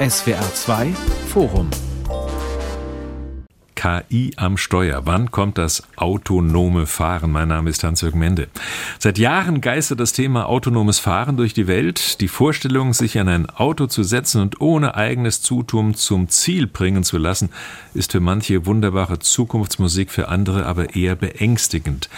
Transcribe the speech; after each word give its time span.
SWR 0.00 0.52
2 0.52 0.92
Forum 1.28 1.85
KI 3.86 4.32
am 4.36 4.56
Steuer. 4.56 5.02
Wann 5.04 5.30
kommt 5.30 5.58
das 5.58 5.84
autonome 5.94 6.86
Fahren? 6.86 7.30
Mein 7.30 7.46
Name 7.46 7.70
ist 7.70 7.84
Hans-Jürg 7.84 8.16
Mende. 8.16 8.48
Seit 8.98 9.16
Jahren 9.16 9.60
geistert 9.60 10.00
das 10.00 10.12
Thema 10.12 10.48
autonomes 10.48 10.98
Fahren 10.98 11.36
durch 11.36 11.54
die 11.54 11.68
Welt. 11.68 12.20
Die 12.20 12.26
Vorstellung, 12.26 12.94
sich 12.94 13.16
an 13.20 13.28
ein 13.28 13.48
Auto 13.48 13.86
zu 13.86 14.02
setzen 14.02 14.40
und 14.40 14.60
ohne 14.60 14.96
eigenes 14.96 15.40
Zutun 15.40 15.94
zum 15.94 16.28
Ziel 16.28 16.66
bringen 16.66 17.04
zu 17.04 17.16
lassen, 17.16 17.50
ist 17.94 18.10
für 18.10 18.18
manche 18.18 18.66
wunderbare 18.66 19.20
Zukunftsmusik, 19.20 20.10
für 20.10 20.26
andere 20.28 20.66
aber 20.66 20.96
eher 20.96 21.14
beängstigend. 21.14 22.08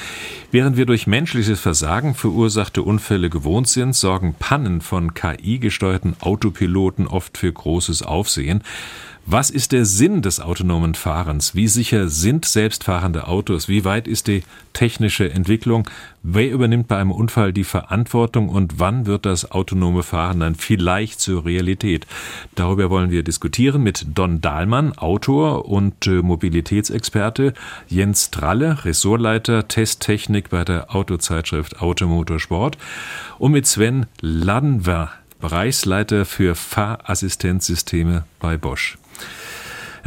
Während 0.51 0.79
wir 0.79 0.87
durch 0.87 1.07
menschliches 1.07 1.61
Versagen 1.61 2.15
verursachte 2.15 2.81
Unfälle 2.83 3.29
gewohnt 3.29 3.69
sind, 3.69 3.95
sorgen 3.95 4.35
Pannen 4.39 4.81
von 4.81 5.13
KI-gesteuerten 5.13 6.17
Autopiloten 6.21 7.07
oft 7.07 7.37
für 7.37 7.53
großes 7.53 8.03
Aufsehen. 8.03 8.63
Was 9.31 9.51
ist 9.51 9.73
der 9.73 9.85
Sinn 9.85 10.23
des 10.23 10.41
autonomen 10.41 10.95
Fahrens? 10.95 11.55
Wie 11.55 11.69
sicher 11.69 12.09
sind 12.09 12.47
selbstfahrende 12.47 13.29
Autos? 13.29 13.69
Wie 13.69 13.85
weit 13.85 14.09
ist 14.09 14.27
die 14.27 14.43
technische 14.73 15.31
Entwicklung? 15.31 15.91
Wer 16.23 16.51
übernimmt 16.51 16.89
bei 16.89 16.97
einem 16.97 17.11
Unfall 17.11 17.53
die 17.53 17.65
Verantwortung 17.65 18.49
und 18.49 18.81
wann 18.81 19.05
wird 19.05 19.27
das 19.27 19.51
autonome 19.51 20.03
Fahren 20.03 20.41
dann 20.41 20.55
vielleicht 20.55 21.21
zur 21.21 21.45
Realität? 21.45 22.07
Darüber 22.55 22.89
wollen 22.89 23.11
wir 23.11 23.23
diskutieren 23.23 23.83
mit 23.83 24.07
Don 24.15 24.41
Dahlmann, 24.41 24.97
Autor 24.97 25.67
und 25.67 26.07
äh, 26.07 26.23
Mobilitätsexperte, 26.23 27.53
Jens 27.87 28.31
Tralle, 28.31 28.83
Ressortleiter 28.87 29.69
Testtechnik 29.69 30.49
bei 30.49 30.65
der 30.65 30.97
Autozeitschrift 30.97 31.83
Automotorsport 31.83 32.79
und 33.39 33.53
mit 33.53 33.67
Sven 33.67 34.07
Lanver, 34.23 35.13
Bereichsleiter 35.39 36.25
für 36.25 36.55
Fahrassistenzsysteme 36.55 38.25
bei 38.41 38.57
Bosch. 38.57 38.97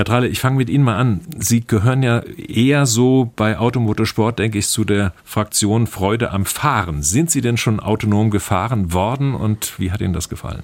Herr 0.02 0.06
Tralle, 0.06 0.30
ich 0.30 0.40
fange 0.40 0.58
mit 0.58 0.68
Ihnen 0.68 0.84
mal 0.84 0.98
an. 0.98 1.22
Sie 1.38 1.62
gehören 1.62 2.02
ja 2.02 2.22
eher 2.22 2.88
so 2.88 3.32
bei 3.36 3.60
Automotorsport, 3.60 4.40
denke 4.40 4.58
ich, 4.58 4.68
zu 4.68 4.84
der 4.84 5.14
Fraktion 5.24 5.86
Freude 5.86 6.32
am 6.32 6.46
Fahren. 6.46 7.04
Sind 7.04 7.30
Sie 7.30 7.40
denn 7.40 7.56
schon 7.56 7.80
autonom 7.80 8.32
gefahren 8.32 8.94
worden 8.94 9.36
und 9.36 9.78
wie 9.78 9.92
hat 9.92 10.02
Ihnen 10.02 10.14
das 10.14 10.28
gefallen? 10.28 10.64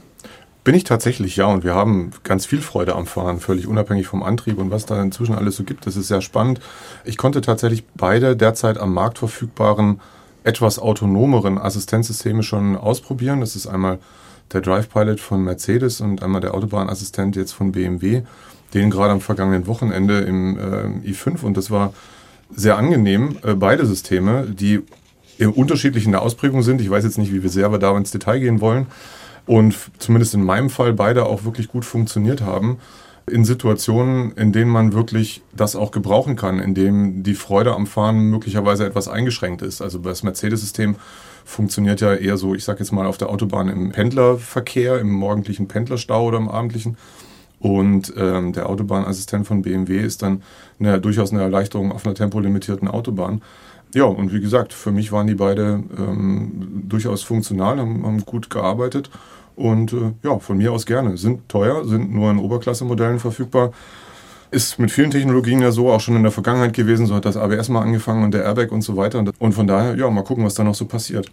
Bin 0.64 0.74
ich 0.74 0.86
tatsächlich, 0.86 1.36
ja. 1.36 1.46
Und 1.46 1.64
wir 1.64 1.76
haben 1.76 2.10
ganz 2.24 2.48
viel 2.48 2.62
Freude 2.62 2.96
am 2.96 3.06
Fahren, 3.06 3.40
völlig 3.40 3.68
unabhängig 3.68 4.08
vom 4.08 4.24
Antrieb 4.24 4.58
und 4.58 4.72
was 4.72 4.88
da 4.88 5.00
inzwischen 5.00 5.36
alles 5.36 5.56
so 5.56 5.64
gibt. 5.64 5.86
Das 5.86 5.98
ist 5.98 6.08
sehr 6.08 6.22
spannend. 6.22 6.60
Ich 7.06 7.18
konnte 7.18 7.42
tatsächlich 7.42 7.84
beide 7.94 8.36
derzeit 8.36 8.80
am 8.80 8.92
Markt 8.92 9.20
verfügbaren, 9.20 10.02
etwas 10.46 10.80
autonomeren 10.80 11.60
Assistenzsysteme 11.60 12.42
schon 12.42 12.76
ausprobieren. 12.76 13.42
Das 13.42 13.56
ist 13.56 13.68
einmal 13.68 14.00
der 14.52 14.62
Drive 14.62 14.90
Pilot 14.90 15.20
von 15.20 15.44
Mercedes 15.44 16.02
und 16.02 16.24
einmal 16.24 16.42
der 16.42 16.56
Autobahnassistent 16.56 17.36
jetzt 17.36 17.52
von 17.52 17.72
BMW 17.72 18.24
den 18.74 18.90
gerade 18.90 19.14
am 19.14 19.22
vergangenen 19.22 19.68
Wochenende 19.68 20.20
im 20.20 20.58
äh, 20.58 21.10
i5 21.10 21.44
und 21.44 21.58
das 21.58 21.72
war 21.72 21.94
sehr 22.54 22.78
angenehm. 22.78 23.38
Äh, 23.44 23.56
beide 23.56 23.86
Systeme, 23.86 24.46
die 24.48 24.84
unterschiedlich 25.46 26.06
in 26.06 26.12
der 26.12 26.24
Ausprägung 26.24 26.64
sind. 26.64 26.82
Ich 26.82 26.90
weiß 26.90 27.04
jetzt 27.04 27.20
nicht, 27.20 27.32
wie 27.32 27.44
wir 27.44 27.50
sehr 27.50 27.68
aber 27.68 27.78
da 27.78 27.96
ins 27.96 28.12
Detail 28.12 28.40
gehen 28.40 28.60
wollen. 28.60 28.88
Und 29.46 29.76
zumindest 30.00 30.34
in 30.34 30.44
meinem 30.44 30.70
Fall 30.70 30.94
beide 30.94 31.26
auch 31.26 31.44
wirklich 31.46 31.68
gut 31.68 31.86
funktioniert 31.86 32.42
haben. 32.42 32.80
In 33.30 33.46
Situationen, 33.46 34.32
in 34.34 34.52
denen 34.52 34.72
man 34.72 34.94
wirklich 34.94 35.42
das 35.56 35.76
auch 35.76 35.92
gebrauchen 35.92 36.36
kann, 36.36 36.60
in 36.60 36.74
dem 36.74 37.24
die 37.24 37.36
Freude 37.36 37.76
am 37.76 37.86
Fahren 37.86 38.30
möglicherweise 38.30 38.86
etwas 38.86 39.08
eingeschränkt 39.08 39.62
ist. 39.62 39.82
Also 39.82 40.00
das 40.00 40.24
Mercedes-System 40.24 40.96
funktioniert 41.46 42.02
ja 42.02 42.14
eher 42.14 42.38
so, 42.38 42.56
ich 42.56 42.64
sage 42.64 42.80
jetzt 42.80 42.92
mal, 42.92 43.06
auf 43.06 43.18
der 43.18 43.30
Autobahn 43.30 43.70
im 43.70 43.92
Pendlerverkehr, 43.92 45.00
im 45.00 45.12
morgendlichen 45.12 45.68
Pendlerstau 45.68 46.26
oder 46.26 46.38
im 46.38 46.50
abendlichen. 46.50 46.98
Und 47.60 48.14
ähm, 48.18 48.54
der 48.54 48.70
Autobahnassistent 48.70 49.48
von 49.48 49.62
BMW 49.62 50.00
ist 50.00 50.22
dann 50.22 50.44
eine, 50.80 51.02
durchaus 51.02 51.32
eine 51.32 51.42
Erleichterung 51.42 51.92
auf 51.92 52.06
einer 52.06 52.16
tempolimitierten 52.16 52.88
Autobahn. 52.88 53.42
Ja, 53.96 54.04
und 54.04 54.34
wie 54.34 54.42
gesagt, 54.42 54.74
für 54.74 54.92
mich 54.92 55.12
waren 55.12 55.28
die 55.28 55.36
beide 55.36 55.84
ähm, 55.98 56.84
durchaus 56.88 57.24
funktional, 57.24 57.80
haben, 57.80 58.06
haben, 58.06 58.26
gut 58.26 58.50
gearbeitet 58.50 59.10
und 59.56 59.94
äh, 59.94 60.14
ja, 60.24 60.38
von 60.40 60.58
mir 60.58 60.72
aus 60.72 60.86
gerne. 60.86 61.18
Sind 61.18 61.48
teuer, 61.50 61.86
sind 61.86 62.14
nur 62.14 62.30
in 62.30 62.38
Oberklasse-Modellen 62.38 63.20
verfügbar. 63.20 63.72
Ist 64.52 64.78
mit 64.78 64.92
vielen 64.92 65.12
Technologien 65.12 65.62
ja 65.62 65.72
so 65.72 65.90
auch 65.90 66.00
schon 66.00 66.16
in 66.16 66.24
der 66.24 66.32
Vergangenheit 66.32 66.74
gewesen. 66.74 67.06
So 67.06 67.16
hat 67.16 67.26
das 67.26 67.38
ABS 67.38 67.70
mal 67.70 67.82
angefangen 67.82 68.24
und 68.24 68.34
der 68.34 68.44
Airbag 68.44 68.72
und 68.72 68.82
so 68.82 68.98
weiter. 68.98 69.24
Und 69.40 69.54
von 69.54 69.68
daher, 69.68 69.96
ja, 69.96 70.10
mal 70.10 70.24
gucken, 70.24 70.46
was 70.46 70.54
da 70.54 70.64
noch 70.64 70.76
so 70.76 70.86
passiert. 70.86 71.32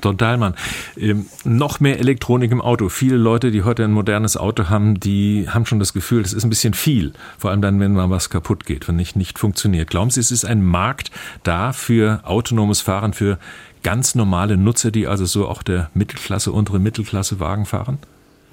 Don 0.00 0.16
Dahlmann, 0.16 0.54
ähm, 0.96 1.26
noch 1.44 1.80
mehr 1.80 1.98
Elektronik 1.98 2.50
im 2.52 2.60
Auto. 2.60 2.88
Viele 2.88 3.16
Leute, 3.16 3.50
die 3.50 3.62
heute 3.62 3.84
ein 3.84 3.92
modernes 3.92 4.36
Auto 4.36 4.68
haben, 4.68 5.00
die 5.00 5.46
haben 5.48 5.66
schon 5.66 5.78
das 5.78 5.92
Gefühl, 5.92 6.22
das 6.22 6.32
ist 6.32 6.44
ein 6.44 6.50
bisschen 6.50 6.74
viel. 6.74 7.12
Vor 7.38 7.50
allem 7.50 7.62
dann, 7.62 7.80
wenn 7.80 7.92
mal 7.92 8.10
was 8.10 8.30
kaputt 8.30 8.64
geht, 8.64 8.88
wenn 8.88 8.96
nicht, 8.96 9.16
nicht 9.16 9.38
funktioniert. 9.38 9.90
Glauben 9.90 10.10
Sie, 10.10 10.20
es 10.20 10.30
ist 10.30 10.44
ein 10.44 10.64
Markt 10.64 11.10
da 11.42 11.72
für 11.72 12.20
autonomes 12.24 12.80
Fahren, 12.80 13.12
für 13.12 13.38
ganz 13.82 14.14
normale 14.14 14.56
Nutzer, 14.56 14.90
die 14.90 15.06
also 15.06 15.24
so 15.24 15.48
auch 15.48 15.62
der 15.62 15.90
Mittelklasse, 15.94 16.52
untere 16.52 16.78
Mittelklasse 16.78 17.40
Wagen 17.40 17.66
fahren? 17.66 17.98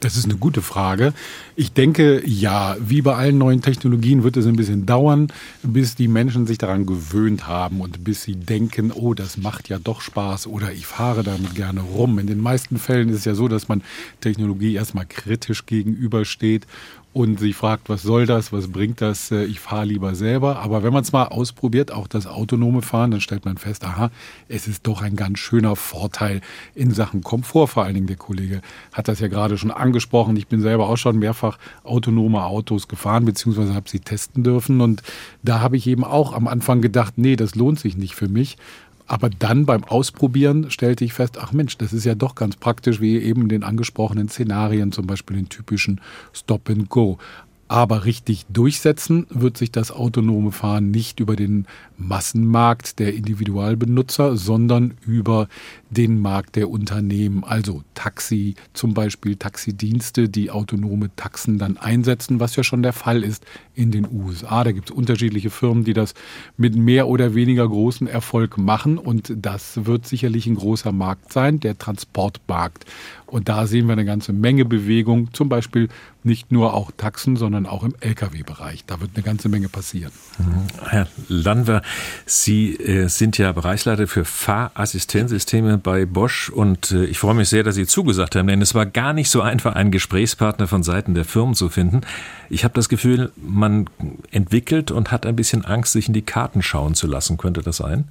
Das 0.01 0.17
ist 0.17 0.25
eine 0.25 0.35
gute 0.35 0.61
Frage. 0.61 1.13
Ich 1.55 1.71
denke, 1.71 2.21
ja, 2.27 2.75
wie 2.79 3.01
bei 3.01 3.15
allen 3.15 3.37
neuen 3.37 3.61
Technologien 3.61 4.23
wird 4.23 4.37
es 4.37 4.45
ein 4.45 4.55
bisschen 4.55 4.85
dauern, 4.85 5.29
bis 5.63 5.95
die 5.95 6.07
Menschen 6.07 6.45
sich 6.47 6.57
daran 6.57 6.85
gewöhnt 6.85 7.47
haben 7.47 7.81
und 7.81 8.03
bis 8.03 8.23
sie 8.23 8.35
denken, 8.35 8.91
oh, 8.91 9.13
das 9.13 9.37
macht 9.37 9.69
ja 9.69 9.79
doch 9.79 10.01
Spaß 10.01 10.47
oder 10.47 10.73
ich 10.73 10.85
fahre 10.85 11.23
damit 11.23 11.55
gerne 11.55 11.81
rum. 11.81 12.19
In 12.19 12.27
den 12.27 12.41
meisten 12.41 12.77
Fällen 12.77 13.09
ist 13.09 13.19
es 13.19 13.25
ja 13.25 13.35
so, 13.35 13.47
dass 13.47 13.67
man 13.67 13.81
Technologie 14.21 14.73
erstmal 14.73 15.05
kritisch 15.05 15.65
gegenübersteht 15.65 16.67
und 17.15 17.39
sich 17.39 17.55
fragt, 17.55 17.87
was 17.87 18.01
soll 18.01 18.25
das, 18.25 18.51
was 18.51 18.67
bringt 18.67 18.99
das, 18.99 19.31
äh, 19.31 19.45
ich 19.45 19.61
fahre 19.61 19.85
lieber 19.85 20.15
selber. 20.15 20.57
Aber 20.59 20.83
wenn 20.83 20.91
man 20.91 21.01
es 21.01 21.13
mal 21.13 21.23
ausprobiert, 21.23 21.89
auch 21.93 22.09
das 22.09 22.27
autonome 22.27 22.81
Fahren, 22.81 23.11
dann 23.11 23.21
stellt 23.21 23.45
man 23.45 23.57
fest, 23.57 23.85
aha, 23.85 24.11
es 24.49 24.67
ist 24.67 24.85
doch 24.85 25.01
ein 25.01 25.15
ganz 25.15 25.39
schöner 25.39 25.77
Vorteil 25.77 26.41
in 26.73 26.91
Sachen 26.91 27.21
Komfort. 27.21 27.67
Vor 27.67 27.85
allen 27.85 27.93
Dingen 27.93 28.07
der 28.07 28.17
Kollege 28.17 28.61
hat 28.91 29.07
das 29.07 29.21
ja 29.21 29.29
gerade 29.29 29.57
schon 29.57 29.71
angesprochen. 29.71 30.35
Ich 30.35 30.47
bin 30.47 30.59
selber 30.59 30.89
auch 30.89 30.97
schon 30.97 31.17
mehrfach 31.17 31.57
autonome 31.85 32.43
Autos 32.43 32.89
gefahren, 32.89 33.23
beziehungsweise 33.23 33.73
habe 33.73 33.89
sie 33.89 34.01
testen 34.01 34.43
dürfen. 34.43 34.81
Und 34.81 35.01
da 35.41 35.61
habe 35.61 35.77
ich 35.77 35.87
eben 35.87 36.03
auch 36.03 36.33
am 36.33 36.49
Anfang 36.49 36.81
gedacht, 36.81 37.13
nee, 37.15 37.37
das 37.37 37.55
lohnt 37.55 37.79
sich 37.79 37.95
nicht 37.95 38.15
für 38.15 38.27
mich. 38.27 38.57
Aber 39.07 39.29
dann 39.29 39.65
beim 39.65 39.83
Ausprobieren 39.83 40.71
stellte 40.71 41.05
ich 41.05 41.13
fest, 41.13 41.37
ach 41.39 41.51
Mensch, 41.51 41.77
das 41.77 41.93
ist 41.93 42.05
ja 42.05 42.15
doch 42.15 42.35
ganz 42.35 42.55
praktisch, 42.55 43.01
wie 43.01 43.17
eben 43.17 43.43
in 43.43 43.49
den 43.49 43.63
angesprochenen 43.63 44.29
Szenarien, 44.29 44.91
zum 44.91 45.05
Beispiel 45.05 45.37
den 45.37 45.49
typischen 45.49 46.01
Stop 46.33 46.69
and 46.69 46.89
Go. 46.89 47.17
Aber 47.67 48.05
richtig 48.05 48.45
durchsetzen 48.49 49.25
wird 49.29 49.57
sich 49.57 49.71
das 49.71 49.91
autonome 49.91 50.51
Fahren 50.51 50.91
nicht 50.91 51.19
über 51.19 51.35
den 51.35 51.65
Massenmarkt 51.97 52.99
der 52.99 53.15
Individualbenutzer, 53.15 54.37
sondern 54.37 54.93
über 55.05 55.47
den 55.89 56.19
Markt 56.19 56.55
der 56.55 56.69
Unternehmen. 56.69 57.43
Also 57.43 57.83
Taxi, 57.93 58.55
zum 58.73 58.93
Beispiel 58.93 59.35
Taxidienste, 59.35 60.29
die 60.29 60.51
autonome 60.51 61.09
Taxen 61.15 61.57
dann 61.57 61.77
einsetzen, 61.77 62.39
was 62.39 62.55
ja 62.55 62.63
schon 62.63 62.83
der 62.83 62.93
Fall 62.93 63.23
ist 63.23 63.45
in 63.73 63.91
den 63.91 64.07
USA. 64.11 64.63
Da 64.63 64.71
gibt 64.71 64.89
es 64.89 64.95
unterschiedliche 64.95 65.49
Firmen, 65.49 65.83
die 65.83 65.93
das 65.93 66.13
mit 66.57 66.75
mehr 66.75 67.07
oder 67.07 67.35
weniger 67.35 67.67
großem 67.67 68.07
Erfolg 68.07 68.57
machen. 68.57 68.97
Und 68.97 69.33
das 69.35 69.85
wird 69.85 70.07
sicherlich 70.07 70.47
ein 70.47 70.55
großer 70.55 70.91
Markt 70.91 71.31
sein, 71.31 71.59
der 71.59 71.77
Transportmarkt. 71.77 72.85
Und 73.27 73.49
da 73.49 73.67
sehen 73.67 73.87
wir 73.87 73.93
eine 73.93 74.05
ganze 74.05 74.33
Menge 74.33 74.65
Bewegung, 74.65 75.33
zum 75.33 75.49
Beispiel 75.49 75.89
nicht 76.23 76.51
nur 76.51 76.73
auch 76.73 76.91
Taxen, 76.95 77.35
sondern 77.35 77.65
auch 77.65 77.83
im 77.83 77.95
Lkw-Bereich. 77.99 78.85
Da 78.85 78.99
wird 79.01 79.11
eine 79.15 79.23
ganze 79.23 79.49
Menge 79.49 79.69
passieren. 79.69 80.11
Mhm. 80.37 80.85
Herr 80.87 81.07
Landwer, 81.27 81.81
Sie 82.25 82.75
äh, 82.75 83.07
sind 83.07 83.37
ja 83.37 83.51
Bereichsleiter 83.51 84.07
für 84.07 84.25
Fahrassistenzsysteme 84.25 85.77
bei 85.85 86.07
Bosch 86.07 86.49
und 86.49 86.91
äh, 86.91 87.05
ich 87.05 87.19
freue 87.19 87.35
mich 87.35 87.47
sehr, 87.47 87.63
dass 87.63 87.75
Sie 87.75 87.85
zugesagt 87.85 88.35
haben, 88.35 88.47
denn 88.47 88.61
es 88.61 88.73
war 88.73 88.87
gar 88.87 89.13
nicht 89.13 89.29
so 89.29 89.41
einfach, 89.41 89.75
einen 89.75 89.91
Gesprächspartner 89.91 90.67
von 90.67 90.81
Seiten 90.81 91.13
der 91.13 91.25
Firmen 91.25 91.53
zu 91.53 91.69
finden. 91.69 92.01
Ich 92.49 92.63
habe 92.63 92.73
das 92.73 92.89
Gefühl, 92.89 93.31
man 93.37 93.87
entwickelt 94.31 94.89
und 94.89 95.11
hat 95.11 95.27
ein 95.27 95.35
bisschen 95.35 95.63
Angst, 95.63 95.93
sich 95.93 96.07
in 96.07 96.15
die 96.15 96.23
Karten 96.23 96.63
schauen 96.63 96.95
zu 96.95 97.05
lassen. 97.05 97.37
Könnte 97.37 97.61
das 97.61 97.77
sein? 97.77 98.05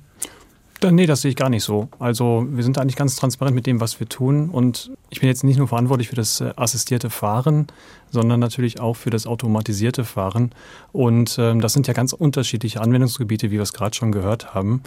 Nee, 0.82 1.06
das 1.06 1.22
sehe 1.22 1.30
ich 1.30 1.36
gar 1.36 1.48
nicht 1.48 1.64
so. 1.64 1.88
Also 1.98 2.46
wir 2.50 2.62
sind 2.62 2.78
eigentlich 2.78 2.96
ganz 2.96 3.16
transparent 3.16 3.54
mit 3.54 3.66
dem, 3.66 3.80
was 3.80 3.98
wir 4.00 4.08
tun. 4.08 4.50
Und 4.50 4.90
ich 5.08 5.20
bin 5.20 5.28
jetzt 5.28 5.42
nicht 5.42 5.56
nur 5.56 5.68
verantwortlich 5.68 6.08
für 6.08 6.16
das 6.16 6.40
äh, 6.40 6.52
assistierte 6.56 7.08
Fahren, 7.08 7.68
sondern 8.10 8.38
natürlich 8.38 8.80
auch 8.80 8.94
für 8.94 9.10
das 9.10 9.26
automatisierte 9.26 10.04
Fahren. 10.04 10.52
Und 10.92 11.36
ähm, 11.38 11.60
das 11.60 11.72
sind 11.72 11.86
ja 11.86 11.94
ganz 11.94 12.12
unterschiedliche 12.12 12.80
Anwendungsgebiete, 12.82 13.50
wie 13.50 13.54
wir 13.54 13.62
es 13.62 13.72
gerade 13.72 13.96
schon 13.96 14.12
gehört 14.12 14.54
haben. 14.54 14.82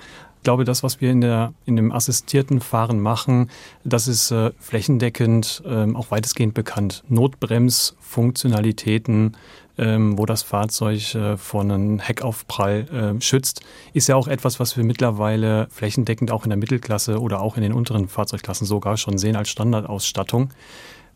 Ich 0.47 0.49
glaube, 0.49 0.63
das, 0.63 0.81
was 0.81 1.01
wir 1.01 1.11
in, 1.11 1.19
der, 1.19 1.53
in 1.65 1.75
dem 1.75 1.91
assistierten 1.91 2.61
Fahren 2.61 3.01
machen, 3.01 3.49
das 3.83 4.07
ist 4.07 4.31
äh, 4.31 4.51
flächendeckend 4.59 5.61
ähm, 5.65 5.97
auch 5.97 6.09
weitestgehend 6.09 6.53
bekannt. 6.53 7.03
Notbremsfunktionalitäten, 7.09 9.35
ähm, 9.77 10.17
wo 10.17 10.25
das 10.25 10.43
Fahrzeug 10.43 11.13
äh, 11.15 11.35
vor 11.35 11.63
einem 11.63 11.99
Heckaufprall 11.99 13.15
äh, 13.17 13.21
schützt, 13.21 13.59
ist 13.91 14.07
ja 14.07 14.15
auch 14.15 14.29
etwas, 14.29 14.61
was 14.61 14.77
wir 14.77 14.85
mittlerweile 14.85 15.67
flächendeckend 15.69 16.31
auch 16.31 16.45
in 16.45 16.49
der 16.49 16.57
Mittelklasse 16.57 17.19
oder 17.19 17.41
auch 17.41 17.57
in 17.57 17.63
den 17.63 17.73
unteren 17.73 18.07
Fahrzeugklassen 18.07 18.65
sogar 18.65 18.95
schon 18.95 19.17
sehen 19.17 19.35
als 19.35 19.49
Standardausstattung. 19.49 20.51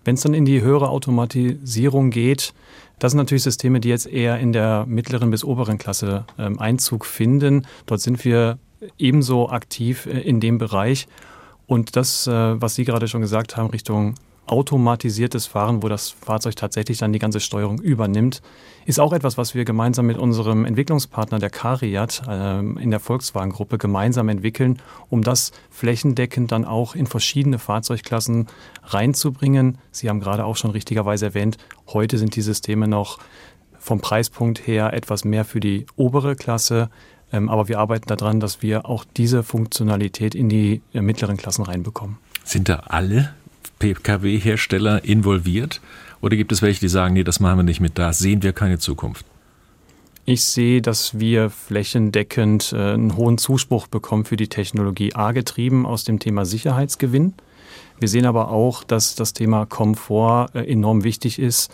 Wenn 0.03 0.15
es 0.15 0.23
dann 0.23 0.33
in 0.33 0.43
die 0.43 0.61
höhere 0.61 0.89
Automatisierung 0.89 2.09
geht, 2.09 2.53
das 2.99 3.13
sind 3.13 3.19
natürlich 3.19 3.43
Systeme, 3.43 3.79
die 3.79 3.87
jetzt 3.87 4.07
eher 4.07 4.39
in 4.39 4.51
der 4.51 4.85
mittleren 4.87 5.31
bis 5.31 5.45
oberen 5.45 5.77
Klasse 5.77 6.25
ähm, 6.37 6.59
Einzug 6.59 7.05
finden. 7.05 7.65
Dort 7.85 8.01
sind 8.01 8.25
wir 8.25 8.59
ebenso 8.97 9.49
aktiv 9.49 10.05
äh, 10.05 10.19
in 10.19 10.39
dem 10.39 10.57
Bereich. 10.57 11.07
Und 11.67 11.95
das, 11.95 12.27
äh, 12.27 12.61
was 12.61 12.75
Sie 12.75 12.83
gerade 12.83 13.07
schon 13.07 13.21
gesagt 13.21 13.57
haben, 13.57 13.69
Richtung 13.69 14.15
automatisiertes 14.47 15.45
Fahren, 15.45 15.81
wo 15.81 15.87
das 15.87 16.09
Fahrzeug 16.09 16.55
tatsächlich 16.55 16.97
dann 16.97 17.13
die 17.13 17.19
ganze 17.19 17.39
Steuerung 17.39 17.79
übernimmt, 17.79 18.41
ist 18.85 18.99
auch 18.99 19.13
etwas, 19.13 19.37
was 19.37 19.55
wir 19.55 19.63
gemeinsam 19.63 20.07
mit 20.07 20.17
unserem 20.17 20.65
Entwicklungspartner 20.65 21.39
der 21.39 21.49
Cariat 21.49 22.23
äh, 22.27 22.59
in 22.59 22.91
der 22.91 22.99
Volkswagen-Gruppe 22.99 23.77
gemeinsam 23.77 24.27
entwickeln, 24.27 24.79
um 25.09 25.23
das 25.23 25.51
flächendeckend 25.69 26.51
dann 26.51 26.65
auch 26.65 26.95
in 26.95 27.07
verschiedene 27.07 27.59
Fahrzeugklassen 27.59 28.47
reinzubringen. 28.83 29.77
Sie 29.91 30.09
haben 30.09 30.19
gerade 30.19 30.43
auch 30.43 30.57
schon 30.57 30.71
richtigerweise 30.71 31.27
erwähnt, 31.27 31.57
heute 31.87 32.17
sind 32.17 32.35
die 32.35 32.41
Systeme 32.41 32.87
noch 32.87 33.19
vom 33.79 34.01
Preispunkt 34.01 34.67
her 34.67 34.93
etwas 34.93 35.23
mehr 35.23 35.45
für 35.45 35.59
die 35.59 35.85
obere 35.95 36.35
Klasse. 36.35 36.89
Ähm, 37.31 37.49
aber 37.49 37.67
wir 37.67 37.79
arbeiten 37.79 38.07
daran, 38.07 38.39
dass 38.39 38.61
wir 38.61 38.85
auch 38.85 39.05
diese 39.17 39.43
Funktionalität 39.43 40.35
in 40.35 40.49
die 40.49 40.81
äh, 40.93 41.01
mittleren 41.01 41.37
Klassen 41.37 41.63
reinbekommen. 41.63 42.17
Sind 42.43 42.69
da 42.69 42.83
alle 42.87 43.33
Pkw-Hersteller 43.79 45.03
involviert? 45.03 45.81
Oder 46.21 46.35
gibt 46.35 46.51
es 46.51 46.61
welche, 46.61 46.81
die 46.81 46.89
sagen, 46.89 47.13
nee, 47.13 47.23
das 47.23 47.39
machen 47.39 47.59
wir 47.59 47.63
nicht 47.63 47.79
mit, 47.79 47.97
da 47.97 48.13
sehen 48.13 48.43
wir 48.43 48.53
keine 48.53 48.77
Zukunft? 48.79 49.25
Ich 50.25 50.45
sehe, 50.45 50.81
dass 50.81 51.19
wir 51.19 51.49
flächendeckend 51.49 52.73
äh, 52.73 52.93
einen 52.93 53.15
hohen 53.15 53.37
Zuspruch 53.37 53.87
bekommen 53.87 54.25
für 54.25 54.37
die 54.37 54.49
Technologie 54.49 55.15
A 55.15 55.31
getrieben 55.31 55.85
aus 55.85 56.03
dem 56.03 56.19
Thema 56.19 56.45
Sicherheitsgewinn. 56.45 57.33
Wir 57.99 58.07
sehen 58.07 58.25
aber 58.25 58.49
auch, 58.49 58.83
dass 58.83 59.15
das 59.15 59.33
Thema 59.33 59.65
Komfort 59.65 60.49
äh, 60.53 60.63
enorm 60.71 61.03
wichtig 61.03 61.39
ist. 61.39 61.71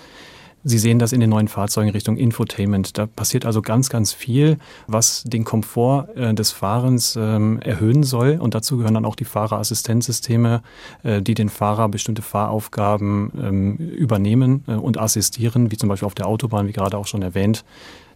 Sie 0.70 0.80
sehen 0.80 1.00
das 1.00 1.14
in 1.14 1.22
den 1.22 1.30
neuen 1.30 1.48
Fahrzeugen 1.48 1.92
Richtung 1.92 2.18
Infotainment. 2.18 2.98
Da 2.98 3.06
passiert 3.06 3.46
also 3.46 3.62
ganz, 3.62 3.88
ganz 3.88 4.12
viel, 4.12 4.58
was 4.86 5.24
den 5.24 5.46
Komfort 5.46 6.10
äh, 6.18 6.34
des 6.34 6.52
Fahrens 6.52 7.16
ähm, 7.16 7.62
erhöhen 7.62 8.04
soll. 8.04 8.38
Und 8.38 8.54
dazu 8.54 8.76
gehören 8.76 8.96
dann 8.96 9.06
auch 9.06 9.16
die 9.16 9.24
Fahrerassistenzsysteme, 9.24 10.62
äh, 11.04 11.22
die 11.22 11.36
den 11.36 11.48
Fahrer 11.48 11.88
bestimmte 11.88 12.22
Fahraufgaben 12.22 13.32
ähm, 13.42 13.78
übernehmen 13.78 14.66
äh, 14.68 14.74
und 14.74 14.98
assistieren, 15.00 15.72
wie 15.72 15.78
zum 15.78 15.88
Beispiel 15.88 16.06
auf 16.06 16.16
der 16.16 16.28
Autobahn, 16.28 16.68
wie 16.68 16.74
gerade 16.74 16.98
auch 16.98 17.08
schon 17.08 17.22
erwähnt. 17.22 17.64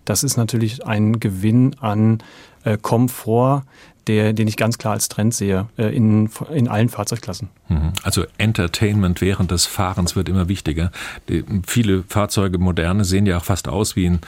Das 0.03 0.21
ist 0.21 0.35
natürlich 0.35 0.85
ein 0.85 1.21
Gewinn 1.21 1.77
an 1.79 2.21
äh, 2.65 2.77
Komfort, 2.77 3.63
der, 4.07 4.33
den 4.33 4.47
ich 4.47 4.57
ganz 4.57 4.77
klar 4.77 4.93
als 4.93 5.09
Trend 5.09 5.33
sehe 5.33 5.67
äh, 5.77 5.95
in, 5.95 6.29
in 6.53 6.67
allen 6.67 6.89
Fahrzeugklassen. 6.89 7.49
Mhm. 7.69 7.93
Also 8.03 8.25
Entertainment 8.37 9.21
während 9.21 9.51
des 9.51 9.65
Fahrens 9.65 10.15
wird 10.15 10.29
immer 10.29 10.47
wichtiger. 10.47 10.91
Die, 11.29 11.43
viele 11.65 12.03
Fahrzeuge, 12.07 12.57
moderne, 12.57 13.05
sehen 13.05 13.25
ja 13.25 13.37
auch 13.37 13.45
fast 13.45 13.67
aus 13.67 13.95
wie 13.95 14.07
ein, 14.07 14.19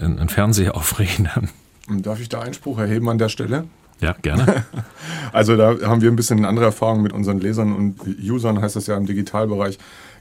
ein 0.00 0.28
Fernseher 0.28 0.76
auf 0.76 0.98
Rädern. 0.98 1.50
Darf 1.88 2.20
ich 2.20 2.28
da 2.28 2.40
Einspruch 2.40 2.78
erheben 2.78 3.08
an 3.08 3.18
der 3.18 3.28
Stelle? 3.28 3.64
Ja, 4.00 4.14
gerne. 4.22 4.64
also 5.32 5.56
da 5.56 5.76
haben 5.82 6.00
wir 6.02 6.10
ein 6.10 6.16
bisschen 6.16 6.38
eine 6.38 6.48
andere 6.48 6.66
Erfahrung 6.66 7.02
mit 7.02 7.12
unseren 7.12 7.40
Lesern 7.40 7.74
und 7.74 8.00
Usern, 8.22 8.60
heißt 8.60 8.76
das 8.76 8.86
ja 8.86 8.96
im 8.96 9.06
Digitalbereich 9.06 9.78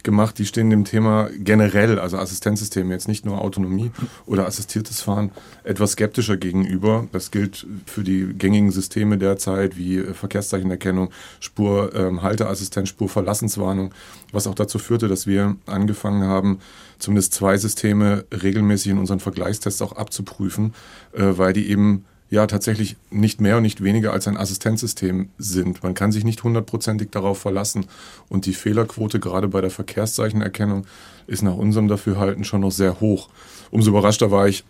gemacht, 0.07 0.39
die 0.39 0.45
stehen 0.45 0.69
dem 0.69 0.85
Thema 0.85 1.29
generell, 1.37 1.99
also 1.99 2.17
Assistenzsysteme, 2.17 2.93
jetzt 2.93 3.09
nicht 3.09 3.25
nur 3.25 3.41
Autonomie 3.41 3.91
oder 4.25 4.47
assistiertes 4.47 5.01
Fahren, 5.01 5.31
etwas 5.65 5.91
skeptischer 5.91 6.37
gegenüber. 6.37 7.07
Das 7.11 7.29
gilt 7.29 7.67
für 7.85 8.05
die 8.05 8.33
gängigen 8.33 8.71
Systeme 8.71 9.17
derzeit 9.17 9.75
wie 9.75 9.97
äh, 9.97 10.13
Verkehrszeichenerkennung, 10.13 11.09
Spurhalteassistenz, 11.41 12.89
ähm, 12.89 12.93
Spurverlassenswarnung, 12.93 13.93
was 14.31 14.47
auch 14.47 14.55
dazu 14.55 14.79
führte, 14.79 15.09
dass 15.09 15.27
wir 15.27 15.57
angefangen 15.65 16.23
haben, 16.23 16.59
zumindest 16.99 17.33
zwei 17.33 17.57
Systeme 17.57 18.23
regelmäßig 18.31 18.93
in 18.93 18.99
unseren 18.99 19.19
Vergleichstests 19.19 19.81
auch 19.81 19.91
abzuprüfen, 19.91 20.73
äh, 21.11 21.37
weil 21.37 21.51
die 21.51 21.69
eben 21.69 22.05
ja 22.29 22.45
tatsächlich 22.47 22.97
nicht 23.09 23.39
mehr 23.39 23.57
und 23.57 23.63
nicht 23.63 23.83
weniger 23.83 24.11
als 24.11 24.27
ein 24.27 24.37
Assistenzsystem 24.37 25.29
sind. 25.37 25.83
Man 25.83 25.93
kann 25.93 26.11
sich 26.11 26.23
nicht 26.23 26.43
hundertprozentig 26.43 27.09
darauf 27.11 27.39
verlassen. 27.39 27.85
Und 28.29 28.45
die 28.45 28.53
Fehlerquote 28.53 29.19
gerade 29.19 29.47
bei 29.47 29.61
der 29.61 29.69
Verkehrszeichenerkennung 29.69 30.85
ist 31.27 31.41
nach 31.41 31.55
unserem 31.55 31.87
Dafürhalten 31.87 32.43
schon 32.43 32.61
noch 32.61 32.71
sehr 32.71 32.99
hoch. 32.99 33.29
Umso 33.71 33.91
überraschter 33.91 34.31
war 34.31 34.47
ich, 34.47 34.65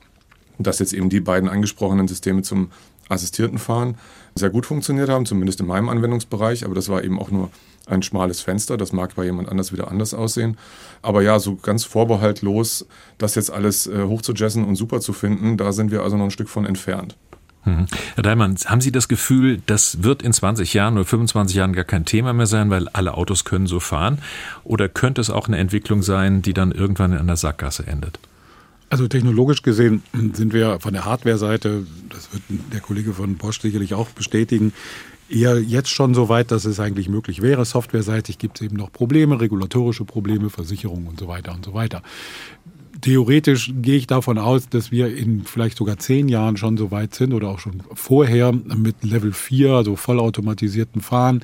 dass 0.59 0.79
jetzt 0.79 0.93
eben 0.93 1.09
die 1.09 1.19
beiden 1.19 1.49
angesprochenen 1.49 2.07
Systeme 2.07 2.41
zum 2.41 2.71
assistierten 3.09 3.57
Fahren 3.57 3.95
sehr 4.35 4.49
gut 4.49 4.65
funktioniert 4.65 5.09
haben, 5.09 5.25
zumindest 5.25 5.59
in 5.59 5.67
meinem 5.67 5.89
Anwendungsbereich. 5.89 6.65
Aber 6.65 6.75
das 6.75 6.89
war 6.89 7.03
eben 7.03 7.19
auch 7.19 7.31
nur 7.31 7.49
ein 7.87 8.03
schmales 8.03 8.41
Fenster. 8.41 8.77
Das 8.77 8.93
mag 8.93 9.15
bei 9.15 9.23
jemand 9.23 9.49
anders 9.49 9.71
wieder 9.71 9.89
anders 9.89 10.13
aussehen. 10.13 10.57
Aber 11.01 11.21
ja, 11.21 11.39
so 11.39 11.55
ganz 11.55 11.85
vorbehaltlos, 11.85 12.85
das 13.17 13.35
jetzt 13.35 13.51
alles 13.51 13.87
äh, 13.87 14.03
hochzujessen 14.03 14.63
und 14.63 14.75
super 14.75 14.99
zu 14.99 15.13
finden, 15.13 15.57
da 15.57 15.71
sind 15.71 15.89
wir 15.89 16.03
also 16.03 16.17
noch 16.17 16.25
ein 16.25 16.31
Stück 16.31 16.49
von 16.49 16.65
entfernt. 16.65 17.15
Mhm. 17.67 17.85
Herr 18.15 18.23
Daimann, 18.23 18.55
haben 18.65 18.81
Sie 18.81 18.91
das 18.93 19.09
Gefühl, 19.09 19.61
das 19.65 20.01
wird 20.01 20.23
in 20.23 20.31
20 20.31 20.73
Jahren 20.73 20.95
oder 20.95 21.05
25 21.05 21.55
Jahren 21.55 21.73
gar 21.73 21.83
kein 21.83 22.05
Thema 22.05 22.31
mehr 22.31 22.45
sein, 22.45 22.69
weil 22.69 22.87
alle 22.89 23.13
Autos 23.13 23.43
können 23.43 23.67
so 23.67 23.81
fahren? 23.81 24.19
Oder 24.63 24.87
könnte 24.87 25.19
es 25.19 25.29
auch 25.29 25.47
eine 25.47 25.57
Entwicklung 25.57 26.01
sein, 26.01 26.41
die 26.41 26.53
dann 26.53 26.71
irgendwann 26.71 27.11
in 27.11 27.19
einer 27.19 27.35
Sackgasse 27.35 27.85
endet? 27.85 28.19
Also 28.89 29.09
technologisch 29.09 29.63
gesehen 29.63 30.01
sind 30.13 30.53
wir 30.53 30.79
von 30.79 30.93
der 30.93 31.03
Hardware-Seite, 31.03 31.85
das 32.09 32.29
wird 32.31 32.43
der 32.71 32.79
Kollege 32.79 33.13
von 33.13 33.35
Bosch 33.35 33.59
sicherlich 33.59 33.93
auch 33.93 34.07
bestätigen, 34.11 34.71
eher 35.29 35.59
jetzt 35.59 35.89
schon 35.89 36.13
so 36.13 36.29
weit, 36.29 36.51
dass 36.51 36.63
es 36.63 36.79
eigentlich 36.79 37.09
möglich 37.09 37.41
wäre. 37.41 37.65
Softwareseitig 37.65 38.37
gibt 38.37 38.61
es 38.61 38.65
eben 38.65 38.77
noch 38.77 38.93
Probleme, 38.93 39.41
regulatorische 39.41 40.05
Probleme, 40.05 40.49
Versicherungen 40.49 41.07
und 41.07 41.19
so 41.19 41.27
weiter 41.27 41.53
und 41.53 41.65
so 41.65 41.73
weiter 41.73 42.01
theoretisch 43.01 43.71
gehe 43.75 43.97
ich 43.97 44.07
davon 44.07 44.37
aus, 44.37 44.69
dass 44.69 44.91
wir 44.91 45.15
in 45.15 45.43
vielleicht 45.43 45.77
sogar 45.77 45.97
zehn 45.97 46.29
Jahren 46.29 46.57
schon 46.57 46.77
so 46.77 46.91
weit 46.91 47.13
sind 47.15 47.33
oder 47.33 47.49
auch 47.49 47.59
schon 47.59 47.83
vorher 47.93 48.51
mit 48.51 49.03
Level 49.03 49.33
4, 49.33 49.71
also 49.71 49.95
vollautomatisierten 49.95 51.01
Fahren, 51.01 51.43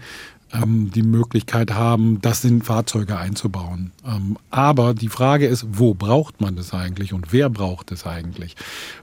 ähm, 0.54 0.92
die 0.94 1.02
Möglichkeit 1.04 1.74
haben, 1.74 2.22
das 2.22 2.44
in 2.44 2.62
Fahrzeuge 2.62 3.18
einzubauen. 3.18 3.92
Ähm, 4.06 4.38
aber 4.50 4.94
die 4.94 5.10
Frage 5.10 5.48
ist, 5.48 5.66
wo 5.72 5.94
braucht 5.94 6.42
man 6.42 6.56
das 6.56 6.74
eigentlich 6.74 7.14
und 7.14 7.34
wer 7.34 7.50
braucht 7.50 7.92
es 7.92 8.06
eigentlich? 8.06 8.56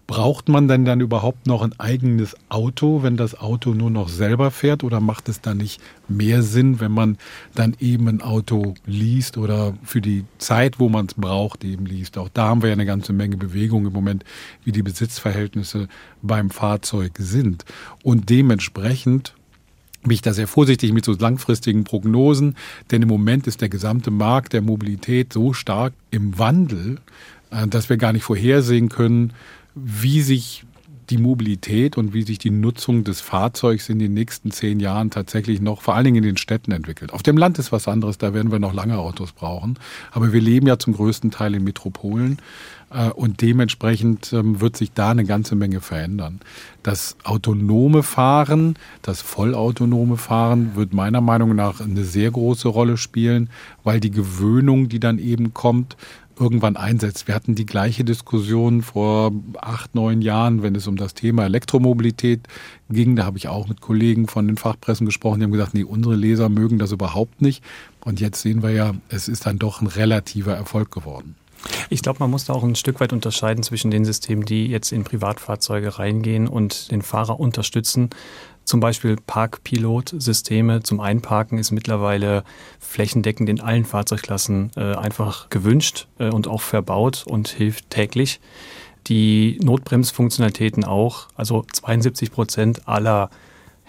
Braucht 0.07 0.49
man 0.49 0.69
denn 0.69 0.85
dann 0.85 1.01
überhaupt 1.01 1.47
noch 1.47 1.63
ein 1.63 1.79
eigenes 1.79 2.37
Auto, 2.49 3.03
wenn 3.03 3.17
das 3.17 3.39
Auto 3.39 3.75
nur 3.75 3.91
noch 3.91 4.09
selber 4.09 4.51
fährt 4.51 4.85
oder 4.85 5.01
macht 5.01 5.29
es 5.29 5.41
dann 5.41 5.59
nicht 5.59 5.81
mehr 6.09 6.43
Sinn, 6.43 6.81
wenn 6.81 6.93
man 6.93 7.19
dann 7.55 7.77
eben 7.81 8.09
ein 8.09 8.23
Auto 8.23 8.75
liest 8.87 9.37
oder 9.39 9.75
für 9.83 10.01
die 10.01 10.25
Zeit, 10.39 10.79
wo 10.79 10.89
man 10.89 11.07
es 11.07 11.15
braucht, 11.15 11.65
eben 11.65 11.87
liest? 11.87 12.19
Auch 12.19 12.29
da 12.33 12.49
haben 12.49 12.63
wir 12.63 12.69
ja 12.69 12.75
eine 12.75 12.87
ganze 12.87 13.13
Menge 13.13 13.37
Bewegung 13.37 13.87
im 13.87 13.93
Moment, 13.93 14.25
wie 14.65 14.73
die 14.73 14.83
Besitzverhältnisse 14.83 15.89
beim 16.23 16.51
Fahrzeug 16.51 17.13
sind. 17.19 17.65
Und 18.03 18.31
dementsprechend 18.31 19.35
bin 20.03 20.13
ich 20.13 20.23
da 20.23 20.33
sehr 20.33 20.49
vorsichtig 20.49 20.93
mit 20.93 21.05
so 21.05 21.13
langfristigen 21.13 21.85
Prognosen, 21.85 22.57
denn 22.91 23.03
im 23.03 23.09
Moment 23.09 23.47
ist 23.47 23.61
der 23.61 23.69
gesamte 23.69 24.11
Markt 24.11 24.53
der 24.53 24.63
Mobilität 24.63 25.33
so 25.33 25.53
stark 25.53 25.93
im 26.11 26.39
Wandel, 26.39 26.99
äh, 27.51 27.67
dass 27.67 27.89
wir 27.89 27.97
gar 27.97 28.13
nicht 28.13 28.25
vorhersehen 28.25 28.89
können, 28.89 29.33
wie 29.75 30.23
sich 30.23 30.65
die 31.11 31.19
Mobilität 31.19 31.99
und 31.99 32.15
wie 32.15 32.23
sich 32.23 32.39
die 32.39 32.51
Nutzung 32.51 33.05
des 33.05 33.21
Fahrzeugs 33.21 33.89
in 33.89 33.99
den 33.99 34.15
nächsten 34.15 34.53
zehn 34.53 34.81
Jahren 34.81 35.11
tatsächlich 35.11 35.61
noch, 35.61 35.83
vor 35.83 35.97
allen 35.97 36.05
Dingen 36.05 36.19
in 36.19 36.23
den 36.23 36.37
Städten 36.37 36.73
entwickelt. 36.73 37.13
Auf 37.13 37.23
dem 37.23 37.37
Land 37.37 37.59
ist 37.59 37.73
was 37.73 37.89
anderes, 37.89 38.17
da 38.19 38.33
werden 38.33 38.53
wir 38.53 38.61
noch 38.61 38.73
lange 38.73 38.99
Autos 38.99 39.33
brauchen. 39.33 39.79
Aber 40.13 40.33
wir 40.33 40.41
leben 40.41 40.67
ja 40.67 40.79
zum 40.79 40.95
größten 40.95 41.31
Teil 41.31 41.55
in 41.55 41.65
Metropolen. 41.65 42.39
Äh, 42.91 43.11
und 43.11 43.41
dementsprechend 43.41 44.33
ähm, 44.33 44.61
wird 44.61 44.77
sich 44.77 44.93
da 44.93 45.11
eine 45.11 45.25
ganze 45.25 45.55
Menge 45.55 45.81
verändern. 45.81 46.41
Das 46.83 47.17
autonome 47.25 48.03
Fahren, 48.03 48.77
das 49.03 49.21
vollautonome 49.21 50.17
Fahren 50.17 50.75
wird 50.75 50.93
meiner 50.93 51.21
Meinung 51.21 51.55
nach 51.55 51.81
eine 51.81 52.05
sehr 52.05 52.31
große 52.31 52.69
Rolle 52.69 52.97
spielen, 52.97 53.51
weil 53.85 54.01
die 54.01 54.11
Gewöhnung, 54.11 54.89
die 54.89 55.01
dann 55.01 55.19
eben 55.19 55.55
kommt, 55.55 55.97
irgendwann 56.39 56.77
einsetzt. 56.77 57.29
Wir 57.29 57.35
hatten 57.35 57.55
die 57.55 57.67
gleiche 57.67 58.03
Diskussion 58.03 58.81
vor 58.81 59.31
acht, 59.59 59.95
neun 59.95 60.23
Jahren, 60.23 60.63
wenn 60.63 60.75
es 60.75 60.87
um 60.87 60.97
das 60.97 61.13
Thema 61.13 61.45
Elektromobilität 61.45 62.49
ging. 62.89 63.15
Da 63.15 63.27
habe 63.27 63.37
ich 63.37 63.49
auch 63.49 63.69
mit 63.69 63.83
Kollegen 63.83 64.27
von 64.27 64.47
den 64.47 64.57
Fachpressen 64.57 65.05
gesprochen, 65.05 65.41
die 65.41 65.45
haben 65.45 65.53
gesagt, 65.53 65.75
nee, 65.75 65.85
unsere 65.85 66.17
Leser 66.17 66.49
mögen 66.49 66.79
das 66.79 66.93
überhaupt 66.93 67.43
nicht. 67.43 67.63
Und 68.03 68.21
jetzt 68.21 68.41
sehen 68.41 68.63
wir 68.63 68.71
ja, 68.71 68.95
es 69.11 69.29
ist 69.29 69.45
dann 69.45 69.59
doch 69.59 69.83
ein 69.83 69.87
relativer 69.87 70.55
Erfolg 70.55 70.91
geworden. 70.91 71.37
Ich 71.91 72.03
glaube, 72.03 72.21
man 72.21 72.31
muss 72.31 72.45
da 72.45 72.53
auch 72.53 72.63
ein 72.63 72.77
Stück 72.77 73.01
weit 73.01 73.13
unterscheiden 73.13 73.63
zwischen 73.63 73.91
den 73.91 74.05
Systemen, 74.05 74.45
die 74.45 74.67
jetzt 74.67 74.93
in 74.93 75.05
Privatfahrzeuge 75.05 75.99
reingehen 75.99 76.49
und 76.49 76.91
den 76.91 77.03
Fahrer 77.03 77.39
unterstützen. 77.41 78.11
Zum 78.65 78.81
Beispiel 78.81 79.17
Parkpilot-Systeme 79.27 80.83
zum 80.83 81.01
Einparken 81.01 81.59
ist 81.59 81.73
mittlerweile 81.73 82.45
flächendeckend 82.79 83.49
in 83.49 83.61
allen 83.61 83.85
Fahrzeugklassen 83.85 84.71
äh, 84.77 84.95
einfach 84.95 85.51
gewünscht 85.51 86.07
äh, 86.19 86.29
und 86.29 86.47
auch 86.47 86.61
verbaut 86.61 87.25
und 87.27 87.49
hilft 87.49 87.91
täglich. 87.91 88.41
Die 89.09 89.59
Notbremsfunktionalitäten 89.63 90.85
auch. 90.85 91.29
Also 91.35 91.65
72 91.73 92.31
Prozent 92.31 92.87
aller 92.87 93.31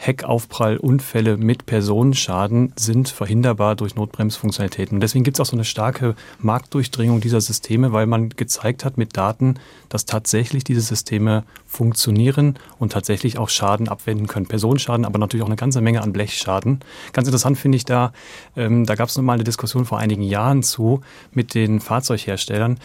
Heckaufprallunfälle 0.03 1.37
mit 1.37 1.67
Personenschaden 1.67 2.73
sind 2.75 3.09
verhinderbar 3.09 3.75
durch 3.75 3.93
Notbremsfunktionalitäten. 3.93 4.99
Deswegen 4.99 5.23
gibt 5.23 5.37
es 5.37 5.41
auch 5.41 5.45
so 5.45 5.55
eine 5.55 5.63
starke 5.63 6.15
Marktdurchdringung 6.39 7.21
dieser 7.21 7.39
Systeme, 7.39 7.93
weil 7.93 8.07
man 8.07 8.29
gezeigt 8.29 8.83
hat 8.83 8.97
mit 8.97 9.15
Daten, 9.15 9.59
dass 9.89 10.05
tatsächlich 10.05 10.63
diese 10.63 10.81
Systeme 10.81 11.43
funktionieren 11.67 12.57
und 12.79 12.93
tatsächlich 12.93 13.37
auch 13.37 13.49
Schaden 13.49 13.89
abwenden 13.89 14.25
können. 14.25 14.47
Personenschaden, 14.47 15.05
aber 15.05 15.19
natürlich 15.19 15.43
auch 15.43 15.49
eine 15.49 15.55
ganze 15.55 15.81
Menge 15.81 16.01
an 16.01 16.13
Blechschaden. 16.13 16.79
Ganz 17.13 17.27
interessant 17.27 17.59
finde 17.59 17.75
ich 17.75 17.85
da, 17.85 18.11
ähm, 18.55 18.87
da 18.87 18.95
gab 18.95 19.09
es 19.09 19.17
nochmal 19.17 19.35
eine 19.35 19.43
Diskussion 19.43 19.85
vor 19.85 19.99
einigen 19.99 20.23
Jahren 20.23 20.63
zu 20.63 21.01
mit 21.31 21.53
den 21.53 21.79
Fahrzeugherstellern. 21.79 22.79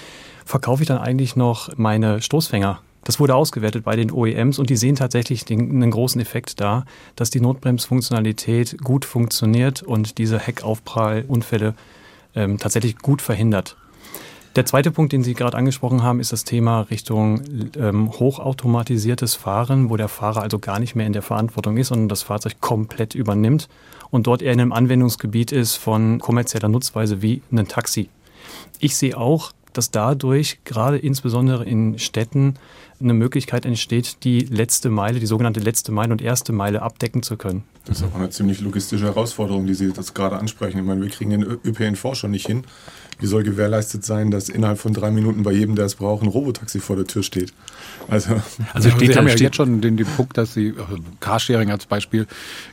Verkaufe 0.45 0.83
ich 0.83 0.89
dann 0.89 0.99
eigentlich 0.99 1.35
noch 1.35 1.71
meine 1.79 2.21
Stoßfänger 2.21 2.81
das 3.07 3.21
wurde 3.21 3.37
ausgewertet 3.37 3.85
bei 3.85 3.95
den 3.95 4.11
OEMs 4.11 4.59
und 4.59 4.69
die 4.69 4.77
sehen 4.77 4.97
tatsächlich 4.97 5.45
den, 5.45 5.71
einen 5.71 5.93
großen 5.93 6.21
Effekt 6.21 6.61
da, 6.61 6.85
dass 7.15 7.31
die 7.31 7.41
Notbremsfunktionalität 7.41 8.83
gut 8.83 9.05
funktioniert 9.05 9.85
und 9.85 10.19
diese 10.19 10.41
Heckaufprallunfälle 10.41 11.75
ähm, 12.35 12.59
tatsächlich 12.59 12.99
gut 12.99 13.23
verhindert. 13.23 13.77
Der 14.57 14.67
zweite 14.67 14.91
Punkt, 14.91 15.13
den 15.13 15.23
Sie 15.23 15.35
gerade 15.35 15.57
angesprochen 15.57 16.03
haben, 16.03 16.19
ist 16.19 16.33
das 16.33 16.43
Thema 16.43 16.81
Richtung 16.81 17.43
ähm, 17.77 18.11
hochautomatisiertes 18.11 19.37
Fahren, 19.37 19.89
wo 19.89 19.97
der 19.97 20.09
Fahrer 20.09 20.43
also 20.43 20.59
gar 20.59 20.81
nicht 20.81 20.97
mehr 20.97 21.07
in 21.07 21.13
der 21.13 21.23
Verantwortung 21.23 21.77
ist, 21.77 21.89
sondern 21.89 22.09
das 22.09 22.23
Fahrzeug 22.23 22.61
komplett 22.61 23.15
übernimmt 23.15 23.69
und 24.11 24.27
dort 24.27 24.43
eher 24.43 24.53
in 24.53 24.61
einem 24.61 24.73
Anwendungsgebiet 24.73 25.53
ist 25.53 25.77
von 25.77 26.19
kommerzieller 26.19 26.69
Nutzweise 26.69 27.23
wie 27.23 27.43
ein 27.53 27.69
Taxi. 27.69 28.09
Ich 28.81 28.97
sehe 28.97 29.17
auch, 29.17 29.53
dass 29.77 29.91
dadurch 29.91 30.65
gerade 30.65 30.99
insbesondere 30.99 31.65
in 31.65 31.99
Städten 31.99 32.55
eine 33.01 33.15
Möglichkeit 33.15 33.67
entsteht, 33.67 34.25
die 34.25 34.41
letzte 34.41 34.91
Meile, 34.91 35.21
die 35.21 35.27
sogenannte 35.27 35.61
letzte 35.61 35.93
Meile 35.93 36.13
und 36.13 36.23
erste 36.23 36.53
Meile 36.53 36.83
abdecken 36.83 37.23
zu 37.23 37.37
können. 37.37 37.65
Das 37.85 37.99
ist 37.99 38.05
auch 38.05 38.15
eine 38.17 38.31
ziemlich 38.31 38.61
logistische 38.61 39.05
Herausforderung, 39.05 39.67
die 39.67 39.75
Sie 39.75 39.93
das 39.93 40.15
gerade 40.15 40.37
ansprechen. 40.37 40.79
Ich 40.79 40.85
meine, 40.85 41.03
wir 41.03 41.11
kriegen 41.11 41.31
den 41.31 41.43
ÖPNV 41.43 42.15
schon 42.15 42.33
nicht 42.33 42.47
hin. 42.47 42.65
Wie 43.19 43.27
soll 43.27 43.45
gewährleistet 43.45 44.05
sein, 44.05 44.31
dass 44.31 44.49
innerhalb 44.49 44.79
von 44.79 44.93
drei 44.93 45.11
Minuten 45.11 45.43
bei 45.43 45.53
jedem, 45.53 45.75
der 45.75 45.87
es 45.87 45.95
braucht, 45.95 46.23
ein 46.23 46.29
Robotaxi 46.29 46.81
vor 46.81 46.97
der 46.97 47.07
Tür 47.07 47.23
steht? 47.23 47.55
Also, 48.09 48.41
also 48.75 48.91
steht 48.97 49.13
Sie 49.13 49.19
haben 49.19 49.29
ja 49.29 49.37
jetzt 49.37 49.57
schon 49.57 49.81
den, 49.81 49.97
den 49.97 50.07
Punkt, 50.07 50.37
dass 50.37 50.53
Sie, 50.53 50.75
also 50.77 50.99
Carsharing 51.21 51.71
als 51.71 51.87
Beispiel, 51.87 52.27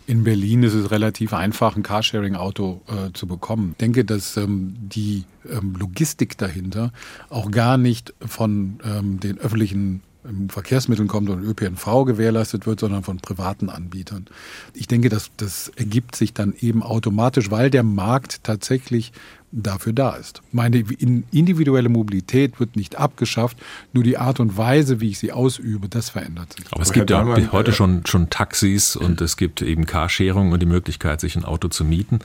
in 0.05 0.23
Berlin 0.23 0.63
ist 0.63 0.73
es 0.73 0.91
relativ 0.91 1.33
einfach, 1.33 1.75
ein 1.75 1.83
Carsharing-Auto 1.83 2.81
äh, 2.87 3.13
zu 3.13 3.27
bekommen. 3.27 3.69
Ich 3.73 3.77
denke, 3.77 4.03
dass 4.03 4.35
ähm, 4.35 4.75
die 4.79 5.23
ähm, 5.49 5.75
Logistik 5.79 6.37
dahinter 6.37 6.91
auch 7.29 7.51
gar 7.51 7.77
nicht 7.77 8.13
von 8.25 8.79
ähm, 8.83 9.19
den 9.19 9.37
öffentlichen 9.37 10.01
Verkehrsmitteln 10.47 11.07
kommt 11.07 11.29
und 11.29 11.43
ÖPNV 11.43 12.05
gewährleistet 12.05 12.65
wird, 12.65 12.79
sondern 12.79 13.03
von 13.03 13.17
privaten 13.17 13.69
Anbietern. 13.69 14.25
Ich 14.73 14.87
denke, 14.87 15.09
dass 15.09 15.31
das 15.37 15.69
ergibt 15.75 16.15
sich 16.15 16.33
dann 16.33 16.53
eben 16.59 16.81
automatisch, 16.81 17.51
weil 17.51 17.69
der 17.69 17.83
Markt 17.83 18.43
tatsächlich 18.43 19.11
dafür 19.53 19.93
da 19.93 20.15
ist. 20.15 20.41
Meine 20.51 20.83
individuelle 21.31 21.89
Mobilität 21.89 22.59
wird 22.59 22.75
nicht 22.75 22.95
abgeschafft, 22.97 23.57
nur 23.93 24.03
die 24.03 24.17
Art 24.17 24.39
und 24.39 24.57
Weise, 24.57 24.99
wie 24.99 25.09
ich 25.09 25.19
sie 25.19 25.31
ausübe, 25.31 25.87
das 25.89 26.09
verändert 26.09 26.53
sich. 26.53 26.65
Aber 26.71 26.81
es 26.81 26.91
gibt 26.91 27.09
ja 27.11 27.51
heute 27.51 27.71
schon, 27.71 28.05
schon 28.05 28.29
Taxis 28.29 28.95
und 28.95 29.21
es 29.21 29.37
gibt 29.37 29.61
eben 29.61 29.85
Carsharing 29.85 30.51
und 30.51 30.59
die 30.59 30.65
Möglichkeit, 30.65 31.21
sich 31.21 31.35
ein 31.35 31.45
Auto 31.45 31.67
zu 31.67 31.85
mieten. 31.85 32.19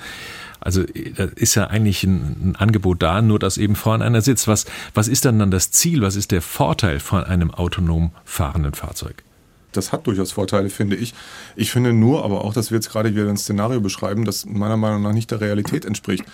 Also 0.68 0.82
da 0.82 1.24
ist 1.34 1.54
ja 1.54 1.68
eigentlich 1.68 2.04
ein, 2.04 2.50
ein, 2.50 2.56
Angebot 2.56 3.02
da, 3.02 3.22
nur 3.22 3.38
dass 3.38 3.56
eben 3.56 3.74
vorne 3.74 4.04
einer 4.04 4.20
sitzt. 4.20 4.48
Was, 4.48 4.66
was 4.92 5.08
ist 5.08 5.24
dann 5.24 5.38
dann 5.38 5.50
das 5.50 5.70
Ziel? 5.70 6.02
Was 6.02 6.14
ist 6.14 6.30
der 6.30 6.42
Vorteil 6.42 7.00
von 7.00 7.24
einem 7.24 7.50
autonom 7.50 8.10
fahrenden 8.26 8.74
Fahrzeug? 8.74 9.24
Das 9.72 9.92
hat 9.92 10.06
durchaus 10.06 10.32
Vorteile, 10.32 10.68
finde 10.68 10.96
ich. 10.96 11.14
Ich 11.56 11.70
finde 11.70 11.94
nur, 11.94 12.22
aber 12.22 12.44
auch, 12.44 12.52
dass 12.52 12.70
wir 12.70 12.76
jetzt 12.76 12.90
gerade 12.90 13.14
wieder 13.14 13.30
ein 13.30 13.38
Szenario 13.38 13.80
beschreiben, 13.80 14.26
das 14.26 14.44
meiner 14.44 14.76
Meinung 14.76 15.00
nach 15.00 15.14
nicht 15.14 15.30
der 15.30 15.40
Realität 15.40 15.86
entspricht. 15.86 16.24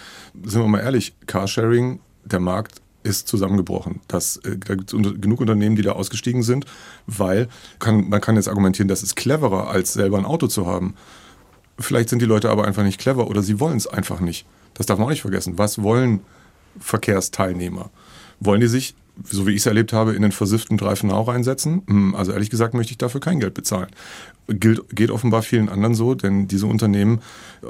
Sind 0.42 0.62
wir 0.62 0.66
mal 0.66 0.80
ehrlich, 0.80 1.14
Carsharing, 1.28 2.00
der 2.24 2.40
Markt 2.40 2.82
ist 3.04 3.28
zusammengebrochen. 3.28 4.00
Das, 4.08 4.38
äh, 4.38 4.56
da 4.58 4.74
gibt 4.74 4.92
es 4.92 5.20
genug 5.20 5.42
Unternehmen, 5.42 5.76
die 5.76 5.82
da 5.82 5.92
ausgestiegen 5.92 6.42
sind, 6.42 6.66
weil 7.06 7.46
kann, 7.78 8.08
man 8.08 8.20
kann 8.20 8.34
jetzt 8.34 8.48
argumentieren, 8.48 8.88
das 8.88 9.04
ist 9.04 9.14
cleverer, 9.14 9.68
als 9.68 9.92
selber 9.92 10.18
ein 10.18 10.24
Auto 10.24 10.48
zu 10.48 10.66
haben. 10.66 10.96
Vielleicht 11.78 12.08
sind 12.08 12.22
die 12.22 12.26
Leute 12.26 12.50
aber 12.50 12.64
einfach 12.66 12.84
nicht 12.84 13.00
clever 13.00 13.28
oder 13.28 13.42
sie 13.42 13.60
wollen 13.60 13.76
es 13.76 13.86
einfach 13.86 14.20
nicht. 14.20 14.46
Das 14.74 14.86
darf 14.86 14.98
man 14.98 15.06
auch 15.06 15.10
nicht 15.10 15.22
vergessen. 15.22 15.58
Was 15.58 15.82
wollen 15.82 16.20
Verkehrsteilnehmer? 16.78 17.90
Wollen 18.40 18.60
die 18.60 18.66
sich 18.66 18.94
so 19.22 19.46
wie 19.46 19.52
ich 19.52 19.58
es 19.58 19.66
erlebt 19.66 19.92
habe, 19.92 20.14
in 20.14 20.22
den 20.22 20.32
versifften 20.32 20.76
Dreifenau 20.76 21.22
reinsetzen. 21.22 21.82
Hm, 21.86 22.14
also 22.14 22.32
ehrlich 22.32 22.50
gesagt 22.50 22.74
möchte 22.74 22.92
ich 22.92 22.98
dafür 22.98 23.20
kein 23.20 23.38
Geld 23.38 23.54
bezahlen. 23.54 23.88
Gilt, 24.46 24.94
geht 24.94 25.10
offenbar 25.10 25.42
vielen 25.42 25.70
anderen 25.70 25.94
so, 25.94 26.14
denn 26.14 26.48
diese 26.48 26.66
Unternehmen 26.66 27.20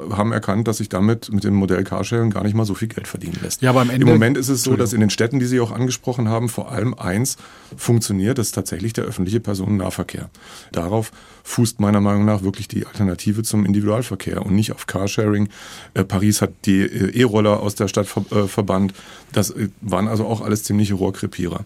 haben 0.09 0.33
erkannt, 0.33 0.67
dass 0.67 0.77
sich 0.77 0.89
damit 0.89 1.31
mit 1.31 1.43
dem 1.45 1.53
Modell 1.53 1.83
Carsharing 1.83 2.31
gar 2.31 2.43
nicht 2.43 2.53
mal 2.53 2.65
so 2.65 2.73
viel 2.73 2.89
Geld 2.89 3.07
verdienen 3.07 3.37
lässt. 3.41 3.61
Ja, 3.61 3.69
aber 3.69 3.81
am 3.81 3.89
Ende, 3.89 4.05
Im 4.05 4.11
Moment 4.11 4.37
ist 4.37 4.49
es 4.49 4.63
so, 4.63 4.75
dass 4.75 4.91
in 4.91 4.99
den 4.99 5.09
Städten, 5.09 5.39
die 5.39 5.45
Sie 5.45 5.59
auch 5.61 5.71
angesprochen 5.71 6.27
haben, 6.27 6.49
vor 6.49 6.71
allem 6.71 6.93
eins 6.93 7.37
funktioniert, 7.77 8.39
das 8.39 8.47
ist 8.47 8.55
tatsächlich 8.55 8.91
der 8.91 9.05
öffentliche 9.05 9.39
Personennahverkehr. 9.39 10.29
Darauf 10.73 11.11
fußt 11.45 11.79
meiner 11.79 12.01
Meinung 12.01 12.25
nach 12.25 12.41
wirklich 12.41 12.67
die 12.67 12.87
Alternative 12.87 13.43
zum 13.43 13.65
Individualverkehr 13.65 14.43
und 14.43 14.55
nicht 14.55 14.71
auf 14.71 14.87
Carsharing. 14.87 15.49
Äh, 15.93 16.03
Paris 16.03 16.41
hat 16.41 16.51
die 16.65 16.81
äh, 16.81 17.21
E-Roller 17.21 17.61
aus 17.61 17.75
der 17.75 17.87
Stadt 17.87 18.07
äh, 18.31 18.47
verbannt. 18.47 18.93
Das 19.31 19.53
waren 19.79 20.07
also 20.07 20.25
auch 20.25 20.41
alles 20.41 20.63
ziemliche 20.63 20.95
Rohrkrepierer. 20.95 21.63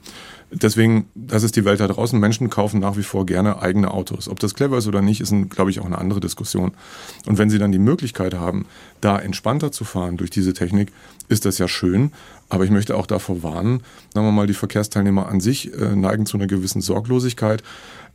Deswegen, 0.51 1.07
das 1.15 1.43
ist 1.43 1.55
die 1.55 1.63
Welt 1.63 1.79
da 1.79 1.87
draußen. 1.87 2.19
Menschen 2.19 2.49
kaufen 2.49 2.81
nach 2.81 2.97
wie 2.97 3.03
vor 3.03 3.25
gerne 3.25 3.61
eigene 3.61 3.91
Autos. 3.91 4.27
Ob 4.27 4.39
das 4.39 4.53
clever 4.53 4.79
ist 4.79 4.87
oder 4.87 5.01
nicht, 5.01 5.21
ist, 5.21 5.33
glaube 5.49 5.71
ich, 5.71 5.79
auch 5.79 5.85
eine 5.85 5.97
andere 5.97 6.19
Diskussion. 6.19 6.71
Und 7.25 7.37
wenn 7.37 7.49
Sie 7.49 7.59
dann 7.59 7.71
die 7.71 7.79
Möglichkeit 7.79 8.33
haben, 8.33 8.65
da 8.99 9.17
entspannter 9.17 9.71
zu 9.71 9.85
fahren 9.85 10.17
durch 10.17 10.29
diese 10.29 10.53
Technik, 10.53 10.91
ist 11.29 11.45
das 11.45 11.57
ja 11.57 11.67
schön. 11.67 12.11
Aber 12.49 12.63
ich 12.63 12.71
möchte 12.71 12.97
auch 12.97 13.05
davor 13.05 13.43
warnen, 13.43 13.83
sagen 14.13 14.25
wir 14.25 14.31
mal, 14.31 14.47
die 14.47 14.53
Verkehrsteilnehmer 14.53 15.27
an 15.27 15.39
sich 15.39 15.73
äh, 15.73 15.95
neigen 15.95 16.25
zu 16.25 16.37
einer 16.37 16.47
gewissen 16.47 16.81
Sorglosigkeit. 16.81 17.63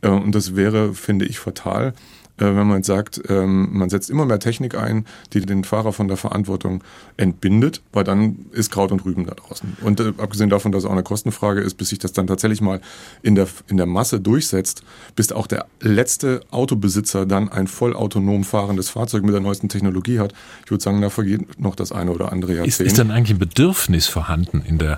Äh, 0.01 0.09
und 0.09 0.35
das 0.35 0.55
wäre, 0.55 0.93
finde 0.93 1.25
ich, 1.25 1.39
fatal, 1.39 1.93
wenn 2.37 2.67
man 2.67 2.83
sagt, 2.83 3.21
ähm, 3.29 3.69
man 3.71 3.89
setzt 3.89 4.09
immer 4.09 4.25
mehr 4.25 4.39
Technik 4.39 4.75
ein, 4.75 5.05
die 5.33 5.41
den 5.41 5.63
Fahrer 5.63 5.93
von 5.93 6.07
der 6.07 6.17
Verantwortung 6.17 6.83
entbindet, 7.17 7.81
weil 7.93 8.03
dann 8.03 8.45
ist 8.51 8.71
Kraut 8.71 8.91
und 8.91 9.05
Rüben 9.05 9.25
da 9.25 9.35
draußen. 9.35 9.77
Und 9.81 9.99
äh, 9.99 10.13
abgesehen 10.17 10.49
davon, 10.49 10.71
dass 10.71 10.83
es 10.83 10.85
auch 10.87 10.93
eine 10.93 11.03
Kostenfrage 11.03 11.61
ist, 11.61 11.75
bis 11.75 11.89
sich 11.89 11.99
das 11.99 12.13
dann 12.13 12.27
tatsächlich 12.27 12.61
mal 12.61 12.81
in 13.21 13.35
der, 13.35 13.47
in 13.67 13.77
der 13.77 13.85
Masse 13.85 14.19
durchsetzt, 14.19 14.83
bis 15.15 15.31
auch 15.31 15.47
der 15.47 15.65
letzte 15.79 16.41
Autobesitzer 16.51 17.25
dann 17.25 17.49
ein 17.49 17.67
vollautonom 17.67 18.43
fahrendes 18.43 18.89
Fahrzeug 18.89 19.23
mit 19.23 19.33
der 19.33 19.41
neuesten 19.41 19.69
Technologie 19.69 20.19
hat. 20.19 20.33
Ich 20.65 20.71
würde 20.71 20.83
sagen, 20.83 21.01
da 21.01 21.09
vergeht 21.09 21.59
noch 21.59 21.75
das 21.75 21.91
eine 21.91 22.11
oder 22.11 22.31
andere 22.31 22.53
Jahrzehnt. 22.53 22.67
Ist, 22.67 22.81
ist 22.81 22.99
dann 22.99 23.11
eigentlich 23.11 23.35
ein 23.35 23.39
Bedürfnis 23.39 24.07
vorhanden 24.07 24.61
in 24.65 24.77
der 24.77 24.93
äh, 24.93 24.97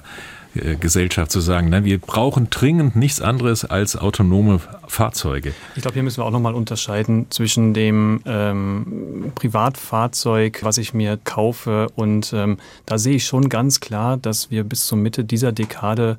Gesellschaft 0.80 1.32
zu 1.32 1.40
sagen, 1.40 1.70
nein, 1.70 1.86
wir 1.86 2.00
brauchen 2.00 2.50
dringend 2.50 2.96
nichts 2.96 3.22
anderes 3.22 3.66
als 3.66 3.96
autonome 3.96 4.60
Fahrzeuge. 4.88 5.54
Ich 5.76 5.82
glaube, 5.82 5.94
hier 5.94 6.04
müssen 6.04 6.22
wir 6.22 6.26
auch 6.26 6.32
nochmal 6.32 6.54
unterscheiden 6.54 7.28
zwischen 7.30 7.74
dem 7.74 8.22
ähm, 8.26 9.32
Privatfahrzeug, 9.36 10.60
was 10.64 10.78
ich 10.78 10.94
mir 10.94 11.18
kaufe, 11.24 11.88
und 11.96 12.34
ähm, 12.34 12.58
da 12.86 12.98
sehe 12.98 13.16
ich 13.16 13.26
schon 13.26 13.50
ganz 13.50 13.80
klar, 13.80 14.18
dass 14.18 14.52
wir 14.52 14.64
bis 14.64 14.88
zur 14.88 14.98
Mitte 14.98 15.24
dieser 15.24 15.52
Dekade 15.52 16.18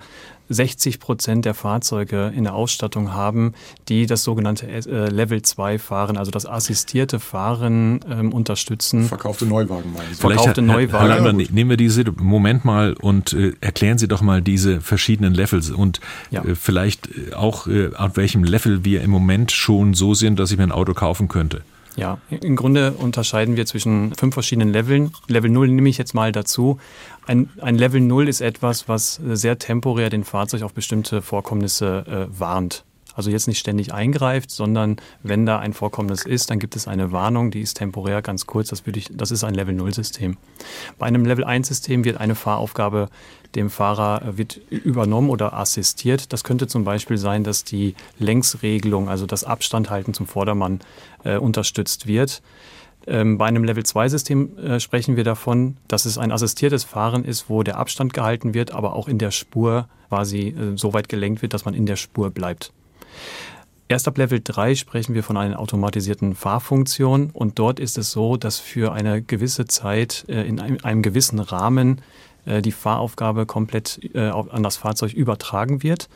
60 0.48 1.00
Prozent 1.00 1.44
der 1.44 1.54
Fahrzeuge 1.54 2.32
in 2.34 2.44
der 2.44 2.54
Ausstattung 2.54 3.12
haben, 3.12 3.54
die 3.88 4.06
das 4.06 4.24
sogenannte 4.24 4.66
äh, 4.66 5.08
Level 5.08 5.42
2 5.42 5.78
Fahren, 5.78 6.16
also 6.16 6.30
das 6.30 6.46
assistierte 6.46 7.20
Fahren 7.20 8.00
ähm, 8.10 8.32
unterstützen. 8.32 9.04
Verkaufte 9.04 9.46
Neuwagen 9.46 9.92
meinen 9.92 10.14
Sie? 10.14 10.20
Verkaufte 10.20 10.62
Neuwagen. 10.62 11.06
Herr 11.06 11.20
Lander, 11.20 11.32
nehmen 11.32 11.70
wir 11.70 11.76
diese 11.76 12.04
Moment 12.16 12.64
mal 12.64 12.94
und 12.94 13.32
äh, 13.32 13.52
erklären 13.60 13.98
Sie 13.98 14.08
doch 14.08 14.22
mal 14.22 14.42
diese 14.42 14.80
verschiedenen 14.80 15.34
Levels 15.34 15.70
und 15.70 16.00
ja. 16.30 16.44
äh, 16.44 16.54
vielleicht 16.54 17.08
äh, 17.08 17.34
auch, 17.34 17.66
äh, 17.66 17.90
auf 17.96 18.16
welchem 18.16 18.44
Level 18.44 18.84
wir 18.84 19.02
im 19.02 19.10
Moment 19.10 19.52
schon 19.52 19.94
so 19.94 20.14
sind, 20.14 20.38
dass 20.38 20.50
ich 20.50 20.56
mir 20.58 20.64
ein 20.64 20.72
Auto 20.72 20.94
kaufen 20.94 21.28
könnte. 21.28 21.62
Ja, 21.98 22.18
im 22.30 22.54
Grunde 22.54 22.92
unterscheiden 22.92 23.56
wir 23.56 23.66
zwischen 23.66 24.14
fünf 24.14 24.32
verschiedenen 24.32 24.72
Leveln. 24.72 25.10
Level 25.26 25.50
0 25.50 25.66
nehme 25.66 25.88
ich 25.88 25.98
jetzt 25.98 26.14
mal 26.14 26.30
dazu. 26.30 26.78
Ein, 27.28 27.50
ein 27.60 27.76
Level 27.76 28.00
0 28.00 28.26
ist 28.26 28.40
etwas, 28.40 28.88
was 28.88 29.20
sehr 29.22 29.58
temporär 29.58 30.08
den 30.08 30.24
Fahrzeug 30.24 30.62
auf 30.62 30.72
bestimmte 30.72 31.20
Vorkommnisse 31.20 32.28
äh, 32.30 32.40
warnt. 32.40 32.86
Also 33.14 33.30
jetzt 33.30 33.48
nicht 33.48 33.58
ständig 33.58 33.92
eingreift, 33.92 34.50
sondern 34.50 34.96
wenn 35.22 35.44
da 35.44 35.58
ein 35.58 35.74
Vorkommnis 35.74 36.24
ist, 36.24 36.48
dann 36.48 36.58
gibt 36.58 36.74
es 36.74 36.88
eine 36.88 37.12
Warnung, 37.12 37.50
die 37.50 37.60
ist 37.60 37.74
temporär 37.74 38.22
ganz 38.22 38.46
kurz. 38.46 38.70
Das, 38.70 38.86
würde 38.86 38.98
ich, 38.98 39.10
das 39.12 39.30
ist 39.30 39.44
ein 39.44 39.52
Level 39.52 39.74
0 39.74 39.92
System. 39.92 40.38
Bei 40.98 41.04
einem 41.04 41.26
Level 41.26 41.44
1 41.44 41.68
System 41.68 42.04
wird 42.04 42.16
eine 42.18 42.34
Fahraufgabe 42.34 43.10
dem 43.54 43.68
Fahrer 43.68 44.22
äh, 44.22 44.38
wird 44.38 44.56
übernommen 44.70 45.28
oder 45.28 45.52
assistiert. 45.52 46.32
Das 46.32 46.44
könnte 46.44 46.66
zum 46.66 46.84
Beispiel 46.84 47.18
sein, 47.18 47.44
dass 47.44 47.62
die 47.62 47.94
Längsregelung, 48.18 49.10
also 49.10 49.26
das 49.26 49.44
Abstandhalten 49.44 50.14
zum 50.14 50.26
Vordermann, 50.26 50.80
äh, 51.24 51.36
unterstützt 51.36 52.06
wird. 52.06 52.40
Ähm, 53.08 53.38
bei 53.38 53.46
einem 53.46 53.64
Level-2-System 53.64 54.58
äh, 54.58 54.80
sprechen 54.80 55.16
wir 55.16 55.24
davon, 55.24 55.78
dass 55.88 56.04
es 56.04 56.18
ein 56.18 56.30
assistiertes 56.30 56.84
Fahren 56.84 57.24
ist, 57.24 57.48
wo 57.48 57.62
der 57.62 57.78
Abstand 57.78 58.12
gehalten 58.12 58.52
wird, 58.52 58.72
aber 58.72 58.94
auch 58.94 59.08
in 59.08 59.18
der 59.18 59.30
Spur 59.30 59.88
quasi 60.08 60.48
äh, 60.48 60.76
so 60.76 60.92
weit 60.92 61.08
gelenkt 61.08 61.40
wird, 61.40 61.54
dass 61.54 61.64
man 61.64 61.72
in 61.72 61.86
der 61.86 61.96
Spur 61.96 62.30
bleibt. 62.30 62.72
Erst 63.88 64.06
ab 64.06 64.18
Level 64.18 64.42
3 64.44 64.74
sprechen 64.74 65.14
wir 65.14 65.22
von 65.22 65.38
einer 65.38 65.58
automatisierten 65.58 66.34
Fahrfunktion 66.34 67.30
und 67.32 67.58
dort 67.58 67.80
ist 67.80 67.96
es 67.96 68.10
so, 68.10 68.36
dass 68.36 68.58
für 68.58 68.92
eine 68.92 69.22
gewisse 69.22 69.64
Zeit 69.64 70.26
äh, 70.28 70.42
in 70.42 70.60
einem, 70.60 70.76
einem, 70.82 71.02
gewissen 71.02 71.38
Rahmen 71.38 72.02
die 72.64 72.72
Fahraufgabe 72.72 73.44
komplett 73.44 74.00
an 74.14 74.62
das 74.62 74.78
Fahrzeug 74.78 75.12
übertragen 75.12 75.82
wird. 75.82 76.08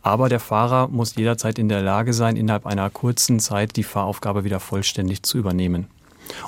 Aber 0.00 0.30
der 0.30 0.40
Fahrer 0.40 0.88
muss 0.88 1.16
jederzeit 1.16 1.58
in 1.58 1.68
der 1.68 1.82
Lage 1.82 2.14
sein, 2.14 2.36
innerhalb 2.36 2.64
einer 2.64 2.88
kurzen 2.88 3.40
Zeit 3.40 3.76
die 3.76 3.82
Fahraufgabe 3.82 4.44
wieder 4.44 4.58
vollständig 4.58 5.22
zu 5.22 5.36
übernehmen. 5.36 5.88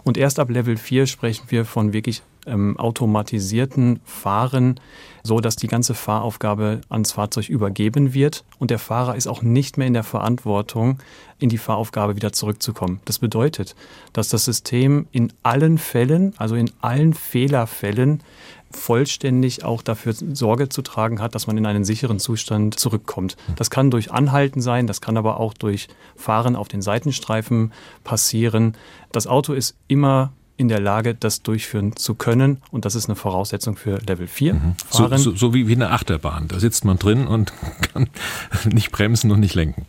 Und 0.05 0.17
erst 0.17 0.39
ab 0.39 0.51
Level 0.51 0.77
4 0.77 1.07
sprechen 1.07 1.45
wir 1.49 1.65
von 1.65 1.93
wirklich 1.93 2.23
ähm, 2.49 2.77
automatisierten 2.79 4.01
Fahren, 4.05 4.81
so 5.23 5.41
dass 5.41 5.57
die 5.57 5.67
ganze 5.67 5.95
Fahraufgabe 5.95 6.81
ans 6.89 7.13
Fahrzeug 7.13 7.49
übergeben 7.49 8.15
wird 8.15 8.45
und 8.59 8.71
der 8.71 8.79
Fahrer 8.79 9.17
ist 9.17 9.27
auch 9.27 9.43
nicht 9.43 9.77
mehr 9.77 9.87
in 9.87 9.93
der 9.93 10.05
Verantwortung, 10.05 10.99
in 11.39 11.51
die 11.51 11.59
Fahraufgabe 11.59 12.17
wieder 12.17 12.33
zurückzukommen. 12.33 13.01
Das 13.05 13.19
bedeutet, 13.19 13.77
dass 14.13 14.29
das 14.29 14.45
System 14.45 15.07
in 15.13 15.33
allen 15.43 15.79
Fällen, 15.79 16.35
also 16.39 16.55
in 16.55 16.71
allen 16.81 17.15
Fehlerfällen, 17.15 18.23
vollständig 18.71 19.65
auch 19.65 19.83
dafür 19.83 20.13
Sorge 20.13 20.69
zu 20.69 20.83
tragen 20.83 21.21
hat, 21.21 21.35
dass 21.35 21.47
man 21.47 21.57
in 21.57 21.67
einen 21.67 21.85
sicheren 21.85 22.19
Zustand 22.19 22.79
zurückkommt. 22.79 23.37
Das 23.57 23.71
kann 23.71 23.91
durch 23.91 24.13
Anhalten 24.13 24.61
sein, 24.61 24.87
das 24.87 25.01
kann 25.01 25.17
aber 25.17 25.41
auch 25.41 25.55
durch 25.55 25.89
Fahren 26.17 26.57
auf 26.57 26.69
den 26.69 26.83
Seitenstreifen 26.83 27.73
passieren. 28.05 28.77
Das 29.13 29.27
Auto 29.27 29.53
ist 29.53 29.77
immer 29.89 30.33
in 30.59 30.69
der 30.69 30.81
Lage, 30.81 31.15
das 31.15 31.43
durchführen 31.43 31.97
zu 31.97 32.15
können. 32.17 32.61
Und 32.71 32.85
das 32.85 32.97
ist 32.97 33.07
eine 33.07 33.17
Voraussetzung 33.17 33.77
für 33.77 33.99
Level 34.07 34.27
4. 34.27 34.55
Mhm. 34.55 34.75
So, 34.91 35.17
so, 35.17 35.35
so, 35.35 35.55
wie, 35.55 35.69
wie 35.69 35.75
eine 35.75 35.91
Achterbahn. 35.91 36.49
Da 36.49 36.59
sitzt 36.59 36.85
man 36.85 36.99
drin 36.99 37.27
und 37.27 37.53
kann 37.93 38.11
nicht 38.65 38.91
bremsen 38.91 39.31
und 39.31 39.41
nicht 39.41 39.55
lenken. 39.55 39.87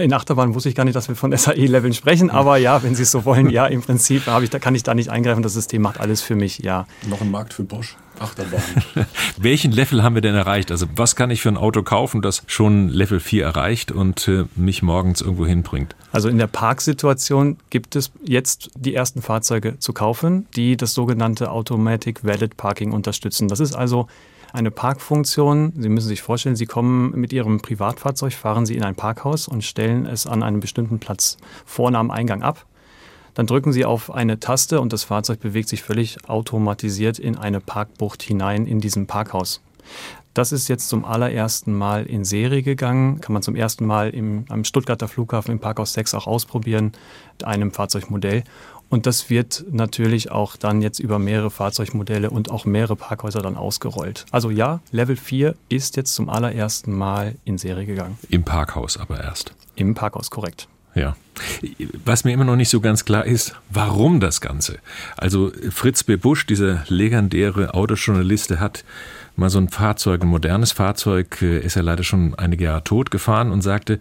In 0.00 0.12
Achterbahn 0.12 0.54
wusste 0.54 0.68
ich 0.68 0.74
gar 0.74 0.84
nicht, 0.84 0.96
dass 0.96 1.08
wir 1.08 1.16
von 1.16 1.36
SAE-Leveln 1.36 1.92
sprechen, 1.92 2.30
aber 2.30 2.56
ja, 2.56 2.82
wenn 2.82 2.94
Sie 2.94 3.02
es 3.02 3.10
so 3.10 3.24
wollen, 3.24 3.50
ja, 3.50 3.66
im 3.66 3.82
Prinzip 3.82 4.22
ich, 4.42 4.50
da 4.50 4.58
kann 4.58 4.74
ich 4.74 4.82
da 4.82 4.94
nicht 4.94 5.10
eingreifen. 5.10 5.42
Das 5.42 5.54
System 5.54 5.82
macht 5.82 6.00
alles 6.00 6.22
für 6.22 6.34
mich, 6.34 6.58
ja. 6.58 6.86
Noch 7.08 7.20
ein 7.20 7.30
Markt 7.30 7.54
für 7.54 7.64
Bosch. 7.64 7.96
Achterbahn. 8.20 8.60
Welchen 9.38 9.72
Level 9.72 10.02
haben 10.02 10.14
wir 10.14 10.22
denn 10.22 10.34
erreicht? 10.34 10.70
Also 10.70 10.86
was 10.96 11.16
kann 11.16 11.30
ich 11.30 11.42
für 11.42 11.48
ein 11.48 11.56
Auto 11.56 11.82
kaufen, 11.82 12.22
das 12.22 12.42
schon 12.46 12.88
Level 12.88 13.20
4 13.20 13.44
erreicht 13.44 13.92
und 13.92 14.26
äh, 14.28 14.44
mich 14.56 14.82
morgens 14.82 15.20
irgendwo 15.20 15.46
hinbringt? 15.46 15.94
Also 16.12 16.28
in 16.28 16.38
der 16.38 16.46
Parksituation 16.46 17.58
gibt 17.70 17.96
es 17.96 18.10
jetzt 18.24 18.70
die 18.74 18.94
ersten 18.94 19.22
Fahrzeuge 19.22 19.78
zu 19.78 19.92
kaufen, 19.92 20.46
die 20.56 20.76
das 20.76 20.94
sogenannte 20.94 21.50
Automatic 21.50 22.24
Valid 22.24 22.56
Parking 22.56 22.92
unterstützen. 22.92 23.48
Das 23.48 23.60
ist 23.60 23.74
also 23.74 24.08
eine 24.52 24.70
Parkfunktion. 24.70 25.72
Sie 25.76 25.88
müssen 25.88 26.08
sich 26.08 26.22
vorstellen, 26.22 26.56
Sie 26.56 26.66
kommen 26.66 27.12
mit 27.18 27.32
Ihrem 27.32 27.60
Privatfahrzeug, 27.60 28.32
fahren 28.32 28.66
Sie 28.66 28.76
in 28.76 28.82
ein 28.82 28.94
Parkhaus 28.94 29.48
und 29.48 29.64
stellen 29.64 30.06
es 30.06 30.26
an 30.26 30.42
einem 30.42 30.60
bestimmten 30.60 30.98
Platz 30.98 31.36
vorne 31.64 31.98
am 31.98 32.10
Eingang 32.10 32.42
ab. 32.42 32.66
Dann 33.34 33.46
drücken 33.46 33.72
Sie 33.72 33.84
auf 33.84 34.12
eine 34.12 34.40
Taste 34.40 34.80
und 34.80 34.92
das 34.92 35.04
Fahrzeug 35.04 35.40
bewegt 35.40 35.68
sich 35.68 35.82
völlig 35.82 36.28
automatisiert 36.28 37.18
in 37.18 37.36
eine 37.36 37.60
Parkbucht 37.60 38.22
hinein 38.22 38.66
in 38.66 38.80
diesem 38.80 39.06
Parkhaus. 39.06 39.60
Das 40.34 40.52
ist 40.52 40.68
jetzt 40.68 40.88
zum 40.88 41.04
allerersten 41.04 41.72
Mal 41.72 42.06
in 42.06 42.24
Serie 42.24 42.62
gegangen. 42.62 43.20
Kann 43.20 43.32
man 43.32 43.42
zum 43.42 43.56
ersten 43.56 43.86
Mal 43.86 44.10
im, 44.10 44.44
am 44.48 44.64
Stuttgarter 44.64 45.08
Flughafen 45.08 45.52
im 45.52 45.58
Parkhaus 45.58 45.94
6 45.94 46.14
auch 46.14 46.26
ausprobieren, 46.26 46.92
mit 47.32 47.44
einem 47.44 47.72
Fahrzeugmodell. 47.72 48.44
Und 48.90 49.06
das 49.06 49.28
wird 49.28 49.64
natürlich 49.70 50.30
auch 50.30 50.56
dann 50.56 50.80
jetzt 50.80 50.98
über 50.98 51.18
mehrere 51.18 51.50
Fahrzeugmodelle 51.50 52.30
und 52.30 52.50
auch 52.50 52.64
mehrere 52.64 52.96
Parkhäuser 52.96 53.42
dann 53.42 53.56
ausgerollt. 53.56 54.24
Also 54.30 54.50
ja, 54.50 54.80
Level 54.92 55.16
4 55.16 55.54
ist 55.68 55.96
jetzt 55.96 56.14
zum 56.14 56.30
allerersten 56.30 56.92
Mal 56.92 57.34
in 57.44 57.58
Serie 57.58 57.86
gegangen. 57.86 58.18
Im 58.30 58.44
Parkhaus 58.44 58.96
aber 58.96 59.22
erst. 59.22 59.52
Im 59.76 59.94
Parkhaus, 59.94 60.30
korrekt. 60.30 60.68
Ja. 60.94 61.16
Was 62.04 62.24
mir 62.24 62.32
immer 62.32 62.44
noch 62.44 62.56
nicht 62.56 62.70
so 62.70 62.80
ganz 62.80 63.04
klar 63.04 63.24
ist, 63.24 63.54
warum 63.70 64.20
das 64.20 64.40
Ganze. 64.40 64.78
Also 65.16 65.52
Fritz 65.70 66.02
B. 66.02 66.16
Busch, 66.16 66.46
dieser 66.46 66.82
legendäre 66.88 67.74
Autojournalist, 67.74 68.50
der 68.50 68.60
hat 68.60 68.84
mal 69.36 69.50
so 69.50 69.58
ein 69.58 69.68
Fahrzeug, 69.68 70.22
ein 70.22 70.28
modernes 70.28 70.72
Fahrzeug, 70.72 71.40
äh, 71.42 71.60
ist 71.60 71.76
er 71.76 71.84
leider 71.84 72.02
schon 72.02 72.34
einige 72.34 72.64
Jahre 72.64 72.82
tot 72.82 73.10
gefahren 73.10 73.52
und 73.52 73.62
sagte, 73.62 74.00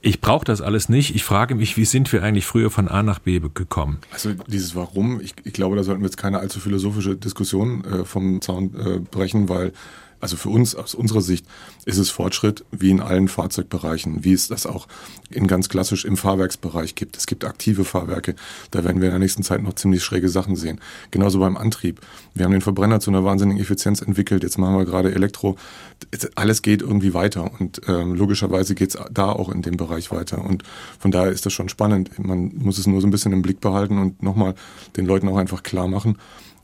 ich 0.00 0.20
brauche 0.20 0.44
das 0.44 0.60
alles 0.60 0.88
nicht. 0.88 1.14
Ich 1.14 1.24
frage 1.24 1.54
mich, 1.54 1.76
wie 1.76 1.84
sind 1.84 2.12
wir 2.12 2.22
eigentlich 2.22 2.46
früher 2.46 2.70
von 2.70 2.88
A 2.88 3.02
nach 3.02 3.18
B 3.18 3.40
gekommen? 3.40 3.98
Also 4.12 4.34
dieses 4.46 4.74
Warum, 4.74 5.20
ich, 5.20 5.34
ich 5.44 5.52
glaube, 5.52 5.76
da 5.76 5.82
sollten 5.82 6.02
wir 6.02 6.06
jetzt 6.06 6.16
keine 6.16 6.38
allzu 6.38 6.60
philosophische 6.60 7.16
Diskussion 7.16 7.84
äh, 7.84 8.04
vom 8.04 8.40
Zaun 8.40 8.74
äh, 8.74 8.98
brechen, 8.98 9.48
weil 9.48 9.72
also 10.22 10.36
für 10.36 10.50
uns 10.50 10.76
aus 10.76 10.94
unserer 10.94 11.20
Sicht 11.20 11.44
ist 11.84 11.98
es 11.98 12.10
Fortschritt 12.10 12.64
wie 12.70 12.90
in 12.90 13.00
allen 13.00 13.26
Fahrzeugbereichen, 13.26 14.24
wie 14.24 14.32
es 14.32 14.46
das 14.46 14.66
auch 14.66 14.86
in 15.30 15.48
ganz 15.48 15.68
klassisch 15.68 16.04
im 16.04 16.16
Fahrwerksbereich 16.16 16.94
gibt. 16.94 17.16
Es 17.16 17.26
gibt 17.26 17.44
aktive 17.44 17.84
Fahrwerke, 17.84 18.36
da 18.70 18.84
werden 18.84 19.00
wir 19.00 19.08
in 19.08 19.14
der 19.14 19.18
nächsten 19.18 19.42
Zeit 19.42 19.62
noch 19.62 19.74
ziemlich 19.74 20.04
schräge 20.04 20.28
Sachen 20.28 20.54
sehen. 20.54 20.80
Genauso 21.10 21.40
beim 21.40 21.56
Antrieb. 21.56 22.00
Wir 22.34 22.44
haben 22.44 22.52
den 22.52 22.60
Verbrenner 22.60 23.00
zu 23.00 23.10
einer 23.10 23.24
wahnsinnigen 23.24 23.60
Effizienz 23.60 24.00
entwickelt, 24.00 24.44
jetzt 24.44 24.58
machen 24.58 24.78
wir 24.78 24.84
gerade 24.84 25.12
Elektro. 25.12 25.56
Alles 26.36 26.62
geht 26.62 26.82
irgendwie 26.82 27.14
weiter 27.14 27.50
und 27.58 27.80
ähm, 27.88 28.14
logischerweise 28.14 28.76
geht 28.76 28.94
es 28.94 28.98
da 29.10 29.30
auch 29.32 29.48
in 29.48 29.62
dem 29.62 29.76
Bereich 29.76 30.12
weiter. 30.12 30.44
Und 30.44 30.62
von 31.00 31.10
daher 31.10 31.32
ist 31.32 31.46
das 31.46 31.52
schon 31.52 31.68
spannend. 31.68 32.16
Man 32.24 32.52
muss 32.54 32.78
es 32.78 32.86
nur 32.86 33.00
so 33.00 33.08
ein 33.08 33.10
bisschen 33.10 33.32
im 33.32 33.42
Blick 33.42 33.60
behalten 33.60 33.98
und 33.98 34.22
nochmal 34.22 34.54
den 34.96 35.04
Leuten 35.04 35.26
auch 35.26 35.36
einfach 35.36 35.64
klar 35.64 35.88
machen, 35.88 36.16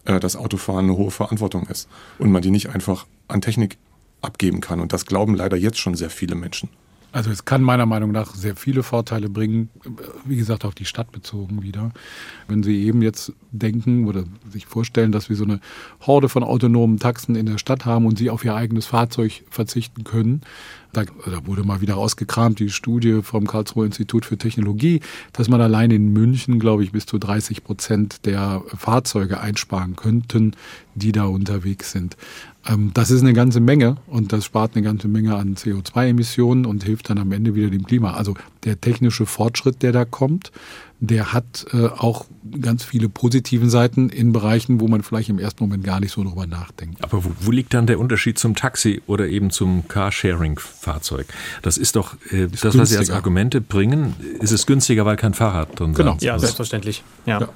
äh, 0.09 0.19
dass 0.19 0.35
Autofahren 0.35 0.87
eine 0.87 0.97
hohe 0.97 1.11
Verantwortung 1.11 1.69
ist 1.69 1.89
und 2.19 2.33
man 2.33 2.43
die 2.43 2.51
nicht 2.51 2.71
einfach 2.71 3.07
an 3.29 3.41
Technik 3.41 3.79
abgeben 4.23 4.61
kann. 4.61 4.81
Und 4.81 4.93
das 4.93 5.07
glauben 5.07 5.35
leider 5.35 5.57
jetzt 5.57 5.79
schon 5.79 5.95
sehr 5.95 6.11
viele 6.11 6.35
Menschen. 6.35 6.69
Also 7.13 7.31
es 7.31 7.45
kann 7.45 7.63
meiner 7.63 7.87
Meinung 7.87 8.13
nach 8.13 8.35
sehr 8.35 8.55
viele 8.57 8.83
Vorteile 8.83 9.31
bringen, 9.31 9.71
wie 10.25 10.37
gesagt 10.37 10.65
auf 10.65 10.75
die 10.75 10.85
Stadt 10.85 11.11
bezogen 11.11 11.63
wieder. 11.63 11.91
Wenn 12.49 12.63
Sie 12.63 12.85
eben 12.85 13.01
jetzt 13.01 13.33
denken 13.51 14.07
oder 14.07 14.25
sich 14.51 14.67
vorstellen, 14.67 15.13
dass 15.13 15.29
wir 15.29 15.37
so 15.37 15.45
eine 15.45 15.61
Horde 16.07 16.29
von 16.29 16.43
autonomen 16.43 16.99
Taxen 16.99 17.35
in 17.35 17.47
der 17.47 17.59
Stadt 17.59 17.85
haben 17.85 18.07
und 18.07 18.19
Sie 18.19 18.31
auf 18.31 18.45
Ihr 18.45 18.55
eigenes 18.55 18.87
Fahrzeug 18.87 19.45
verzichten 19.51 20.05
können, 20.05 20.43
da, 20.93 21.05
da 21.05 21.47
wurde 21.47 21.65
mal 21.65 21.81
wieder 21.83 21.99
ausgekramt, 21.99 22.61
die 22.61 22.71
Studie 22.71 23.21
vom 23.23 23.47
Karlsruher 23.47 23.85
Institut 23.85 24.25
für 24.25 24.39
Technologie, 24.39 25.01
dass 25.33 25.49
man 25.49 25.61
allein 25.61 25.91
in 25.91 26.13
München, 26.13 26.59
glaube 26.59 26.83
ich, 26.83 26.93
bis 26.93 27.05
zu 27.05 27.19
30 27.19 27.63
Prozent 27.63 28.25
der 28.25 28.63
Fahrzeuge 28.75 29.41
einsparen 29.41 29.97
könnten, 29.97 30.53
die 30.95 31.13
da 31.13 31.25
unterwegs 31.25 31.93
sind. 31.93 32.17
Ähm, 32.67 32.91
das 32.95 33.11
ist 33.11 33.21
eine 33.21 33.35
ganze 33.35 33.61
Menge 33.61 33.97
und 34.07 34.33
das 34.33 34.47
spart 34.47 34.73
eine 34.75 34.85
ganze 34.85 35.09
Menge 35.09 35.37
an 35.37 35.57
CO2-Emissionen 35.57 36.65
und 36.65 36.85
hilft 36.85 37.11
dann 37.11 37.19
am 37.19 37.33
Ende 37.33 37.55
wieder 37.55 37.69
dem 37.69 37.85
Klima. 37.85 38.15
Also 38.15 38.35
der 38.65 38.81
technische 38.81 39.27
Fortschritt, 39.27 39.83
der 39.83 39.93
da 39.93 40.07
kommt, 40.07 40.53
der 41.01 41.33
hat 41.33 41.67
äh, 41.73 41.87
auch 41.87 42.27
ganz 42.61 42.85
viele 42.85 43.09
positiven 43.09 43.71
Seiten 43.71 44.09
in 44.09 44.33
Bereichen, 44.33 44.81
wo 44.81 44.89
man 44.89 45.03
vielleicht 45.03 45.29
im 45.29 45.39
ersten 45.39 45.63
Moment 45.63 45.85
gar 45.85 46.01
nicht 46.01 46.13
so 46.13 46.25
drüber 46.25 46.47
nachdenkt. 46.47 47.03
Aber 47.05 47.25
wo, 47.25 47.31
wo 47.41 47.51
liegt 47.51 47.73
dann 47.75 47.87
der 47.87 48.01
Unterschied 48.01 48.39
zum 48.39 48.55
Taxi 48.55 49.03
oder 49.07 49.29
eben 49.29 49.51
zum 49.51 49.87
Carsharing-Fahrzeug? 49.87 51.27
Das 51.63 51.77
ist 51.77 51.97
doch 51.97 52.15
äh, 52.31 52.45
ist 52.45 52.65
das, 52.65 52.73
günstiger. 52.75 52.81
was 52.81 52.89
Sie 52.91 52.99
als 52.99 53.11
Argumente 53.11 53.61
bringen. 53.61 54.15
Ist 54.41 54.51
es 54.51 54.67
günstiger, 54.67 55.05
weil 55.07 55.17
kein 55.17 55.35
Fahrrad 55.35 55.79
drin 55.79 55.93
ist? 55.93 55.97
Genau, 55.97 56.17
ja, 56.21 56.39
selbstverständlich. 56.39 57.05
ja. 57.27 57.41
ja. 57.41 57.49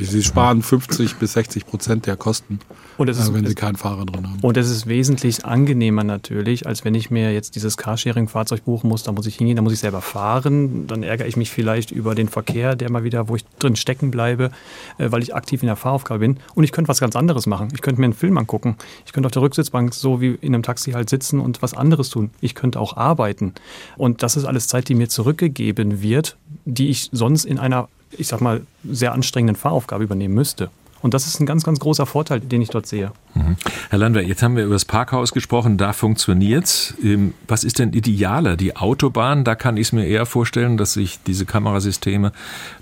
Sie 0.00 0.22
sparen 0.22 0.62
50 0.62 1.16
bis 1.16 1.32
60 1.34 1.66
Prozent 1.66 2.06
der 2.06 2.16
Kosten, 2.16 2.58
und 2.98 3.08
es 3.08 3.18
ist, 3.18 3.34
wenn 3.34 3.44
Sie 3.44 3.54
keinen 3.54 3.76
Fahrer 3.76 4.06
drin 4.06 4.26
haben. 4.26 4.40
Und 4.40 4.56
es 4.56 4.70
ist 4.70 4.86
wesentlich 4.86 5.44
angenehmer 5.44 6.02
natürlich, 6.02 6.66
als 6.66 6.84
wenn 6.84 6.94
ich 6.94 7.10
mir 7.10 7.32
jetzt 7.32 7.54
dieses 7.54 7.76
Carsharing-Fahrzeug 7.76 8.64
buchen 8.64 8.88
muss. 8.88 9.02
Da 9.02 9.12
muss 9.12 9.26
ich 9.26 9.36
hingehen, 9.36 9.56
da 9.56 9.62
muss 9.62 9.74
ich 9.74 9.80
selber 9.80 10.00
fahren. 10.00 10.86
Dann 10.86 11.02
ärgere 11.02 11.26
ich 11.26 11.36
mich 11.36 11.50
vielleicht 11.50 11.90
über 11.90 12.14
den 12.14 12.28
Verkehr, 12.28 12.74
der 12.74 12.90
mal 12.90 13.04
wieder, 13.04 13.28
wo 13.28 13.36
ich 13.36 13.44
drin 13.58 13.76
stecken 13.76 14.10
bleibe, 14.10 14.50
äh, 14.96 15.10
weil 15.10 15.22
ich 15.22 15.34
aktiv 15.34 15.62
in 15.62 15.66
der 15.66 15.76
Fahraufgabe 15.76 16.20
bin. 16.20 16.38
Und 16.54 16.64
ich 16.64 16.72
könnte 16.72 16.88
was 16.88 17.00
ganz 17.00 17.16
anderes 17.16 17.46
machen. 17.46 17.68
Ich 17.74 17.82
könnte 17.82 18.00
mir 18.00 18.06
einen 18.06 18.14
Film 18.14 18.38
angucken. 18.38 18.76
Ich 19.04 19.12
könnte 19.12 19.26
auf 19.26 19.32
der 19.32 19.42
Rücksitzbank 19.42 19.92
so 19.92 20.20
wie 20.20 20.38
in 20.40 20.54
einem 20.54 20.62
Taxi 20.62 20.92
halt 20.92 21.10
sitzen 21.10 21.40
und 21.40 21.60
was 21.60 21.74
anderes 21.74 22.08
tun. 22.08 22.30
Ich 22.40 22.54
könnte 22.54 22.80
auch 22.80 22.96
arbeiten. 22.96 23.52
Und 23.98 24.22
das 24.22 24.36
ist 24.36 24.46
alles 24.46 24.68
Zeit, 24.68 24.88
die 24.88 24.94
mir 24.94 25.08
zurückgegeben 25.10 26.00
wird, 26.00 26.38
die 26.64 26.88
ich 26.88 27.10
sonst 27.12 27.44
in 27.44 27.58
einer 27.58 27.88
ich 28.10 28.28
sag 28.28 28.40
mal, 28.40 28.62
sehr 28.84 29.12
anstrengenden 29.12 29.56
Fahraufgabe 29.56 30.04
übernehmen 30.04 30.34
müsste. 30.34 30.70
Und 31.02 31.14
das 31.14 31.26
ist 31.26 31.40
ein 31.40 31.46
ganz, 31.46 31.62
ganz 31.62 31.78
großer 31.78 32.06
Vorteil, 32.06 32.40
den 32.40 32.62
ich 32.62 32.70
dort 32.70 32.86
sehe. 32.86 33.12
Mhm. 33.34 33.56
Herr 33.90 33.98
Landwehr, 33.98 34.24
jetzt 34.24 34.42
haben 34.42 34.56
wir 34.56 34.64
über 34.64 34.74
das 34.74 34.86
Parkhaus 34.86 35.32
gesprochen, 35.32 35.76
da 35.76 35.92
funktioniert's. 35.92 36.94
Ähm, 37.02 37.34
was 37.46 37.64
ist 37.64 37.78
denn 37.78 37.92
idealer? 37.92 38.56
Die 38.56 38.76
Autobahn, 38.76 39.44
da 39.44 39.54
kann 39.54 39.76
ich 39.76 39.88
es 39.88 39.92
mir 39.92 40.06
eher 40.06 40.26
vorstellen, 40.26 40.76
dass 40.76 40.94
sich 40.94 41.20
diese 41.24 41.44
Kamerasysteme 41.44 42.32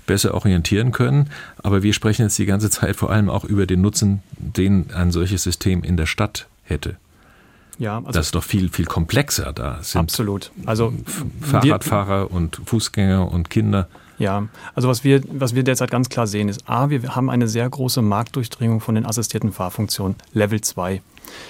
besser 0.07 0.33
orientieren 0.33 0.91
können. 0.91 1.29
Aber 1.61 1.83
wir 1.83 1.93
sprechen 1.93 2.23
jetzt 2.23 2.39
die 2.39 2.45
ganze 2.45 2.69
Zeit 2.69 2.95
vor 2.95 3.11
allem 3.11 3.29
auch 3.29 3.43
über 3.43 3.67
den 3.67 3.81
Nutzen, 3.81 4.23
den 4.37 4.91
ein 4.91 5.11
solches 5.11 5.43
System 5.43 5.83
in 5.83 5.97
der 5.97 6.05
Stadt 6.05 6.47
hätte. 6.63 6.95
Ja, 7.77 7.97
also 7.97 8.11
das 8.11 8.27
ist 8.27 8.35
doch 8.35 8.43
viel, 8.43 8.69
viel 8.69 8.85
komplexer. 8.85 9.51
Da 9.51 9.79
sind 9.81 9.99
absolut. 9.99 10.51
Also 10.65 10.93
Fahrradfahrer 11.41 12.31
und 12.31 12.61
Fußgänger 12.65 13.29
und 13.29 13.49
Kinder 13.49 13.89
Ja, 14.17 14.47
also 14.73 14.87
was 14.87 15.03
wir, 15.03 15.21
was 15.27 15.55
wir 15.55 15.63
derzeit 15.63 15.91
ganz 15.91 16.09
klar 16.09 16.27
sehen 16.27 16.47
ist, 16.47 16.69
A, 16.69 16.89
wir 16.89 17.15
haben 17.15 17.29
eine 17.29 17.47
sehr 17.47 17.69
große 17.69 18.01
Marktdurchdringung 18.01 18.79
von 18.79 18.95
den 18.95 19.05
assistierten 19.05 19.51
Fahrfunktionen, 19.51 20.15
Level 20.33 20.61
2. 20.61 21.01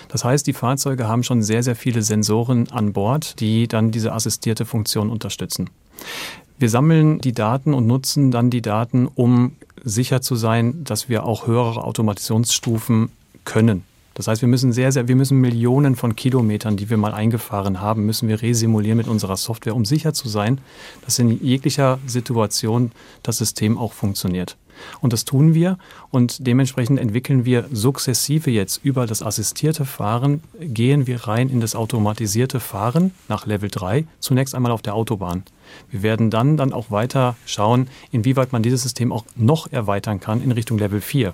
Das 0.09 0.23
heißt, 0.23 0.47
die 0.47 0.53
Fahrzeuge 0.53 1.07
haben 1.07 1.23
schon 1.23 1.43
sehr, 1.43 1.61
sehr 1.61 1.75
viele 1.75 2.01
Sensoren 2.01 2.71
an 2.71 2.93
Bord, 2.93 3.39
die 3.39 3.67
dann 3.67 3.91
diese 3.91 4.13
assistierte 4.13 4.65
Funktion 4.65 5.09
unterstützen. 5.09 5.69
Wir 6.57 6.69
sammeln 6.69 7.19
die 7.19 7.33
Daten 7.33 7.73
und 7.73 7.85
nutzen 7.85 8.31
dann 8.31 8.49
die 8.49 8.61
Daten, 8.61 9.07
um 9.13 9.57
sicher 9.83 10.21
zu 10.21 10.35
sein, 10.35 10.83
dass 10.85 11.09
wir 11.09 11.25
auch 11.25 11.47
höhere 11.47 11.83
Automatisationsstufen 11.83 13.11
können. 13.43 13.83
Das 14.15 14.29
heißt, 14.29 14.41
wir 14.41 14.47
müssen 14.47 14.71
sehr, 14.71 14.93
sehr, 14.93 15.09
wir 15.09 15.15
müssen 15.17 15.41
Millionen 15.41 15.97
von 15.97 16.15
Kilometern, 16.15 16.77
die 16.77 16.89
wir 16.89 16.95
mal 16.95 17.13
eingefahren 17.13 17.81
haben, 17.81 18.05
müssen 18.05 18.29
wir 18.29 18.41
resimulieren 18.41 18.97
mit 18.97 19.09
unserer 19.09 19.35
Software, 19.35 19.75
um 19.75 19.83
sicher 19.83 20.13
zu 20.13 20.29
sein, 20.29 20.59
dass 21.03 21.19
in 21.19 21.43
jeglicher 21.43 21.99
Situation 22.07 22.91
das 23.23 23.37
System 23.37 23.77
auch 23.77 23.91
funktioniert. 23.91 24.55
Und 25.01 25.11
das 25.13 25.25
tun 25.25 25.53
wir 25.53 25.77
und 26.11 26.47
dementsprechend 26.47 26.99
entwickeln 26.99 27.43
wir 27.45 27.65
sukzessive 27.71 28.51
jetzt 28.51 28.83
über 28.83 29.05
das 29.05 29.21
assistierte 29.21 29.85
Fahren, 29.85 30.41
gehen 30.59 31.07
wir 31.07 31.27
rein 31.27 31.49
in 31.49 31.59
das 31.59 31.75
automatisierte 31.75 32.61
Fahren 32.61 33.11
nach 33.27 33.45
Level 33.45 33.69
3, 33.69 34.05
zunächst 34.19 34.55
einmal 34.55 34.71
auf 34.71 34.81
der 34.81 34.95
Autobahn. 34.95 35.43
Wir 35.91 36.03
werden 36.03 36.29
dann, 36.29 36.55
dann 36.55 36.73
auch 36.73 36.89
weiter 36.89 37.35
schauen, 37.45 37.87
inwieweit 38.11 38.53
man 38.53 38.63
dieses 38.63 38.83
System 38.83 39.11
auch 39.11 39.25
noch 39.35 39.71
erweitern 39.71 40.19
kann 40.21 40.41
in 40.41 40.51
Richtung 40.51 40.77
Level 40.77 41.01
4. 41.01 41.33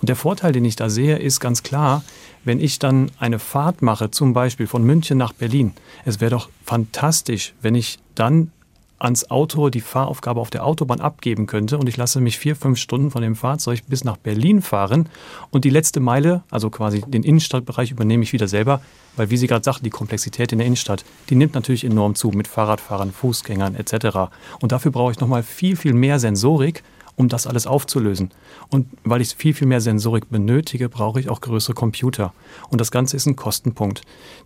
Und 0.00 0.08
der 0.08 0.16
Vorteil, 0.16 0.52
den 0.52 0.64
ich 0.64 0.76
da 0.76 0.88
sehe, 0.88 1.16
ist 1.16 1.40
ganz 1.40 1.62
klar, 1.62 2.04
wenn 2.44 2.60
ich 2.60 2.78
dann 2.78 3.10
eine 3.18 3.38
Fahrt 3.38 3.82
mache, 3.82 4.10
zum 4.10 4.32
Beispiel 4.32 4.66
von 4.66 4.84
München 4.84 5.18
nach 5.18 5.32
Berlin, 5.32 5.72
es 6.04 6.20
wäre 6.20 6.30
doch 6.30 6.48
fantastisch, 6.64 7.54
wenn 7.62 7.74
ich 7.74 7.98
dann 8.14 8.52
ans 8.98 9.30
Auto 9.30 9.70
die 9.70 9.80
Fahraufgabe 9.80 10.40
auf 10.40 10.50
der 10.50 10.64
Autobahn 10.64 11.00
abgeben 11.00 11.46
könnte 11.46 11.78
und 11.78 11.88
ich 11.88 11.96
lasse 11.96 12.20
mich 12.20 12.38
vier, 12.38 12.56
fünf 12.56 12.78
Stunden 12.78 13.10
von 13.10 13.22
dem 13.22 13.36
Fahrzeug 13.36 13.82
bis 13.86 14.04
nach 14.04 14.16
Berlin 14.16 14.60
fahren 14.60 15.08
und 15.50 15.64
die 15.64 15.70
letzte 15.70 16.00
Meile, 16.00 16.42
also 16.50 16.68
quasi 16.70 17.02
den 17.02 17.22
Innenstadtbereich, 17.22 17.92
übernehme 17.92 18.24
ich 18.24 18.32
wieder 18.32 18.48
selber, 18.48 18.80
weil 19.16 19.30
wie 19.30 19.36
Sie 19.36 19.46
gerade 19.46 19.64
sagten, 19.64 19.84
die 19.84 19.90
Komplexität 19.90 20.52
in 20.52 20.58
der 20.58 20.66
Innenstadt, 20.66 21.04
die 21.30 21.36
nimmt 21.36 21.54
natürlich 21.54 21.84
enorm 21.84 22.14
zu 22.14 22.28
mit 22.28 22.48
Fahrradfahrern, 22.48 23.12
Fußgängern 23.12 23.74
etc. 23.76 24.30
Und 24.60 24.72
dafür 24.72 24.90
brauche 24.90 25.12
ich 25.12 25.20
nochmal 25.20 25.42
viel, 25.42 25.76
viel 25.76 25.92
mehr 25.92 26.18
Sensorik, 26.18 26.82
um 27.18 27.28
das 27.28 27.46
alles 27.46 27.66
aufzulösen. 27.66 28.30
Und 28.70 28.86
weil 29.04 29.20
ich 29.20 29.34
viel, 29.34 29.52
viel 29.52 29.66
mehr 29.66 29.80
Sensorik 29.80 30.30
benötige, 30.30 30.88
brauche 30.88 31.20
ich 31.20 31.28
auch 31.28 31.40
größere 31.40 31.74
Computer. 31.74 32.32
Und 32.70 32.80
das 32.80 32.90
Ganze 32.90 33.16
ist 33.16 33.26
ein 33.26 33.36
Kostenpunkt, 33.36 34.02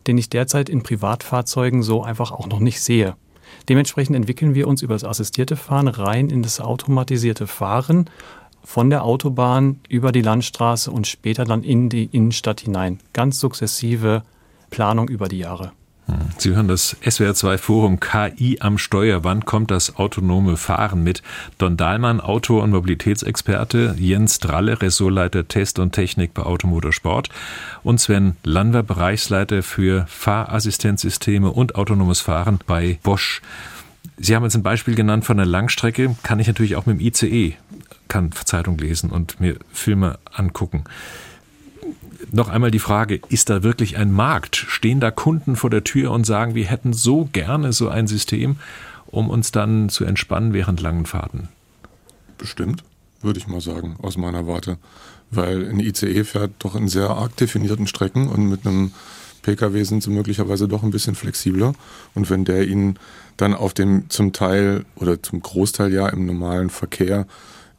den 0.06 0.18
ich 0.18 0.30
derzeit 0.30 0.68
in 0.68 0.82
Privatfahrzeugen 0.82 1.82
so 1.82 2.02
einfach 2.02 2.32
auch 2.32 2.48
noch 2.48 2.60
nicht 2.60 2.80
sehe. 2.80 3.14
Dementsprechend 3.68 4.16
entwickeln 4.16 4.54
wir 4.54 4.66
uns 4.66 4.80
über 4.80 4.94
das 4.94 5.04
assistierte 5.04 5.56
Fahren 5.56 5.86
rein 5.86 6.30
in 6.30 6.42
das 6.42 6.60
automatisierte 6.60 7.46
Fahren 7.46 8.08
von 8.64 8.88
der 8.88 9.04
Autobahn 9.04 9.80
über 9.88 10.10
die 10.10 10.22
Landstraße 10.22 10.90
und 10.90 11.06
später 11.06 11.44
dann 11.44 11.62
in 11.62 11.90
die 11.90 12.06
Innenstadt 12.06 12.62
hinein. 12.62 13.00
Ganz 13.12 13.38
sukzessive 13.38 14.22
Planung 14.70 15.08
über 15.08 15.28
die 15.28 15.38
Jahre. 15.38 15.72
Sie 16.38 16.50
hören 16.54 16.66
das 16.66 16.96
SWR2 17.02 17.58
Forum 17.58 18.00
KI 18.00 18.58
am 18.60 18.76
Steuer. 18.76 19.22
Wann 19.22 19.44
kommt 19.44 19.70
das 19.70 19.96
autonome 19.96 20.56
Fahren 20.56 21.04
mit? 21.04 21.22
Don 21.58 21.76
Dahlmann, 21.76 22.20
Autor 22.20 22.64
und 22.64 22.70
Mobilitätsexperte, 22.70 23.94
Jens 23.98 24.40
Dralle, 24.40 24.82
Ressortleiter 24.82 25.46
Test 25.46 25.78
und 25.78 25.92
Technik 25.92 26.34
bei 26.34 26.42
Automotorsport 26.42 27.28
und 27.84 28.00
Sven 28.00 28.36
Landwer, 28.42 28.82
Bereichsleiter 28.82 29.62
für 29.62 30.06
Fahrassistenzsysteme 30.08 31.50
und 31.50 31.76
autonomes 31.76 32.20
Fahren 32.20 32.58
bei 32.66 32.98
Bosch. 33.02 33.40
Sie 34.18 34.34
haben 34.34 34.42
jetzt 34.42 34.56
ein 34.56 34.62
Beispiel 34.62 34.94
genannt 34.94 35.24
von 35.24 35.38
einer 35.38 35.48
Langstrecke, 35.48 36.16
kann 36.22 36.40
ich 36.40 36.48
natürlich 36.48 36.76
auch 36.76 36.86
mit 36.86 36.98
dem 36.98 37.06
ICE, 37.06 37.54
kann 38.08 38.32
Zeitung 38.32 38.78
lesen 38.78 39.10
und 39.10 39.40
mir 39.40 39.56
Filme 39.72 40.18
angucken 40.32 40.84
noch 42.32 42.48
einmal 42.48 42.70
die 42.70 42.78
Frage, 42.78 43.20
ist 43.28 43.50
da 43.50 43.62
wirklich 43.62 43.96
ein 43.96 44.12
Markt? 44.12 44.56
Stehen 44.56 45.00
da 45.00 45.10
Kunden 45.10 45.56
vor 45.56 45.70
der 45.70 45.84
Tür 45.84 46.10
und 46.12 46.24
sagen, 46.24 46.54
wir 46.54 46.66
hätten 46.66 46.92
so 46.92 47.28
gerne 47.32 47.72
so 47.72 47.88
ein 47.88 48.06
System, 48.06 48.56
um 49.06 49.30
uns 49.30 49.52
dann 49.52 49.88
zu 49.88 50.04
entspannen 50.04 50.52
während 50.52 50.80
langen 50.80 51.06
Fahrten? 51.06 51.48
Bestimmt, 52.38 52.82
würde 53.20 53.38
ich 53.38 53.46
mal 53.46 53.60
sagen, 53.60 53.96
aus 54.02 54.16
meiner 54.16 54.46
Warte. 54.46 54.78
Weil 55.30 55.68
ein 55.68 55.80
ICE 55.80 56.24
fährt 56.24 56.52
doch 56.58 56.74
in 56.74 56.88
sehr 56.88 57.10
arg 57.10 57.36
definierten 57.36 57.86
Strecken 57.86 58.28
und 58.28 58.48
mit 58.48 58.66
einem 58.66 58.92
Pkw 59.42 59.82
sind 59.82 60.02
sie 60.02 60.10
möglicherweise 60.10 60.68
doch 60.68 60.82
ein 60.82 60.90
bisschen 60.90 61.14
flexibler. 61.14 61.74
Und 62.14 62.30
wenn 62.30 62.44
der 62.44 62.66
ihnen 62.66 62.98
dann 63.36 63.54
auf 63.54 63.74
dem 63.74 64.08
zum 64.08 64.32
Teil 64.32 64.84
oder 64.96 65.22
zum 65.22 65.40
Großteil 65.40 65.92
ja 65.92 66.08
im 66.08 66.26
normalen 66.26 66.70
Verkehr 66.70 67.26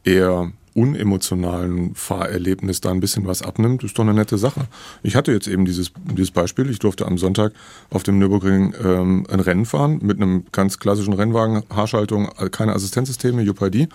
eher 0.04 0.52
unemotionalen 0.74 1.94
Fahrerlebnis 1.94 2.80
da 2.80 2.90
ein 2.90 3.00
bisschen 3.00 3.26
was 3.26 3.42
abnimmt, 3.42 3.84
ist 3.84 3.98
doch 3.98 4.02
eine 4.02 4.14
nette 4.14 4.38
Sache. 4.38 4.66
Ich 5.02 5.16
hatte 5.16 5.32
jetzt 5.32 5.46
eben 5.46 5.64
dieses, 5.64 5.92
dieses 6.04 6.30
Beispiel. 6.30 6.68
Ich 6.70 6.80
durfte 6.80 7.06
am 7.06 7.18
Sonntag 7.18 7.52
auf 7.90 8.02
dem 8.02 8.18
Nürburgring 8.18 8.74
ähm, 8.82 9.26
ein 9.30 9.40
Rennen 9.40 9.66
fahren 9.66 10.00
mit 10.02 10.20
einem 10.20 10.44
ganz 10.52 10.78
klassischen 10.78 11.14
Rennwagen, 11.14 11.62
Haarschaltung, 11.70 12.28
keine 12.50 12.74
Assistenzsysteme, 12.74 13.48
UPID 13.48 13.88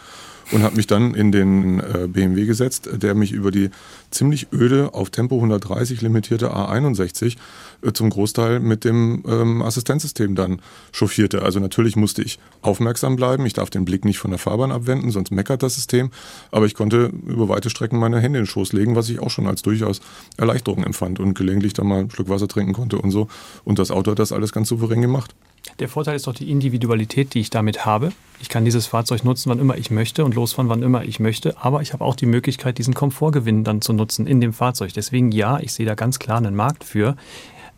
und 0.52 0.64
habe 0.64 0.76
mich 0.76 0.88
dann 0.88 1.14
in 1.14 1.32
den 1.32 1.80
äh, 1.80 2.08
BMW 2.08 2.46
gesetzt, 2.46 2.90
der 2.92 3.16
mich 3.16 3.32
über 3.32 3.52
die 3.52 3.70
ziemlich 4.12 4.48
öde 4.52 4.94
auf 4.94 5.10
Tempo 5.10 5.36
130 5.36 6.02
limitierte 6.02 6.54
A61 6.54 7.38
äh, 7.82 7.92
zum 7.94 8.10
Großteil 8.10 8.60
mit 8.60 8.84
dem 8.84 9.24
ähm, 9.28 9.62
Assistenzsystem 9.62 10.36
dann 10.36 10.62
chauffierte. 10.92 11.44
Also 11.44 11.60
natürlich 11.60 11.96
musste 11.96 12.22
ich 12.22 12.40
aufmerksam 12.62 13.16
bleiben. 13.16 13.46
Ich 13.46 13.54
darf 13.54 13.70
den 13.70 13.86
Blick 13.86 14.06
nicht 14.06 14.20
von 14.20 14.32
der 14.32 14.40
Fahrbahn 14.40 14.72
abwenden, 14.72 15.12
sonst 15.12 15.32
meckert 15.32 15.64
das 15.64 15.76
System. 15.76 16.12
Aber 16.52 16.66
ich 16.66 16.74
konnte 16.74 17.12
über 17.28 17.50
weite 17.50 17.70
Strecken 17.70 18.00
meine 18.00 18.20
Hände 18.20 18.40
in 18.40 18.46
den 18.46 18.50
Schoß 18.50 18.74
legen, 18.74 18.96
was 18.96 19.10
ich 19.10 19.20
auch 19.20 19.30
schon 19.30 19.48
als 19.48 19.62
durchaus 19.62 20.02
Erleichterung 20.38 20.84
empfand 20.84 21.20
und 21.20 21.36
gelegentlich 21.36 21.74
dann 21.74 21.88
mal 21.88 22.00
einen 22.00 22.12
Schluck 22.12 22.30
Wasser 22.30 22.48
trinken 22.48 22.74
konnte 22.74 22.98
und 22.98 23.12
so. 23.12 23.28
Und 23.64 23.80
das 23.80 23.92
Auto 23.92 24.12
hat 24.12 24.20
das 24.20 24.32
alles 24.32 24.52
ganz 24.52 24.70
souverän 24.70 25.02
gemacht. 25.02 25.36
Der 25.80 25.90
Vorteil 25.90 26.16
ist 26.16 26.28
doch 26.28 26.34
die 26.34 26.52
Individualität, 26.52 27.34
die 27.34 27.40
ich 27.40 27.50
damit 27.50 27.86
habe. 27.86 28.12
Ich 28.42 28.50
kann 28.50 28.66
dieses 28.66 28.88
Fahrzeug 28.88 29.24
nutzen, 29.24 29.50
wann 29.50 29.60
immer 29.60 29.78
ich 29.78 29.92
möchte 29.92 30.26
und 30.26 30.36
losfahren, 30.36 30.70
wann 30.70 30.84
immer 30.84 31.04
ich 31.04 31.20
möchte. 31.20 31.58
Aber 31.62 31.82
ich 31.82 31.94
habe 31.94 32.04
auch 32.04 32.16
die 32.16 32.26
Möglichkeit, 32.26 32.78
diesen 32.78 32.94
Komfortgewinn 32.94 33.64
dann 33.64 33.82
zu 33.82 33.94
nutzen 33.94 34.28
in 34.28 34.42
dem 34.42 34.54
Fahrzeug. 34.54 34.94
Deswegen 34.94 35.32
ja, 35.32 35.60
ich 35.60 35.74
sehe 35.74 35.86
da 35.86 35.96
ganz 35.96 36.20
klar 36.20 36.38
einen 36.38 36.56
Markt 36.56 36.84
für. 36.84 37.16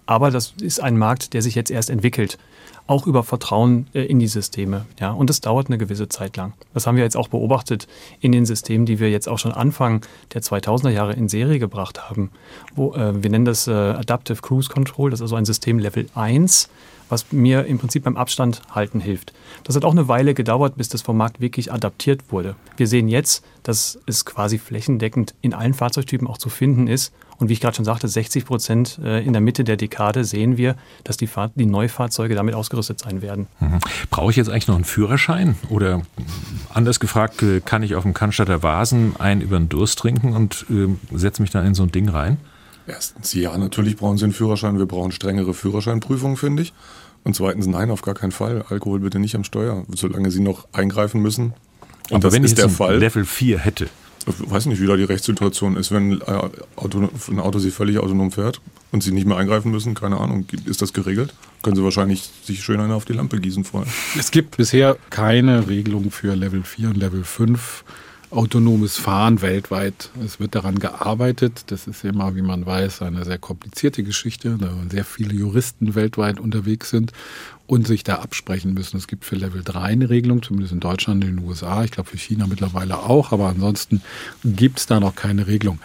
Aber 0.06 0.32
das 0.32 0.54
ist 0.62 0.82
ein 0.82 0.98
Markt, 0.98 1.34
der 1.34 1.41
sich 1.41 1.56
jetzt 1.56 1.72
erst 1.72 1.89
entwickelt. 1.89 2.38
Auch 2.88 3.08
über 3.08 3.24
Vertrauen 3.24 3.88
äh, 3.94 4.04
in 4.04 4.20
die 4.20 4.28
Systeme. 4.28 4.86
Ja, 5.00 5.12
und 5.12 5.30
das 5.30 5.41
dauert 5.41 5.67
eine 5.67 5.78
gewisse 5.78 6.10
Zeit 6.10 6.38
lang. 6.38 6.54
Das 6.74 6.88
haben 6.88 6.98
wir 6.98 7.04
jetzt 7.04 7.17
auch 7.17 7.28
beobachtet 7.28 7.88
in 8.20 8.32
den 8.32 8.46
Systemen, 8.46 8.86
die 8.86 9.00
wir 9.00 9.10
jetzt 9.10 9.30
auch 9.30 9.39
schon 9.39 9.52
Anfang 9.52 10.06
der 10.34 10.41
2000er 10.41 10.89
Jahre 10.89 11.13
in 11.13 11.30
Serie 11.30 11.60
gebracht 11.60 12.10
haben. 12.10 12.32
Wo, 12.76 12.94
äh, 12.94 13.22
wir 13.22 13.30
nennen 13.30 13.46
das 13.46 13.67
äh, 13.67 13.72
Adaptive 13.72 14.41
Cruise 14.41 14.70
Control. 14.70 15.10
Das 15.10 15.20
ist 15.20 15.24
also 15.24 15.36
ein 15.36 15.46
System 15.46 15.80
Level 15.80 16.08
1 16.15 16.70
was 17.12 17.32
mir 17.32 17.65
im 17.65 17.78
Prinzip 17.78 18.06
beim 18.06 18.15
Abstand 18.15 18.62
halten 18.72 19.02
hilft. 19.02 19.34
Das 19.65 19.76
hat 19.76 19.84
auch 19.84 19.91
eine 19.91 20.08
Weile 20.08 20.34
gedauert, 20.34 20.78
bis 20.78 20.89
das 20.89 21.02
vom 21.02 21.17
Markt 21.17 21.41
wirklich 21.41 21.72
adaptiert 21.72 22.32
wurde. 22.32 22.56
Wir 22.78 22.88
sehen 22.88 23.10
jetzt, 23.10 23.44
dass 23.63 24.00
es 24.08 24.26
quasi 24.26 24.58
flächendeckend 24.58 25.36
in 25.41 25.54
allen 25.54 25.74
Fahrzeugtypen 25.74 26.26
auch 26.26 26.38
zu 26.38 26.50
finden 26.50 26.88
ist. 26.88 27.13
Und 27.41 27.49
wie 27.49 27.54
ich 27.54 27.60
gerade 27.60 27.75
schon 27.75 27.86
sagte, 27.86 28.08
60 28.08 28.45
Prozent 28.45 28.99
äh, 29.04 29.25
in 29.25 29.34
der 29.34 29.41
Mitte 29.41 29.63
der 29.63 29.75
Dekade 29.75 30.25
sehen 30.25 30.58
wir, 30.58 30.75
dass 31.04 31.17
die, 31.17 31.25
Fahr 31.25 31.49
die 31.56 31.65
Neufahrzeuge 31.65 32.36
damit 32.36 32.54
ausgerüstet 32.54 32.99
sein 32.99 33.23
werden. 33.23 33.47
Mhm. 33.60 33.80
Brauche 34.12 34.30
ich 34.30 34.38
jetzt 34.38 34.47
eigentlich 34.47 34.67
noch 34.67 34.75
einen 34.75 34.84
Führerschein? 34.84 35.56
Oder 35.69 36.04
anders 36.71 36.99
gefragt, 36.99 37.41
äh, 37.41 37.60
kann 37.60 37.82
ich 37.82 37.95
auf 37.95 38.04
dem 38.04 38.13
Cannstatter 38.13 38.62
Vasen 38.62 39.15
einen 39.17 39.41
über 39.41 39.58
den 39.58 39.69
Durst 39.69 39.97
trinken 39.97 40.34
und 40.36 40.67
äh, 40.69 40.88
setze 41.17 41.41
mich 41.41 41.49
da 41.49 41.63
in 41.63 41.73
so 41.73 41.82
ein 41.82 41.91
Ding 41.91 42.10
rein? 42.10 42.38
Erstens, 42.86 43.34
ja, 43.34 43.58
natürlich 43.58 43.97
brauchen 43.97 44.19
Sie 44.19 44.25
einen 44.25 44.34
Führerschein. 44.34 44.77
Wir 44.77 44.86
brauchen 44.86 45.12
strengere 45.12 45.56
Führerscheinprüfungen, 45.56 46.38
finde 46.38 46.62
ich. 46.62 46.73
Und 47.23 47.36
zweitens, 47.36 47.65
nein, 47.65 47.89
auf 47.89 48.04
gar 48.04 48.13
keinen 48.13 48.32
Fall. 48.32 48.65
Alkohol 48.69 48.99
bitte 48.99 49.17
nicht 49.17 49.34
am 49.34 49.43
Steuer, 49.43 49.84
solange 49.95 50.30
Sie 50.30 50.41
noch 50.41 50.67
eingreifen 50.73 51.19
müssen. 51.23 51.54
Und 52.12 52.17
Aber 52.17 52.19
das 52.19 52.34
wenn 52.34 52.43
ist 52.43 52.51
ich 52.51 52.56
der 52.58 52.69
Fall. 52.69 52.99
Level 52.99 53.25
4 53.25 53.58
hätte. 53.58 53.89
Ich 54.27 54.51
weiß 54.51 54.65
nicht, 54.67 54.81
wie 54.81 54.88
da 54.88 54.95
die 54.95 55.03
Rechtssituation 55.03 55.75
ist, 55.77 55.91
wenn 55.91 56.21
äh, 56.21 56.23
ein 56.25 57.39
Auto 57.39 57.60
Sie 57.60 57.71
völlig 57.71 57.99
autonom 57.99 58.31
fährt 58.31 58.62
und 58.91 59.03
Sie 59.03 59.12
nicht 59.12 59.25
mehr 59.27 59.38
eingreifen 59.38 59.71
müssen. 59.71 59.93
Keine 59.93 60.19
Ahnung, 60.19 60.45
ist 60.65 60.81
das 60.81 60.93
geregelt? 60.93 61.34
Können 61.62 61.75
Sie 61.75 61.84
wahrscheinlich 61.84 62.29
sich 62.43 62.63
schön 62.63 62.79
eine 62.79 62.95
auf 62.95 63.05
die 63.05 63.13
Lampe 63.13 63.39
gießen 63.39 63.63
vorher. 63.63 63.91
Es 64.17 64.31
gibt 64.31 64.57
bisher 64.57 64.97
keine 65.10 65.67
Regelung 65.67 66.12
für 66.12 66.36
Level 66.36 66.63
4 66.63 66.89
und 66.89 66.97
Level 66.97 67.23
5 67.23 67.84
autonomes 68.31 68.97
Fahren 68.97 69.41
weltweit. 69.41 70.10
Es 70.25 70.39
wird 70.39 70.55
daran 70.55 70.79
gearbeitet. 70.79 71.65
Das 71.67 71.88
ist 71.88 72.03
immer, 72.05 72.36
wie 72.36 72.41
man 72.41 72.65
weiß, 72.65 73.01
eine 73.01 73.25
sehr 73.25 73.38
komplizierte 73.38 74.03
Geschichte, 74.03 74.57
da 74.60 74.71
sehr 74.89 75.03
viele 75.03 75.34
Juristen 75.34 75.95
weltweit 75.95 76.39
unterwegs 76.39 76.89
sind 76.89 77.12
und 77.71 77.88
sich 77.88 78.03
da 78.03 78.15
absprechen 78.15 78.73
müssen. 78.73 78.97
Es 78.97 79.07
gibt 79.07 79.23
für 79.23 79.38
Level 79.38 79.62
3 79.63 79.79
eine 79.79 80.10
Regelung, 80.10 80.43
zumindest 80.43 80.73
in 80.73 80.81
Deutschland, 80.81 81.23
in 81.23 81.38
den 81.38 81.45
USA, 81.45 81.86
ich 81.86 81.91
glaube 81.91 82.10
für 82.10 82.17
China 82.17 82.45
mittlerweile 82.45 82.99
auch, 82.99 83.31
aber 83.31 83.47
ansonsten 83.47 84.01
gibt 84.43 84.79
es 84.79 84.88
da 84.88 84.99
noch 84.99 85.15
keine 85.15 85.47
Regelung. 85.47 85.79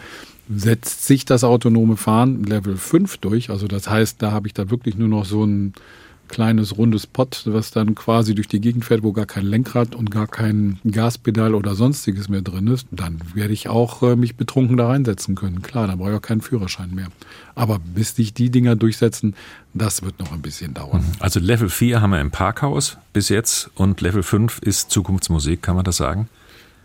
Setzt 0.53 1.07
sich 1.07 1.23
das 1.23 1.45
autonome 1.45 1.95
Fahren 1.95 2.43
Level 2.43 2.75
5 2.75 3.19
durch, 3.19 3.49
also 3.51 3.69
das 3.69 3.89
heißt, 3.89 4.21
da 4.21 4.33
habe 4.33 4.47
ich 4.47 4.53
da 4.53 4.69
wirklich 4.69 4.97
nur 4.97 5.07
noch 5.07 5.23
so 5.23 5.45
ein 5.45 5.75
kleines 6.27 6.77
rundes 6.77 7.07
Pott, 7.07 7.43
was 7.45 7.71
dann 7.71 7.95
quasi 7.95 8.35
durch 8.35 8.47
die 8.47 8.61
Gegend 8.61 8.85
fährt, 8.85 9.03
wo 9.03 9.11
gar 9.11 9.25
kein 9.25 9.45
Lenkrad 9.45 9.95
und 9.95 10.11
gar 10.11 10.27
kein 10.27 10.79
Gaspedal 10.89 11.55
oder 11.55 11.75
sonstiges 11.75 12.29
mehr 12.29 12.41
drin 12.41 12.67
ist, 12.67 12.87
dann 12.91 13.19
werde 13.33 13.53
ich 13.53 13.69
auch 13.69 14.03
äh, 14.03 14.15
mich 14.15 14.35
betrunken 14.35 14.77
da 14.77 14.87
reinsetzen 14.87 15.35
können. 15.35 15.61
Klar, 15.61 15.87
dann 15.87 15.97
brauche 15.97 16.11
ich 16.11 16.17
auch 16.17 16.21
keinen 16.21 16.41
Führerschein 16.41 16.93
mehr. 16.93 17.07
Aber 17.55 17.79
bis 17.79 18.15
sich 18.15 18.33
die 18.33 18.49
Dinger 18.49 18.75
durchsetzen, 18.75 19.35
das 19.73 20.03
wird 20.03 20.19
noch 20.19 20.31
ein 20.31 20.41
bisschen 20.41 20.73
dauern. 20.73 21.01
Mhm. 21.01 21.15
Also 21.19 21.39
Level 21.39 21.69
4 21.69 22.01
haben 22.01 22.11
wir 22.11 22.21
im 22.21 22.31
Parkhaus 22.31 22.97
bis 23.13 23.29
jetzt 23.29 23.69
und 23.75 24.01
Level 24.01 24.23
5 24.23 24.59
ist 24.59 24.91
Zukunftsmusik, 24.91 25.61
kann 25.61 25.75
man 25.75 25.85
das 25.85 25.97
sagen? 25.97 26.29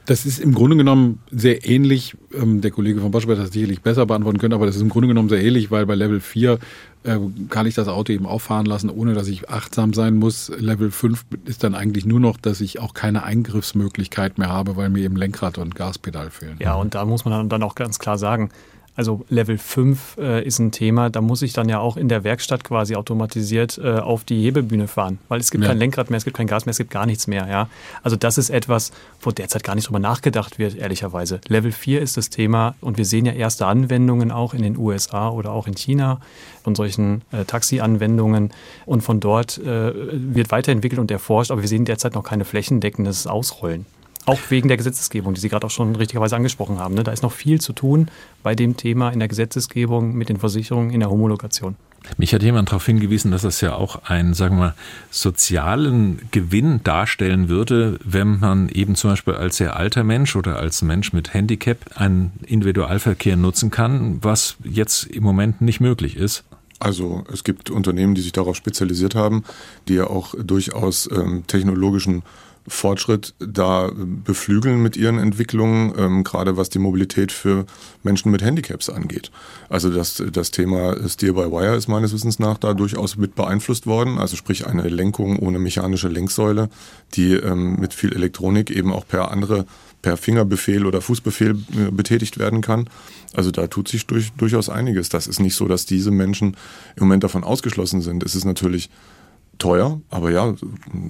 Das 0.06 0.26
ist 0.26 0.40
im 0.40 0.52
Grunde 0.52 0.76
genommen 0.76 1.20
sehr 1.30 1.68
ähnlich. 1.68 2.16
Ähm, 2.34 2.60
der 2.60 2.72
Kollege 2.72 3.00
von 3.00 3.10
Bosch 3.12 3.26
wird 3.26 3.38
das 3.38 3.52
sicherlich 3.52 3.82
besser 3.82 4.04
beantworten 4.04 4.38
können, 4.38 4.54
aber 4.54 4.66
das 4.66 4.76
ist 4.76 4.82
im 4.82 4.88
Grunde 4.88 5.08
genommen 5.08 5.28
sehr 5.28 5.42
ähnlich, 5.42 5.70
weil 5.70 5.86
bei 5.86 5.94
Level 5.94 6.18
4 6.18 6.58
äh, 7.04 7.18
kann 7.48 7.66
ich 7.66 7.74
das 7.74 7.86
Auto 7.86 8.12
eben 8.12 8.26
auch 8.26 8.40
fahren 8.40 8.66
lassen, 8.66 8.90
ohne 8.90 9.14
dass 9.14 9.28
ich 9.28 9.48
achtsam 9.48 9.92
sein 9.92 10.16
muss. 10.16 10.50
Level 10.58 10.90
5 10.90 11.24
ist 11.44 11.62
dann 11.62 11.74
eigentlich 11.74 12.04
nur 12.04 12.18
noch, 12.18 12.36
dass 12.36 12.60
ich 12.60 12.80
auch 12.80 12.94
keine 12.94 13.22
Eingriffsmöglichkeit 13.22 14.38
mehr 14.38 14.48
habe, 14.48 14.76
weil 14.76 14.88
mir 14.88 15.04
eben 15.04 15.16
Lenkrad 15.16 15.58
und 15.58 15.74
Gaspedal 15.76 16.30
fehlen. 16.30 16.56
Ja, 16.58 16.74
und 16.74 16.94
da 16.94 17.04
muss 17.04 17.24
man 17.24 17.48
dann 17.48 17.62
auch 17.62 17.76
ganz 17.76 17.98
klar 17.98 18.18
sagen, 18.18 18.50
also 18.94 19.24
Level 19.30 19.56
5 19.56 20.18
äh, 20.18 20.44
ist 20.44 20.58
ein 20.58 20.70
Thema, 20.70 21.08
da 21.08 21.20
muss 21.20 21.42
ich 21.42 21.52
dann 21.52 21.68
ja 21.68 21.78
auch 21.78 21.96
in 21.96 22.08
der 22.08 22.24
Werkstatt 22.24 22.62
quasi 22.62 22.94
automatisiert 22.94 23.78
äh, 23.82 23.98
auf 23.98 24.24
die 24.24 24.42
Hebebühne 24.42 24.86
fahren, 24.86 25.18
weil 25.28 25.40
es 25.40 25.50
gibt 25.50 25.64
ja. 25.64 25.70
kein 25.70 25.78
Lenkrad 25.78 26.10
mehr, 26.10 26.18
es 26.18 26.24
gibt 26.24 26.36
kein 26.36 26.46
Gas 26.46 26.66
mehr, 26.66 26.72
es 26.72 26.78
gibt 26.78 26.90
gar 26.90 27.06
nichts 27.06 27.26
mehr. 27.26 27.46
Ja? 27.48 27.68
Also 28.02 28.16
das 28.16 28.36
ist 28.36 28.50
etwas, 28.50 28.92
wo 29.20 29.30
derzeit 29.30 29.64
gar 29.64 29.74
nicht 29.74 29.88
drüber 29.88 29.98
nachgedacht 29.98 30.58
wird, 30.58 30.76
ehrlicherweise. 30.76 31.40
Level 31.48 31.72
4 31.72 32.02
ist 32.02 32.16
das 32.16 32.28
Thema 32.28 32.74
und 32.80 32.98
wir 32.98 33.06
sehen 33.06 33.24
ja 33.24 33.32
erste 33.32 33.66
Anwendungen 33.66 34.30
auch 34.30 34.52
in 34.52 34.62
den 34.62 34.76
USA 34.76 35.30
oder 35.30 35.52
auch 35.52 35.66
in 35.66 35.74
China 35.74 36.20
von 36.62 36.74
solchen 36.74 37.22
äh, 37.32 37.44
Taxi-Anwendungen 37.44 38.52
und 38.84 39.02
von 39.02 39.20
dort 39.20 39.58
äh, 39.58 39.92
wird 39.94 40.50
weiterentwickelt 40.50 41.00
und 41.00 41.10
erforscht, 41.10 41.50
aber 41.50 41.62
wir 41.62 41.68
sehen 41.68 41.84
derzeit 41.84 42.14
noch 42.14 42.24
keine 42.24 42.44
flächendeckendes 42.44 43.26
Ausrollen. 43.26 43.86
Auch 44.24 44.38
wegen 44.50 44.68
der 44.68 44.76
Gesetzesgebung, 44.76 45.34
die 45.34 45.40
Sie 45.40 45.48
gerade 45.48 45.66
auch 45.66 45.70
schon 45.70 45.96
richtigerweise 45.96 46.36
angesprochen 46.36 46.78
haben. 46.78 46.94
Ne? 46.94 47.02
Da 47.02 47.10
ist 47.10 47.22
noch 47.22 47.32
viel 47.32 47.60
zu 47.60 47.72
tun 47.72 48.08
bei 48.42 48.54
dem 48.54 48.76
Thema 48.76 49.10
in 49.10 49.18
der 49.18 49.28
Gesetzesgebung 49.28 50.14
mit 50.14 50.28
den 50.28 50.36
Versicherungen 50.36 50.90
in 50.90 51.00
der 51.00 51.10
Homologation. 51.10 51.76
Mich 52.16 52.34
hat 52.34 52.42
jemand 52.42 52.68
darauf 52.68 52.84
hingewiesen, 52.84 53.30
dass 53.30 53.42
das 53.42 53.60
ja 53.60 53.74
auch 53.74 54.04
einen, 54.04 54.34
sagen 54.34 54.56
wir 54.56 54.60
mal, 54.60 54.74
sozialen 55.10 56.20
Gewinn 56.30 56.80
darstellen 56.82 57.48
würde, 57.48 57.98
wenn 58.04 58.40
man 58.40 58.68
eben 58.68 58.96
zum 58.96 59.10
Beispiel 59.10 59.34
als 59.34 59.56
sehr 59.56 59.76
alter 59.76 60.04
Mensch 60.04 60.34
oder 60.36 60.56
als 60.56 60.82
Mensch 60.82 61.12
mit 61.12 61.32
Handicap 61.32 61.78
einen 61.94 62.32
Individualverkehr 62.46 63.36
nutzen 63.36 63.70
kann, 63.70 64.18
was 64.22 64.56
jetzt 64.64 65.04
im 65.04 65.22
Moment 65.22 65.60
nicht 65.60 65.80
möglich 65.80 66.16
ist. 66.16 66.44
Also 66.80 67.22
es 67.32 67.44
gibt 67.44 67.70
Unternehmen, 67.70 68.16
die 68.16 68.22
sich 68.22 68.32
darauf 68.32 68.56
spezialisiert 68.56 69.14
haben, 69.14 69.44
die 69.86 69.94
ja 69.94 70.08
auch 70.08 70.34
durchaus 70.36 71.08
ähm, 71.12 71.44
technologischen 71.46 72.22
Fortschritt 72.68 73.34
da 73.38 73.90
beflügeln 73.94 74.82
mit 74.82 74.96
ihren 74.96 75.18
Entwicklungen, 75.18 75.92
ähm, 75.96 76.24
gerade 76.24 76.56
was 76.56 76.68
die 76.68 76.78
Mobilität 76.78 77.32
für 77.32 77.66
Menschen 78.02 78.30
mit 78.30 78.42
Handicaps 78.42 78.88
angeht. 78.88 79.30
Also 79.68 79.90
das, 79.90 80.22
das 80.32 80.50
Thema 80.50 80.96
Steer-by-Wire 81.08 81.76
ist 81.76 81.88
meines 81.88 82.12
Wissens 82.12 82.38
nach 82.38 82.58
da 82.58 82.74
durchaus 82.74 83.16
mit 83.16 83.34
beeinflusst 83.34 83.86
worden, 83.86 84.18
also 84.18 84.36
sprich 84.36 84.66
eine 84.66 84.88
Lenkung 84.88 85.38
ohne 85.38 85.58
mechanische 85.58 86.08
Lenksäule, 86.08 86.68
die 87.14 87.34
ähm, 87.34 87.76
mit 87.80 87.94
viel 87.94 88.12
Elektronik 88.12 88.70
eben 88.70 88.92
auch 88.92 89.06
per 89.06 89.30
andere 89.30 89.66
per 90.02 90.16
Fingerbefehl 90.16 90.84
oder 90.84 91.00
Fußbefehl 91.00 91.52
äh, 91.52 91.90
betätigt 91.90 92.38
werden 92.38 92.60
kann. 92.60 92.90
Also 93.34 93.50
da 93.50 93.68
tut 93.68 93.88
sich 93.88 94.06
durch, 94.06 94.32
durchaus 94.32 94.68
einiges. 94.68 95.08
Das 95.08 95.28
ist 95.28 95.40
nicht 95.40 95.54
so, 95.54 95.68
dass 95.68 95.86
diese 95.86 96.10
Menschen 96.10 96.56
im 96.96 97.04
Moment 97.04 97.24
davon 97.24 97.44
ausgeschlossen 97.44 98.02
sind. 98.02 98.24
Es 98.24 98.34
ist 98.34 98.44
natürlich 98.44 98.90
teuer, 99.62 100.00
aber 100.10 100.32
ja, 100.32 100.54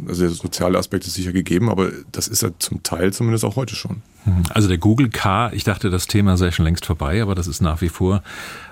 also 0.06 0.22
der 0.22 0.30
soziale 0.30 0.76
Aspekt 0.76 1.06
ist 1.06 1.14
sicher 1.14 1.32
gegeben, 1.32 1.70
aber 1.70 1.90
das 2.12 2.28
ist 2.28 2.42
ja 2.42 2.50
zum 2.58 2.82
Teil 2.82 3.10
zumindest 3.10 3.46
auch 3.46 3.56
heute 3.56 3.74
schon. 3.74 4.02
Mhm. 4.26 4.42
Also 4.50 4.68
der 4.68 4.76
Google 4.76 5.08
Car, 5.08 5.54
ich 5.54 5.64
dachte, 5.64 5.88
das 5.88 6.06
Thema 6.06 6.36
sei 6.36 6.50
schon 6.50 6.66
längst 6.66 6.84
vorbei, 6.84 7.22
aber 7.22 7.34
das 7.34 7.46
ist 7.46 7.62
nach 7.62 7.80
wie 7.80 7.88
vor, 7.88 8.22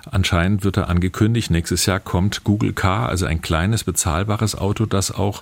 anscheinend 0.09 0.63
wird 0.63 0.77
er 0.77 0.87
angekündigt, 0.87 1.49
nächstes 1.49 1.87
Jahr 1.87 1.99
kommt 1.99 2.43
Google 2.43 2.73
Car, 2.73 3.09
also 3.09 3.25
ein 3.25 3.41
kleines 3.41 3.83
bezahlbares 3.83 4.55
Auto, 4.55 4.85
das 4.85 5.11
auch 5.11 5.41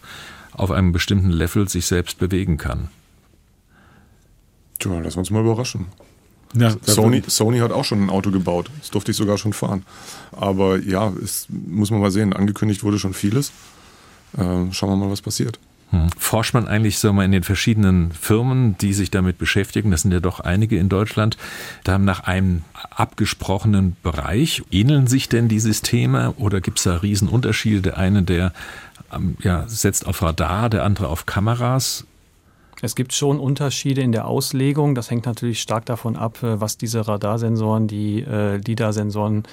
auf 0.54 0.72
einem 0.72 0.94
bestimmten 0.94 1.32
Level 1.32 1.68
sich 1.68 1.86
selbst 1.86 2.18
bewegen 2.18 2.56
kann. 2.56 2.88
Tja, 4.80 5.00
lass 5.04 5.18
uns 5.18 5.32
mal 5.32 5.42
überraschen. 5.42 5.88
Ja, 6.56 6.74
Sony, 6.82 7.22
Sony 7.28 7.60
hat 7.60 7.72
auch 7.72 7.84
schon 7.84 8.02
ein 8.02 8.10
Auto 8.10 8.32
gebaut. 8.32 8.72
Das 8.80 8.90
durfte 8.90 9.12
ich 9.12 9.18
sogar 9.18 9.38
schon 9.38 9.54
fahren. 9.54 9.86
Aber 10.32 10.80
ja, 10.80 11.12
es 11.22 11.46
muss 11.50 11.92
man 11.92 12.00
mal 12.00 12.10
sehen. 12.10 12.34
Angekündigt 12.34 12.84
wurde 12.84 12.98
schon 12.98 13.14
vieles. 13.14 13.52
Äh, 14.38 14.72
schauen 14.72 14.90
wir 14.90 14.96
mal, 14.96 15.10
was 15.10 15.22
passiert. 15.22 15.60
Hm. 15.92 16.10
Forscht 16.18 16.54
man 16.54 16.68
eigentlich 16.68 17.00
so 17.00 17.12
mal 17.14 17.26
in 17.26 17.32
den 17.32 17.44
verschiedenen 17.44 18.12
Firmen, 18.12 18.78
die 18.78 18.94
sich 18.94 19.10
damit 19.10 19.40
beschäftigen, 19.40 19.90
das 19.90 20.04
sind 20.04 20.12
ja 20.12 20.20
doch 20.20 20.40
einige 20.40 20.78
in 20.78 20.88
Deutschland, 20.88 21.38
da 21.84 21.98
nach 21.98 22.22
einem 22.22 22.62
abgesprochenen 22.92 23.98
Bereich. 24.04 24.62
Ähneln 24.70 25.08
sich 25.08 25.30
denn 25.30 25.48
die 25.48 25.60
Systeme 25.60 26.34
oder 26.34 26.62
gibt 26.62 26.78
es 26.78 26.84
da 26.84 26.98
Riesenunterschiede? 26.98 27.82
Der 27.82 27.98
eine, 27.98 28.22
der 28.22 28.54
ähm, 29.12 29.36
ja, 29.42 29.68
setzt 29.68 30.06
auf 30.06 30.22
Radar, 30.22 30.70
der 30.70 30.84
andere 30.84 31.08
auf 31.08 31.26
Kameras. 31.26 32.06
Es 32.82 32.96
gibt 32.96 33.14
schon 33.14 33.40
Unterschiede 33.40 34.02
in 34.02 34.12
der 34.12 34.28
Auslegung. 34.28 34.96
Das 34.96 35.12
hängt 35.12 35.26
natürlich 35.26 35.62
stark 35.62 35.86
davon 35.86 36.16
ab, 36.16 36.42
äh, 36.44 36.62
was 36.62 36.78
diese 36.78 37.08
Radarsensoren, 37.08 37.88
die 37.88 38.22
äh, 38.22 38.58
LIDAR-Sensoren 38.58 39.44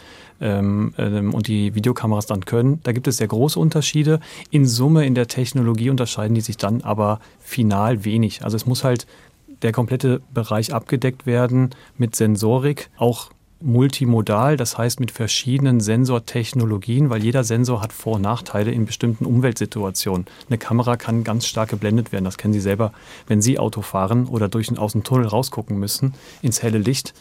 ähm, 0.41 0.95
ähm, 0.99 1.35
und 1.35 1.49
die 1.49 1.75
Videokameras 1.75 2.27
dann 2.27 2.45
können. 2.45 2.81
Da 2.85 2.93
gibt 2.93 3.09
es 3.09 3.17
sehr 3.17 3.29
große 3.29 3.59
Unterschiede. 3.59 4.21
In 4.51 4.67
Summe 4.67 5.07
in 5.07 5.15
der 5.15 5.29
Technologie 5.29 5.91
unterscheiden 5.91 6.35
die 6.35 6.41
sich 6.41 6.57
dann 6.57 6.83
aber 6.83 7.21
final 7.41 8.05
wenig. 8.05 8.45
Also 8.45 8.57
es 8.57 8.67
muss 8.67 8.85
halt 8.85 9.07
der 9.63 9.73
komplette 9.73 10.21
Bereich 10.33 10.75
abgedeckt 10.75 11.27
werden 11.27 11.71
mit 11.97 12.15
Sensorik, 12.15 12.91
auch 12.99 13.31
multimodal, 13.61 14.57
das 14.57 14.77
heißt 14.77 15.01
mit 15.01 15.11
verschiedenen 15.11 15.81
Sensortechnologien, 15.81 17.11
weil 17.11 17.25
jeder 17.25 17.43
Sensor 17.43 17.81
hat 17.81 17.93
Vor- 17.93 18.17
und 18.17 18.23
Nachteile 18.23 18.71
in 18.71 18.85
bestimmten 18.85 19.25
Umweltsituationen. 19.25 20.27
Eine 20.49 20.59
Kamera 20.59 20.97
kann 20.97 21.25
ganz 21.25 21.47
stark 21.47 21.71
geblendet 21.71 22.13
werden, 22.13 22.25
das 22.25 22.37
kennen 22.37 22.55
Sie 22.55 22.61
selber, 22.61 22.93
wenn 23.27 23.41
Sie 23.41 23.59
Auto 23.59 23.83
fahren 23.83 24.27
oder 24.27 24.49
durch 24.49 24.77
aus 24.79 24.93
dem 24.93 25.05
Tunnel 25.05 25.27
rausgucken 25.27 25.79
müssen 25.79 26.15
ins 26.43 26.63
helle 26.63 26.79
Licht. 26.79 27.15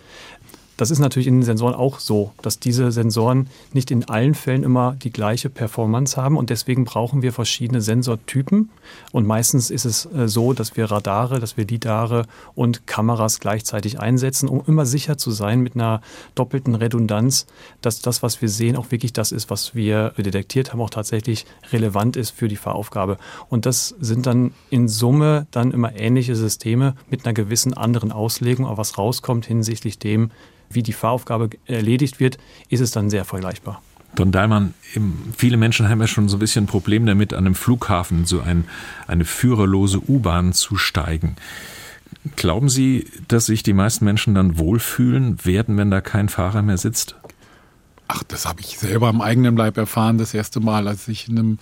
Das 0.77 0.91
ist 0.91 0.99
natürlich 0.99 1.27
in 1.27 1.35
den 1.35 1.43
Sensoren 1.43 1.73
auch 1.73 1.99
so, 1.99 2.31
dass 2.41 2.59
diese 2.59 2.91
Sensoren 2.91 3.47
nicht 3.71 3.91
in 3.91 4.09
allen 4.09 4.35
Fällen 4.35 4.63
immer 4.63 4.95
die 5.01 5.11
gleiche 5.11 5.49
Performance 5.49 6.17
haben 6.17 6.35
und 6.35 6.49
deswegen 6.49 6.83
brauchen 6.83 7.21
wir 7.21 7.31
verschiedene 7.31 7.81
Sensortypen 7.81 8.69
und 9.13 9.25
meistens 9.25 9.69
ist 9.69 9.85
es 9.85 10.05
äh, 10.05 10.27
so, 10.27 10.51
dass 10.53 10.75
wir 10.75 10.91
Radare, 10.91 11.39
dass 11.39 11.55
wir 11.55 11.65
Lidare 11.65 12.25
und 12.55 12.87
Kameras 12.87 13.39
gleichzeitig 13.39 13.99
einsetzen, 13.99 14.49
um 14.49 14.63
immer 14.67 14.85
sicher 14.85 15.17
zu 15.17 15.31
sein 15.31 15.61
mit 15.61 15.75
einer 15.75 16.01
doppelten 16.35 16.75
Redundanz, 16.75 17.47
dass 17.81 18.01
das, 18.01 18.21
was 18.21 18.41
wir 18.41 18.49
sehen, 18.49 18.75
auch 18.75 18.91
wirklich 18.91 19.13
das 19.13 19.31
ist, 19.31 19.49
was 19.49 19.75
wir 19.75 20.09
detektiert 20.17 20.73
haben, 20.73 20.81
auch 20.81 20.89
tatsächlich 20.89 21.45
relevant 21.71 22.17
ist 22.17 22.31
für 22.31 22.47
die 22.47 22.55
Fahraufgabe. 22.57 23.17
Und 23.49 23.65
das 23.65 23.95
sind 23.99 24.25
dann 24.25 24.51
in 24.69 24.87
Summe 24.89 25.47
dann 25.51 25.71
immer 25.71 25.95
ähnliche 25.95 26.35
Systeme 26.35 26.95
mit 27.09 27.25
einer 27.25 27.33
gewissen 27.33 27.73
anderen 27.73 28.11
Auslegung, 28.11 28.65
aber 28.65 28.77
was 28.77 28.97
rauskommt 28.97 29.45
hinsichtlich 29.45 29.99
dem, 29.99 30.31
wie 30.69 30.83
die 30.83 30.93
Fahraufgabe 30.93 31.49
erledigt 31.65 32.19
wird, 32.19 32.37
ist 32.69 32.81
es 32.81 32.91
dann 32.91 33.09
sehr 33.09 33.25
vergleichbar. 33.25 33.81
Don 34.15 34.31
Dahlmann, 34.31 34.73
viele 35.35 35.57
Menschen 35.57 35.89
haben 35.89 35.99
ja 35.99 36.07
schon 36.07 36.29
so 36.29 36.37
ein 36.37 36.39
bisschen 36.39 36.63
ein 36.65 36.67
Problem 36.67 37.05
damit, 37.05 37.33
an 37.33 37.45
einem 37.45 37.55
Flughafen 37.55 38.25
so 38.25 38.39
ein, 38.39 38.65
eine 39.07 39.25
führerlose 39.25 39.99
U-Bahn 40.07 40.53
zu 40.53 40.77
steigen. 40.77 41.35
Glauben 42.35 42.69
Sie, 42.69 43.07
dass 43.27 43.47
sich 43.47 43.61
die 43.61 43.73
meisten 43.73 44.05
Menschen 44.05 44.33
dann 44.33 44.57
wohlfühlen 44.57 45.43
werden, 45.43 45.77
wenn 45.77 45.91
da 45.91 46.01
kein 46.01 46.29
Fahrer 46.29 46.61
mehr 46.61 46.77
sitzt? 46.77 47.15
Ach, 48.07 48.23
das 48.23 48.45
habe 48.45 48.61
ich 48.61 48.77
selber 48.77 49.07
am 49.07 49.21
eigenen 49.21 49.57
Leib 49.57 49.77
erfahren, 49.77 50.17
das 50.17 50.33
erste 50.33 50.59
Mal, 50.59 50.87
als 50.87 51.07
ich 51.07 51.27
in 51.27 51.37
einem 51.37 51.59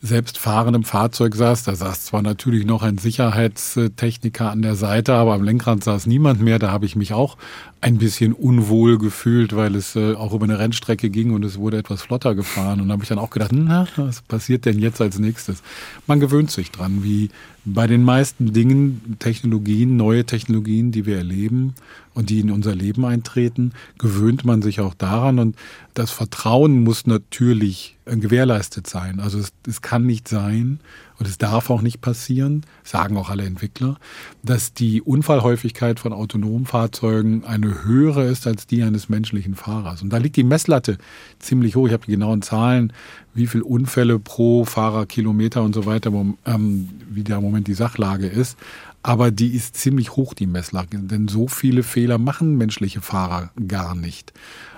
selbstfahrendem 0.00 0.84
Fahrzeug 0.84 1.34
saß. 1.34 1.64
Da 1.64 1.76
saß 1.76 2.06
zwar 2.06 2.22
natürlich 2.22 2.66
noch 2.66 2.82
ein 2.82 2.98
Sicherheitstechniker 2.98 4.50
an 4.50 4.62
der 4.62 4.74
Seite, 4.74 5.14
aber 5.14 5.34
am 5.34 5.44
Lenkrad 5.44 5.84
saß 5.84 6.06
niemand 6.06 6.40
mehr. 6.40 6.58
Da 6.58 6.70
habe 6.70 6.86
ich 6.86 6.96
mich 6.96 7.12
auch 7.12 7.36
ein 7.82 7.98
bisschen 7.98 8.32
unwohl 8.32 8.96
gefühlt, 8.96 9.56
weil 9.56 9.74
es 9.74 9.96
äh, 9.96 10.14
auch 10.14 10.32
über 10.32 10.44
eine 10.44 10.60
Rennstrecke 10.60 11.10
ging 11.10 11.32
und 11.32 11.44
es 11.44 11.58
wurde 11.58 11.78
etwas 11.78 12.00
flotter 12.00 12.36
gefahren. 12.36 12.80
Und 12.80 12.88
da 12.88 12.92
habe 12.92 13.02
ich 13.02 13.08
dann 13.08 13.18
auch 13.18 13.30
gedacht, 13.30 13.50
na, 13.52 13.88
was 13.96 14.22
passiert 14.22 14.66
denn 14.66 14.78
jetzt 14.78 15.00
als 15.00 15.18
nächstes? 15.18 15.64
Man 16.06 16.20
gewöhnt 16.20 16.52
sich 16.52 16.70
dran, 16.70 17.02
wie 17.02 17.30
bei 17.64 17.88
den 17.88 18.04
meisten 18.04 18.52
Dingen, 18.52 19.16
Technologien, 19.18 19.96
neue 19.96 20.24
Technologien, 20.24 20.92
die 20.92 21.06
wir 21.06 21.16
erleben 21.16 21.74
und 22.14 22.30
die 22.30 22.38
in 22.38 22.52
unser 22.52 22.76
Leben 22.76 23.04
eintreten, 23.04 23.72
gewöhnt 23.98 24.44
man 24.44 24.62
sich 24.62 24.78
auch 24.78 24.94
daran. 24.94 25.40
Und 25.40 25.56
das 25.94 26.12
Vertrauen 26.12 26.84
muss 26.84 27.08
natürlich 27.08 27.96
gewährleistet 28.04 28.86
sein. 28.86 29.18
Also 29.18 29.40
es, 29.40 29.52
es 29.66 29.82
kann 29.82 30.06
nicht 30.06 30.28
sein, 30.28 30.78
und 31.18 31.28
es 31.28 31.38
darf 31.38 31.70
auch 31.70 31.82
nicht 31.82 32.00
passieren, 32.00 32.64
sagen 32.84 33.16
auch 33.16 33.30
alle 33.30 33.44
Entwickler, 33.44 33.98
dass 34.42 34.74
die 34.74 35.02
Unfallhäufigkeit 35.02 36.00
von 36.00 36.12
autonomen 36.12 36.66
Fahrzeugen 36.66 37.44
eine 37.44 37.84
höhere 37.84 38.24
ist 38.24 38.46
als 38.46 38.66
die 38.66 38.82
eines 38.82 39.08
menschlichen 39.08 39.54
Fahrers. 39.54 40.02
Und 40.02 40.10
da 40.10 40.18
liegt 40.18 40.36
die 40.36 40.44
Messlatte 40.44 40.98
ziemlich 41.38 41.76
hoch. 41.76 41.86
Ich 41.86 41.92
habe 41.92 42.06
die 42.06 42.12
genauen 42.12 42.42
Zahlen, 42.42 42.92
wie 43.34 43.46
viele 43.46 43.64
Unfälle 43.64 44.18
pro 44.18 44.64
Fahrerkilometer 44.64 45.62
und 45.62 45.74
so 45.74 45.86
weiter, 45.86 46.12
ähm, 46.46 46.88
wie 47.10 47.24
der 47.24 47.40
Moment 47.40 47.66
die 47.66 47.74
Sachlage 47.74 48.26
ist. 48.26 48.58
Aber 49.02 49.30
die 49.30 49.48
ist 49.48 49.76
ziemlich 49.76 50.14
hoch, 50.16 50.32
die 50.32 50.46
Messlage, 50.46 50.98
denn 50.98 51.26
so 51.26 51.48
viele 51.48 51.82
Fehler 51.82 52.18
machen 52.18 52.56
menschliche 52.56 53.00
Fahrer 53.00 53.50
gar 53.66 53.96
nicht. 53.96 54.32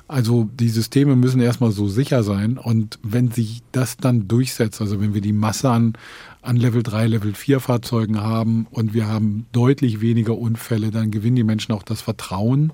Also 0.07 0.49
die 0.53 0.69
Systeme 0.69 1.17
müssen 1.17 1.41
erstmal 1.41 1.71
so 1.71 1.89
sicher 1.89 2.23
sein 2.23 2.59
und 2.59 2.99
wenn 3.03 3.31
sich 3.31 3.63
das 3.73 3.97
dann 3.97 4.29
durchsetzt, 4.29 4.81
also 4.83 5.01
wenn 5.01 5.15
wir 5.15 5.23
die 5.23 5.33
Masse 5.33 5.71
an, 5.71 5.95
an 6.43 6.57
Level 6.57 6.83
3, 6.83 7.07
Level 7.07 7.33
4 7.33 7.59
Fahrzeugen 7.59 8.21
haben 8.21 8.67
und 8.71 8.93
wir 8.93 9.09
haben 9.09 9.47
deutlich 9.53 10.03
weniger 10.03 10.37
Unfälle, 10.37 10.91
dann 10.91 11.11
gewinnen 11.11 11.37
die 11.37 11.45
Menschen 11.45 11.73
auch 11.73 11.83
das 11.83 12.03
Vertrauen 12.03 12.73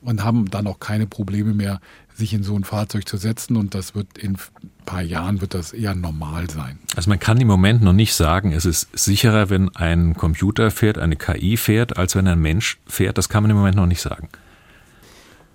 und 0.00 0.24
haben 0.24 0.50
dann 0.50 0.66
auch 0.66 0.80
keine 0.80 1.06
Probleme 1.06 1.52
mehr, 1.52 1.80
sich 2.14 2.32
in 2.32 2.42
so 2.42 2.54
ein 2.54 2.64
Fahrzeug 2.64 3.06
zu 3.06 3.18
setzen 3.18 3.56
und 3.56 3.74
das 3.74 3.94
wird 3.94 4.16
in 4.16 4.36
ein 4.36 4.70
paar 4.86 5.02
Jahren 5.02 5.42
wird 5.42 5.52
das 5.52 5.72
eher 5.72 5.94
normal 5.94 6.48
sein. 6.48 6.78
Also 6.96 7.10
man 7.10 7.18
kann 7.18 7.38
im 7.40 7.46
Moment 7.46 7.82
noch 7.82 7.92
nicht 7.92 8.14
sagen, 8.14 8.52
es 8.52 8.64
ist 8.64 8.88
sicherer, 8.92 9.50
wenn 9.50 9.74
ein 9.76 10.14
Computer 10.14 10.70
fährt, 10.70 10.96
eine 10.96 11.16
KI 11.16 11.56
fährt, 11.56 11.98
als 11.98 12.16
wenn 12.16 12.26
ein 12.26 12.40
Mensch 12.40 12.78
fährt. 12.86 13.18
Das 13.18 13.28
kann 13.28 13.42
man 13.42 13.50
im 13.50 13.56
Moment 13.58 13.76
noch 13.76 13.86
nicht 13.86 14.00
sagen. 14.00 14.28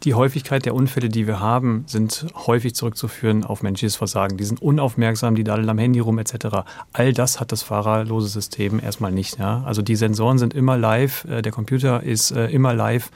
Die 0.05 0.13
Häufigkeit 0.13 0.65
der 0.65 0.75
Unfälle, 0.75 1.09
die 1.09 1.25
wir 1.25 1.39
haben, 1.39 1.83
sind 1.87 2.27
häufig 2.45 2.75
zurückzuführen 2.75 3.43
auf 3.43 3.63
menschliches 3.63 3.95
Versagen. 3.95 4.37
Die 4.37 4.43
sind 4.43 4.61
unaufmerksam, 4.61 5.33
die 5.33 5.43
daddeln 5.43 5.67
am 5.67 5.79
Handy 5.79 5.99
rum 5.99 6.19
etc. 6.19 6.57
All 6.93 7.11
das 7.11 7.39
hat 7.39 7.51
das 7.51 7.63
fahrerlose 7.63 8.27
System 8.27 8.79
erstmal 8.79 9.11
nicht. 9.11 9.39
Ja? 9.39 9.63
Also 9.65 9.81
die 9.81 9.95
Sensoren 9.95 10.37
sind 10.37 10.53
immer 10.53 10.77
live, 10.77 11.25
äh, 11.25 11.41
der 11.41 11.51
Computer 11.51 12.03
ist 12.03 12.29
äh, 12.29 12.45
immer 12.49 12.75
live 12.75 13.09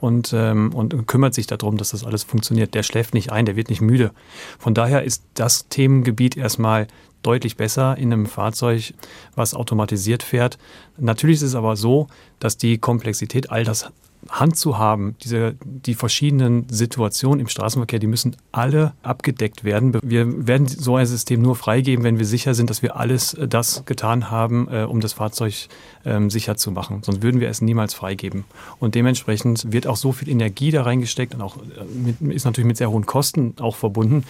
und, 0.00 0.32
ähm, 0.32 0.72
und 0.72 1.08
kümmert 1.08 1.34
sich 1.34 1.48
darum, 1.48 1.78
dass 1.78 1.90
das 1.90 2.04
alles 2.04 2.22
funktioniert. 2.22 2.74
Der 2.74 2.84
schläft 2.84 3.12
nicht 3.12 3.32
ein, 3.32 3.44
der 3.44 3.56
wird 3.56 3.68
nicht 3.68 3.80
müde. 3.80 4.12
Von 4.60 4.72
daher 4.72 5.02
ist 5.02 5.24
das 5.34 5.66
Themengebiet 5.68 6.36
erstmal 6.36 6.86
deutlich 7.22 7.56
besser 7.56 7.98
in 7.98 8.12
einem 8.12 8.26
Fahrzeug, 8.26 8.94
was 9.34 9.52
automatisiert 9.54 10.22
fährt. 10.22 10.58
Natürlich 10.96 11.38
ist 11.38 11.42
es 11.42 11.54
aber 11.56 11.74
so, 11.74 12.06
dass 12.38 12.56
die 12.56 12.78
Komplexität 12.78 13.50
all 13.50 13.64
das 13.64 13.90
Hand 14.30 14.56
zu 14.56 14.78
haben, 14.78 15.16
diese, 15.22 15.54
die 15.64 15.94
verschiedenen 15.94 16.68
Situationen 16.68 17.40
im 17.40 17.48
Straßenverkehr, 17.48 17.98
die 17.98 18.06
müssen 18.06 18.36
alle 18.52 18.92
abgedeckt 19.02 19.64
werden. 19.64 19.98
Wir 20.02 20.46
werden 20.46 20.66
so 20.66 20.96
ein 20.96 21.06
System 21.06 21.42
nur 21.42 21.56
freigeben, 21.56 22.04
wenn 22.04 22.18
wir 22.18 22.26
sicher 22.26 22.54
sind, 22.54 22.70
dass 22.70 22.82
wir 22.82 22.96
alles 22.96 23.34
äh, 23.34 23.48
das 23.48 23.84
getan 23.84 24.30
haben, 24.30 24.68
äh, 24.70 24.82
um 24.82 25.00
das 25.00 25.14
Fahrzeug 25.14 25.68
ähm, 26.06 26.30
sicher 26.30 26.56
zu 26.56 26.70
machen. 26.70 27.02
Sonst 27.02 27.22
würden 27.22 27.40
wir 27.40 27.48
es 27.48 27.60
niemals 27.60 27.92
freigeben. 27.92 28.44
Und 28.78 28.94
dementsprechend 28.94 29.72
wird 29.72 29.86
auch 29.86 29.96
so 29.96 30.12
viel 30.12 30.28
Energie 30.28 30.70
da 30.70 30.82
reingesteckt 30.82 31.34
und 31.34 31.42
auch 31.42 31.56
äh, 31.56 31.60
mit, 31.94 32.34
ist 32.34 32.44
natürlich 32.44 32.66
mit 32.66 32.76
sehr 32.76 32.90
hohen 32.90 33.06
Kosten 33.06 33.54
auch 33.60 33.76
verbunden, 33.76 34.24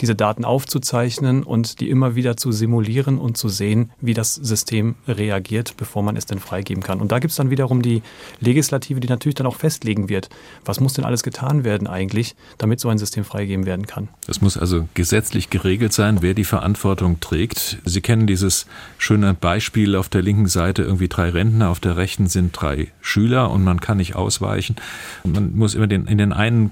diese 0.00 0.14
Daten 0.14 0.44
aufzuzeichnen 0.44 1.42
und 1.42 1.80
die 1.80 1.90
immer 1.90 2.14
wieder 2.14 2.36
zu 2.36 2.52
simulieren 2.52 3.18
und 3.18 3.36
zu 3.36 3.48
sehen, 3.48 3.90
wie 4.00 4.14
das 4.14 4.34
System 4.34 4.94
reagiert, 5.08 5.76
bevor 5.76 6.02
man 6.02 6.16
es 6.16 6.26
denn 6.26 6.38
freigeben 6.38 6.82
kann. 6.82 7.00
Und 7.00 7.12
da 7.12 7.18
gibt 7.18 7.30
es 7.30 7.36
dann 7.36 7.50
wiederum 7.50 7.82
die 7.82 8.02
Legislative, 8.40 9.00
die 9.00 9.08
natürlich 9.08 9.34
dann 9.34 9.46
auch 9.46 9.56
festlegen 9.56 10.08
wird, 10.08 10.28
was 10.64 10.80
muss 10.80 10.92
denn 10.94 11.04
alles 11.04 11.22
getan 11.22 11.64
werden 11.64 11.86
eigentlich, 11.86 12.34
damit 12.58 12.80
so 12.80 12.88
ein 12.88 12.98
System 12.98 13.24
freigegeben 13.24 13.66
werden 13.66 13.86
kann. 13.86 14.08
Das 14.26 14.40
muss 14.40 14.56
also 14.56 14.88
gesetzlich 14.94 15.50
geregelt 15.50 15.92
sein, 15.92 16.18
wer 16.20 16.34
die 16.34 16.44
Verantwortung 16.44 17.20
trägt. 17.20 17.78
Sie 17.84 18.00
kennen 18.00 18.26
dieses 18.26 18.66
schöne 18.98 19.34
Beispiel 19.34 19.96
auf 19.96 20.08
der 20.08 20.22
linken 20.22 20.46
Seite, 20.46 20.82
irgendwie 20.82 21.08
drei 21.08 21.21
Rentner, 21.30 21.70
auf 21.70 21.80
der 21.80 21.96
rechten 21.96 22.28
sind 22.28 22.52
drei 22.52 22.92
Schüler 23.00 23.50
und 23.50 23.64
man 23.64 23.80
kann 23.80 23.98
nicht 23.98 24.14
ausweichen. 24.14 24.76
Man 25.24 25.56
muss 25.56 25.74
immer 25.74 25.86
den, 25.86 26.06
in 26.06 26.18
den 26.18 26.32
einen 26.32 26.70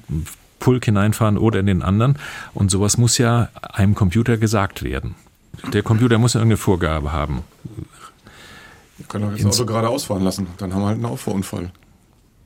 Pulk 0.59 0.85
hineinfahren 0.85 1.39
oder 1.39 1.61
in 1.61 1.67
den 1.67 1.83
anderen. 1.83 2.17
Und 2.55 2.71
sowas 2.71 2.99
muss 2.99 3.19
ja 3.19 3.49
einem 3.63 3.95
Computer 3.95 4.37
gesagt 4.37 4.83
werden. 4.83 5.17
Der 5.73 5.83
Computer 5.83 6.19
muss 6.19 6.35
ja 6.35 6.41
irgendeine 6.41 6.59
Vorgabe 6.59 7.13
haben. 7.13 7.43
Wir 8.97 9.07
können 9.07 9.31
doch 9.31 9.37
jetzt 9.37 9.47
Auto 9.47 9.67
gerade 9.67 9.89
ausfahren 9.89 10.23
lassen. 10.23 10.47
Dann 10.59 10.73
haben 10.73 10.83
wir 10.83 10.87
halt 10.87 10.97
einen 10.97 11.07
Auffahrunfall. 11.07 11.71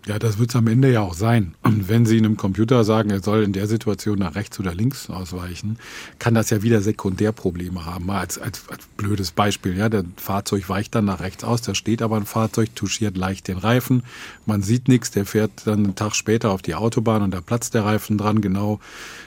Ja, 0.06 0.18
das 0.18 0.38
wird 0.38 0.50
es 0.50 0.56
am 0.56 0.66
Ende 0.66 0.92
ja 0.92 1.00
auch 1.00 1.14
sein. 1.14 1.54
Und 1.62 1.88
wenn 1.88 2.04
Sie 2.04 2.18
einem 2.18 2.36
Computer 2.36 2.84
sagen, 2.84 3.08
er 3.08 3.22
soll 3.22 3.42
in 3.42 3.54
der 3.54 3.66
Situation 3.66 4.18
nach 4.18 4.34
rechts 4.34 4.60
oder 4.60 4.74
links 4.74 5.08
ausweichen, 5.08 5.78
kann 6.18 6.34
das 6.34 6.50
ja 6.50 6.62
wieder 6.62 6.82
Sekundärprobleme 6.82 7.86
haben. 7.86 8.06
Mal 8.06 8.20
als, 8.20 8.38
als, 8.38 8.68
als 8.68 8.84
blödes 8.98 9.30
Beispiel. 9.30 9.78
Ja, 9.78 9.88
der 9.88 10.04
Fahrzeug 10.16 10.68
weicht 10.68 10.94
dann 10.94 11.06
nach 11.06 11.20
rechts 11.20 11.42
aus, 11.42 11.62
da 11.62 11.74
steht 11.74 12.02
aber 12.02 12.16
ein 12.16 12.26
Fahrzeug, 12.26 12.76
touchiert 12.76 13.16
leicht 13.16 13.48
den 13.48 13.56
Reifen. 13.56 14.02
Man 14.44 14.62
sieht 14.62 14.88
nichts, 14.88 15.10
der 15.10 15.24
fährt 15.24 15.66
dann 15.66 15.84
einen 15.84 15.94
Tag 15.94 16.14
später 16.14 16.50
auf 16.50 16.60
die 16.60 16.74
Autobahn 16.74 17.22
und 17.22 17.30
da 17.30 17.40
platzt 17.40 17.72
der 17.72 17.86
Reifen 17.86 18.18
dran, 18.18 18.42
genau 18.42 18.80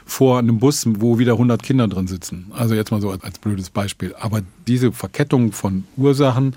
vor 0.05 0.37
einem 0.37 0.59
Bus, 0.59 0.85
wo 0.87 1.17
wieder 1.17 1.33
100 1.33 1.63
Kinder 1.63 1.87
drin 1.87 2.07
sitzen. 2.07 2.51
Also 2.51 2.75
jetzt 2.75 2.91
mal 2.91 3.01
so 3.01 3.09
als, 3.09 3.23
als 3.23 3.39
blödes 3.39 3.71
Beispiel. 3.71 4.13
Aber 4.19 4.41
diese 4.67 4.91
Verkettung 4.91 5.53
von 5.53 5.85
Ursachen, 5.97 6.55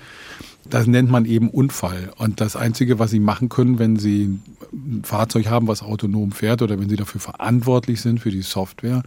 das 0.69 0.87
nennt 0.87 1.09
man 1.09 1.25
eben 1.25 1.49
Unfall. 1.49 2.11
Und 2.17 2.39
das 2.39 2.55
Einzige, 2.55 2.99
was 2.99 3.11
Sie 3.11 3.19
machen 3.19 3.49
können, 3.49 3.79
wenn 3.79 3.97
Sie 3.97 4.39
ein 4.71 5.01
Fahrzeug 5.03 5.47
haben, 5.47 5.67
was 5.67 5.81
autonom 5.81 6.31
fährt 6.31 6.61
oder 6.61 6.79
wenn 6.79 6.89
Sie 6.89 6.95
dafür 6.95 7.19
verantwortlich 7.19 8.01
sind 8.01 8.19
für 8.19 8.31
die 8.31 8.43
Software, 8.43 9.03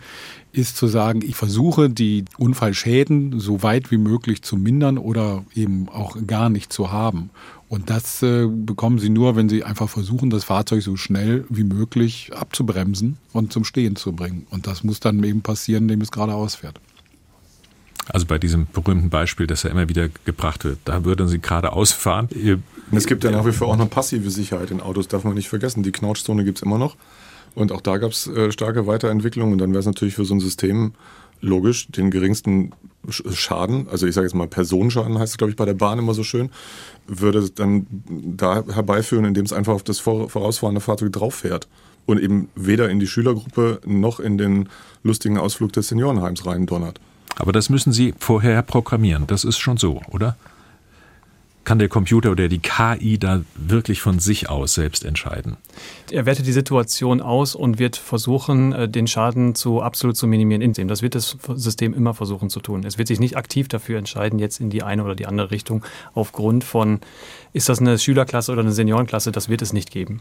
ist 0.53 0.77
zu 0.77 0.87
sagen, 0.89 1.23
ich 1.23 1.37
versuche 1.37 1.91
die 1.91 2.25
Unfallschäden 2.39 3.39
so 3.39 3.63
weit 3.63 3.91
wie 3.91 3.99
möglich 3.99 4.43
zu 4.43 4.57
mindern 4.57 4.99
oder 4.99 5.45
eben 5.55 5.89
auch 5.89 6.17
gar 6.27 6.49
nicht 6.51 6.73
zu 6.73 6.91
haben. 6.93 7.31
Und 7.69 7.91
das 7.91 8.23
äh, 8.23 8.47
bekommen 8.47 8.99
Sie 8.99 9.09
nur, 9.09 9.37
wenn 9.37 9.49
Sie 9.49 9.65
einfach 9.65 9.89
versuchen, 9.89 10.31
das 10.31 10.45
Fahrzeug 10.45 10.83
so 10.83 10.97
schnell 10.97 11.45
wie 11.49 11.65
möglich 11.65 12.31
abzubremsen 12.35 13.17
und 13.33 13.53
zum 13.53 13.65
Stehen 13.65 13.97
zu 13.97 14.13
bringen. 14.13 14.47
Und 14.51 14.67
das 14.67 14.85
muss 14.85 15.01
dann 15.01 15.23
eben 15.25 15.43
passieren, 15.43 15.85
indem 15.85 16.01
es 16.01 16.13
geradeaus 16.13 16.57
fährt. 16.57 16.81
Also 18.09 18.27
bei 18.27 18.39
diesem 18.39 18.67
berühmten 18.73 19.11
Beispiel, 19.11 19.47
das 19.47 19.63
ja 19.63 19.71
immer 19.71 19.89
wieder 19.89 20.09
gebracht 20.25 20.65
wird, 20.65 20.79
da 20.85 21.05
würden 21.05 21.27
Sie 21.29 21.41
gerade 21.41 21.73
ausfahren. 21.73 22.29
Es 22.93 23.07
gibt 23.07 23.25
ja 23.25 23.31
nach 23.31 23.47
wie 23.47 23.53
vor 23.53 23.69
auch 23.69 23.75
eine 23.75 23.87
passive 23.87 24.31
Sicherheit 24.31 24.71
in 24.71 24.81
Autos, 24.81 25.09
darf 25.09 25.25
man 25.25 25.35
nicht 25.35 25.49
vergessen. 25.49 25.83
Die 25.83 25.93
Knautschzone 25.93 26.45
gibt 26.45 26.59
es 26.59 26.63
immer 26.63 26.79
noch. 26.79 26.97
Und 27.55 27.73
auch 27.73 27.81
da 27.81 27.99
gab 27.99 28.11
es 28.11 28.27
äh, 28.27 28.53
starke 28.53 28.87
Weiterentwicklungen. 28.87 29.53
Und 29.53 29.59
dann 29.59 29.71
wäre 29.71 29.81
es 29.81 29.87
natürlich 29.87 30.15
für 30.15 30.25
so 30.25 30.35
ein 30.35 30.41
System 30.41 30.93
logisch, 31.41 31.89
den 31.89 32.11
geringsten 32.11 32.73
Schaden, 33.09 33.87
also 33.91 34.07
ich 34.07 34.15
sage 34.15 34.27
jetzt 34.27 34.35
mal 34.35 34.49
Personenschaden 34.49 35.19
heißt 35.19 35.33
es, 35.33 35.39
glaube 35.39 35.51
ich, 35.51 35.57
bei 35.57 35.67
der 35.67 35.75
Bahn 35.75 35.99
immer 35.99 36.15
so 36.15 36.25
schön, 36.25 36.51
würde 37.07 37.39
es 37.39 37.53
dann 37.55 37.87
da 38.09 38.65
herbeiführen, 38.67 39.27
indem 39.27 39.45
es 39.45 39.53
einfach 39.53 39.75
auf 39.75 39.83
das 39.83 39.99
vorausfahrende 39.99 40.81
Fahrzeug 40.81 41.13
drauf 41.13 41.35
fährt 41.35 41.69
und 42.07 42.21
eben 42.21 42.49
weder 42.55 42.89
in 42.89 42.99
die 42.99 43.07
Schülergruppe 43.07 43.81
noch 43.85 44.21
in 44.21 44.39
den 44.39 44.69
lustigen 45.03 45.37
Ausflug 45.37 45.73
des 45.73 45.89
Seniorenheims 45.89 46.47
rein 46.47 46.67
donnert. 46.67 46.99
Aber 47.37 47.53
das 47.53 47.69
müssen 47.69 47.93
Sie 47.93 48.15
vorher 48.19 48.63
programmieren. 48.63 49.27
Das 49.27 49.45
ist 49.45 49.59
schon 49.59 49.77
so, 49.77 50.03
oder? 50.11 50.37
Kann 51.65 51.79
der 51.79 51.89
Computer 51.89 52.31
oder 52.31 52.49
die 52.49 52.59
KI 52.59 53.19
da 53.19 53.41
wirklich 53.57 54.03
von 54.03 54.19
sich 54.19 54.51
aus 54.51 54.75
selbst 54.75 55.03
entscheiden? 55.03 55.57
Er 56.11 56.27
wertet 56.27 56.47
die 56.47 56.53
Situation 56.53 57.23
aus 57.23 57.55
und 57.55 57.79
wird 57.79 57.97
versuchen, 57.97 58.75
äh, 58.75 58.87
den 58.87 59.07
Schaden 59.07 59.55
zu 59.55 59.81
absolut 59.81 60.15
zu 60.15 60.27
minimieren 60.27 60.61
in 60.61 60.75
dem. 60.75 60.89
Das 60.89 61.01
wird 61.01 61.15
das 61.15 61.39
System 61.55 61.95
immer 61.95 62.13
versuchen 62.13 62.51
zu 62.51 62.61
tun. 62.61 62.85
Es 62.85 62.99
wird 62.99 63.09
sich 63.09 63.19
nicht 63.19 63.39
aktiv 63.39 63.67
dafür 63.69 63.99
entscheiden, 63.99 64.39
jetzt 64.39 64.61
in 64.61 64.69
die 64.69 64.83
eine 64.83 65.05
oder 65.05 65.15
die 65.15 65.25
andere 65.25 65.51
Richtung 65.51 65.83
aufgrund 66.13 66.65
von, 66.65 67.01
ist 67.55 67.71
das 67.71 67.79
eine 67.79 67.99
Schülerklasse 67.99 68.53
oder 68.53 68.61
eine 68.61 68.73
Seniorenklasse, 68.73 69.33
das 69.33 69.49
wird 69.49 69.63
es 69.63 69.73
nicht 69.73 69.91
geben. 69.91 70.21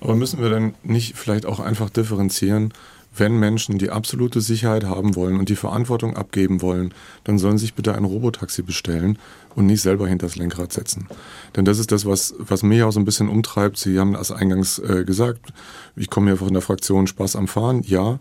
Aber 0.00 0.14
müssen 0.14 0.40
wir 0.40 0.48
dann 0.48 0.74
nicht 0.84 1.16
vielleicht 1.16 1.44
auch 1.44 1.58
einfach 1.58 1.90
differenzieren, 1.90 2.72
wenn 3.16 3.38
Menschen 3.38 3.78
die 3.78 3.90
absolute 3.90 4.40
Sicherheit 4.40 4.84
haben 4.84 5.14
wollen 5.14 5.38
und 5.38 5.48
die 5.48 5.56
Verantwortung 5.56 6.16
abgeben 6.16 6.62
wollen, 6.62 6.92
dann 7.24 7.38
sollen 7.38 7.58
sich 7.58 7.74
bitte 7.74 7.94
ein 7.94 8.04
Robotaxi 8.04 8.62
bestellen 8.62 9.18
und 9.54 9.66
nicht 9.66 9.82
selber 9.82 10.08
hinter 10.08 10.26
das 10.26 10.36
Lenkrad 10.36 10.72
setzen. 10.72 11.08
Denn 11.56 11.64
das 11.64 11.78
ist 11.78 11.92
das, 11.92 12.06
was, 12.06 12.34
was 12.38 12.62
mich 12.62 12.82
auch 12.82 12.92
so 12.92 13.00
ein 13.00 13.04
bisschen 13.04 13.28
umtreibt. 13.28 13.76
Sie 13.76 13.98
haben 13.98 14.14
das 14.14 14.32
eingangs 14.32 14.78
äh, 14.78 15.04
gesagt. 15.04 15.52
Ich 15.96 16.10
komme 16.10 16.30
ja 16.30 16.36
von 16.36 16.52
der 16.52 16.62
Fraktion 16.62 17.06
Spaß 17.06 17.36
am 17.36 17.46
Fahren. 17.46 17.82
Ja, 17.84 18.18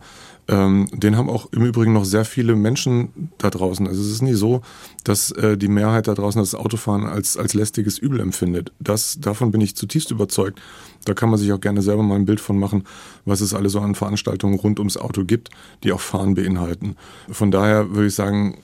ähm, 0.47 0.88
den 0.91 1.15
haben 1.15 1.29
auch 1.29 1.47
im 1.51 1.63
Übrigen 1.63 1.93
noch 1.93 2.06
sehr 2.06 2.25
viele 2.25 2.56
Menschen 2.56 3.29
da 3.38 3.49
draußen. 3.49 3.88
Also 3.88 4.01
es 4.01 4.10
ist 4.10 4.21
nie 4.21 4.34
so, 4.34 4.62
dass 5.03 5.32
äh, 5.32 5.58
die 5.58 5.69
Mehrheit 5.69 6.08
da 6.08 6.13
draußen 6.13 6.41
das 6.41 6.56
Autofahren 6.56 7.06
als, 7.06 7.38
als 7.38 7.53
lästiges 7.53 7.97
Übel 7.97 8.19
empfindet. 8.19 8.71
Das, 8.79 9.19
davon 9.21 9.51
bin 9.51 9.62
ich 9.62 9.75
zutiefst 9.75 10.12
überzeugt. 10.12 10.60
Da 11.06 11.13
kann 11.13 11.29
man 11.29 11.39
sich 11.39 11.51
auch 11.53 11.62
gerne 11.62 11.82
selber 11.82 12.03
mal 12.03 12.15
ein 12.15 12.25
Bild 12.25 12.41
von 12.41 12.60
machen, 12.60 12.84
was 13.25 13.41
es 13.41 13.53
alles 13.53 13.71
so 13.71 13.79
an 13.79 13.95
Veranstaltungen 13.95 14.60
rund 14.60 14.79
ums 14.79 14.97
Auto 14.97 15.23
gibt, 15.23 15.49
die 15.84 15.93
auch 15.93 16.01
Fahren 16.01 16.36
beinhalten. 16.36 16.95
Von 17.29 17.51
daher 17.51 17.91
würde 17.91 18.08
ich 18.08 18.15
sagen, 18.15 18.58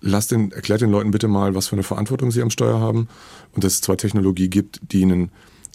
lasst 0.00 0.32
den, 0.32 0.52
erklärt 0.52 0.80
den 0.80 0.90
Leuten 0.90 1.10
bitte 1.12 1.28
mal, 1.28 1.54
was 1.54 1.68
für 1.68 1.76
eine 1.76 1.84
Verantwortung 1.84 2.30
sie 2.30 2.42
am 2.42 2.50
Steuer 2.50 2.80
haben 2.80 3.08
und 3.52 3.62
dass 3.64 3.74
es 3.74 3.80
zwar 3.80 3.96
Technologie 3.96 4.48
gibt, 4.48 4.80
die 4.92 5.00
ihnen 5.00 5.30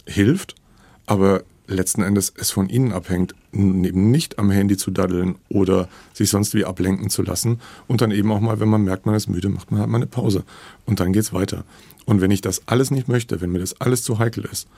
hilft, 0.06 0.54
aber 1.06 1.42
letzten 1.74 2.02
Endes 2.02 2.32
es 2.36 2.50
von 2.50 2.68
Ihnen 2.68 2.92
abhängt, 2.92 3.34
eben 3.52 4.10
nicht 4.10 4.38
am 4.38 4.50
Handy 4.50 4.76
zu 4.76 4.90
daddeln 4.90 5.36
oder 5.48 5.88
sich 6.12 6.30
sonst 6.30 6.54
wie 6.54 6.64
ablenken 6.64 7.10
zu 7.10 7.22
lassen. 7.22 7.60
Und 7.86 8.00
dann 8.00 8.10
eben 8.10 8.30
auch 8.32 8.40
mal, 8.40 8.60
wenn 8.60 8.68
man 8.68 8.84
merkt, 8.84 9.06
man 9.06 9.14
ist 9.14 9.28
müde, 9.28 9.48
macht 9.48 9.70
man 9.70 9.80
halt 9.80 9.90
mal 9.90 9.98
eine 9.98 10.06
Pause. 10.06 10.44
Und 10.86 11.00
dann 11.00 11.12
geht's 11.12 11.32
weiter. 11.32 11.64
Und 12.06 12.20
wenn 12.20 12.30
ich 12.30 12.40
das 12.40 12.62
alles 12.66 12.90
nicht 12.90 13.08
möchte, 13.08 13.40
wenn 13.40 13.52
mir 13.52 13.58
das 13.58 13.80
alles 13.80 14.02
zu 14.02 14.18
heikel 14.18 14.44
ist, 14.50 14.68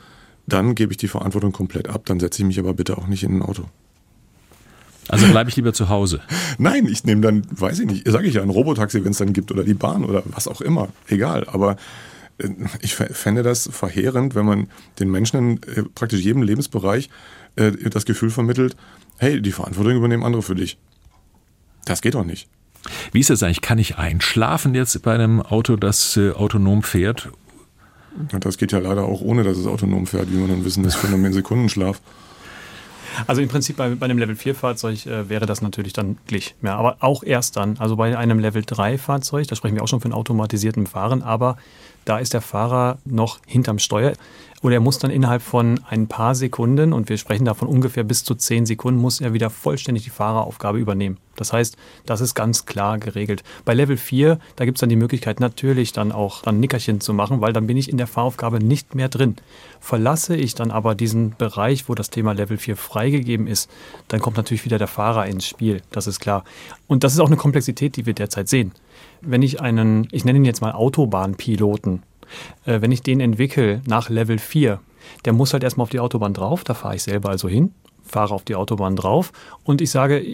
dann 0.47 0.75
gebe 0.75 0.93
ich 0.93 0.99
die 0.99 1.09
Verantwortung 1.09 1.53
komplett 1.53 1.89
ab. 1.89 2.03
Dann 2.07 2.21
setze 2.21 2.43
ich 2.43 2.47
mich 2.47 2.59
aber 2.59 2.75
bitte 2.75 2.99
auch 2.99 3.07
nicht 3.07 3.23
in 3.23 3.39
ein 3.39 3.43
Auto. 3.43 3.65
Also 5.09 5.27
bleibe 5.29 5.51
ich 5.51 5.57
lieber 5.57 5.73
zu 5.73 5.89
Hause. 5.89 6.21
Nein, 6.59 6.87
ich 6.87 7.05
nehme 7.05 7.21
dann, 7.21 7.43
weiß 7.51 7.81
ich 7.81 7.87
nicht, 7.87 8.09
sage 8.09 8.27
ich 8.27 8.35
ja, 8.35 8.43
ein 8.43 8.51
Robotaxi, 8.51 9.05
wenn 9.05 9.13
es 9.13 9.19
dann 9.19 9.33
gibt 9.33 9.51
oder 9.51 9.65
die 9.65 9.75
Bahn 9.75 10.05
oder 10.05 10.23
was 10.27 10.49
auch 10.49 10.61
immer. 10.61 10.89
Egal. 11.09 11.47
Aber 11.49 11.77
ich 12.81 12.95
fände 12.95 13.43
das 13.43 13.69
verheerend, 13.73 14.35
wenn 14.35 14.47
man 14.47 14.69
den 14.99 15.11
Menschen 15.11 15.39
in 15.39 15.63
äh, 15.75 15.83
praktisch 15.83 16.21
jedem 16.21 16.43
Lebensbereich 16.43 17.09
äh, 17.57 17.73
das 17.73 18.05
Gefühl 18.05 18.31
vermittelt, 18.31 18.77
hey, 19.19 19.41
die 19.41 19.53
Verantwortung 19.53 19.97
übernehmen 19.97 20.25
andere 20.25 20.43
für 20.43 20.55
dich. 20.55 20.79
Das 21.85 22.01
geht 22.01 22.15
doch 22.15 22.25
nicht. 22.25 22.49
Wie 23.13 23.21
ist 23.21 23.31
das 23.31 23.43
eigentlich? 23.43 23.61
Kann 23.61 23.79
ich 23.79 23.99
einschlafen 23.99 24.75
jetzt 24.75 25.01
bei 25.03 25.15
einem 25.15 25.41
Auto, 25.41 25.77
das 25.77 26.17
äh, 26.17 26.33
autonom 26.33 26.83
fährt? 26.83 27.31
Und 28.33 28.45
das 28.45 28.59
geht 28.59 28.73
ja 28.73 28.79
leider 28.79 29.05
auch 29.05 29.21
ohne, 29.21 29.43
dass 29.43 29.57
es 29.57 29.67
autonom 29.67 30.07
fährt, 30.07 30.31
wie 30.31 30.39
wir 30.39 30.47
nun 30.47 30.65
wissen, 30.65 30.83
das 30.83 30.95
Phänomen 30.95 31.33
Sekundenschlaf. 31.33 32.01
Also 33.27 33.43
im 33.43 33.49
Prinzip 33.49 33.77
bei, 33.77 33.95
bei 33.95 34.07
einem 34.07 34.19
Level 34.19 34.37
4 34.37 34.55
Fahrzeug 34.55 35.07
äh, 35.07 35.29
wäre 35.29 35.47
das 35.47 35.63
natürlich 35.63 35.93
dann 35.93 36.17
gleich. 36.27 36.55
Ja, 36.63 36.77
aber 36.77 36.97
auch 37.01 37.23
erst 37.23 37.57
dann. 37.57 37.77
Also 37.79 37.97
bei 37.97 38.17
einem 38.17 38.39
Level 38.39 38.63
3 38.65 38.99
Fahrzeug, 38.99 39.47
da 39.49 39.57
sprechen 39.57 39.77
wir 39.77 39.83
auch 39.83 39.89
schon 39.89 40.01
von 40.01 40.13
automatisiertem 40.13 40.87
Fahren, 40.87 41.23
aber 41.23 41.57
da 42.05 42.19
ist 42.19 42.35
der 42.35 42.41
Fahrer 42.41 42.99
noch 43.05 43.39
hinterm 43.47 43.79
Steuer 43.79 44.13
oder 44.63 44.75
er 44.75 44.81
muss 44.81 44.99
dann 44.99 45.11
innerhalb 45.11 45.43
von 45.43 45.81
ein 45.89 46.07
paar 46.07 46.35
Sekunden, 46.35 46.93
und 46.93 47.09
wir 47.09 47.19
sprechen 47.19 47.45
davon 47.45 47.67
ungefähr 47.67 48.05
bis 48.05 48.23
zu 48.23 48.37
zehn 48.37 48.65
Sekunden, 48.65 49.01
muss 49.01 49.21
er 49.21 49.33
wieder 49.33 49.51
vollständig 49.51 50.05
die 50.05 50.11
Fahreraufgabe 50.11 50.79
übernehmen. 50.79 51.19
Das 51.35 51.53
heißt, 51.53 51.77
das 52.07 52.21
ist 52.21 52.35
ganz 52.35 52.65
klar 52.65 52.99
geregelt. 52.99 53.43
Bei 53.65 53.75
Level 53.75 53.97
4, 53.97 54.39
da 54.55 54.65
gibt 54.65 54.79
es 54.79 54.81
dann 54.81 54.89
die 54.89 54.97
Möglichkeit, 54.97 55.41
natürlich 55.41 55.93
dann 55.93 56.13
auch 56.13 56.45
ein 56.45 56.61
Nickerchen 56.61 57.01
zu 57.01 57.13
machen, 57.13 57.41
weil 57.41 57.53
dann 57.53 57.67
bin 57.67 57.77
ich 57.77 57.91
in 57.91 57.97
der 57.97 58.07
Fahraufgabe 58.07 58.63
nicht 58.63 58.95
mehr 58.95 59.09
drin. 59.09 59.35
Verlasse 59.81 60.37
ich 60.37 60.55
dann 60.55 60.71
aber 60.71 60.95
diesen 60.95 61.35
Bereich, 61.37 61.89
wo 61.89 61.97
das 61.97 62.11
Thema 62.11 62.33
Level 62.33 62.57
4 62.57 62.77
freigegeben 62.77 63.49
ist, 63.49 63.69
dann 64.07 64.21
kommt 64.21 64.37
natürlich 64.37 64.65
wieder 64.65 64.79
der 64.79 64.87
Fahrer 64.87 65.27
ins 65.27 65.47
Spiel, 65.47 65.83
das 65.91 66.07
ist 66.07 66.21
klar. 66.21 66.45
Und 66.87 67.03
das 67.03 67.15
ist 67.15 67.19
auch 67.19 67.27
eine 67.27 67.37
Komplexität, 67.37 67.97
die 67.97 68.07
wir 68.07 68.15
derzeit 68.15 68.49
sehen. 68.49 68.73
Wenn 69.23 69.43
ich 69.43 69.61
einen, 69.61 70.09
ich 70.11 70.25
nenne 70.25 70.39
ihn 70.39 70.45
jetzt 70.45 70.61
mal 70.61 70.73
Autobahnpiloten, 70.73 72.03
äh, 72.67 72.81
wenn 72.81 72.93
ich 72.93 73.03
den 73.03 73.21
entwickle 73.21 73.83
nach 73.87 74.09
Level 74.11 74.39
4, 74.39 74.81
der 75.25 75.33
muss 75.33 75.53
halt 75.53 75.63
erstmal 75.63 75.85
auf 75.85 75.91
die 75.91 76.01
Autobahn 76.01 76.35
drauf, 76.35 76.65
da 76.65 76.75
fahre 76.75 76.97
ich 76.97 77.03
selber 77.03 77.31
also 77.31 77.49
hin 77.49 77.73
fahre 78.05 78.35
auf 78.35 78.45
die 78.45 78.55
Autobahn 78.55 78.97
drauf 78.97 79.33
und 79.65 79.81
ich 79.81 79.91
sage, 79.91 80.25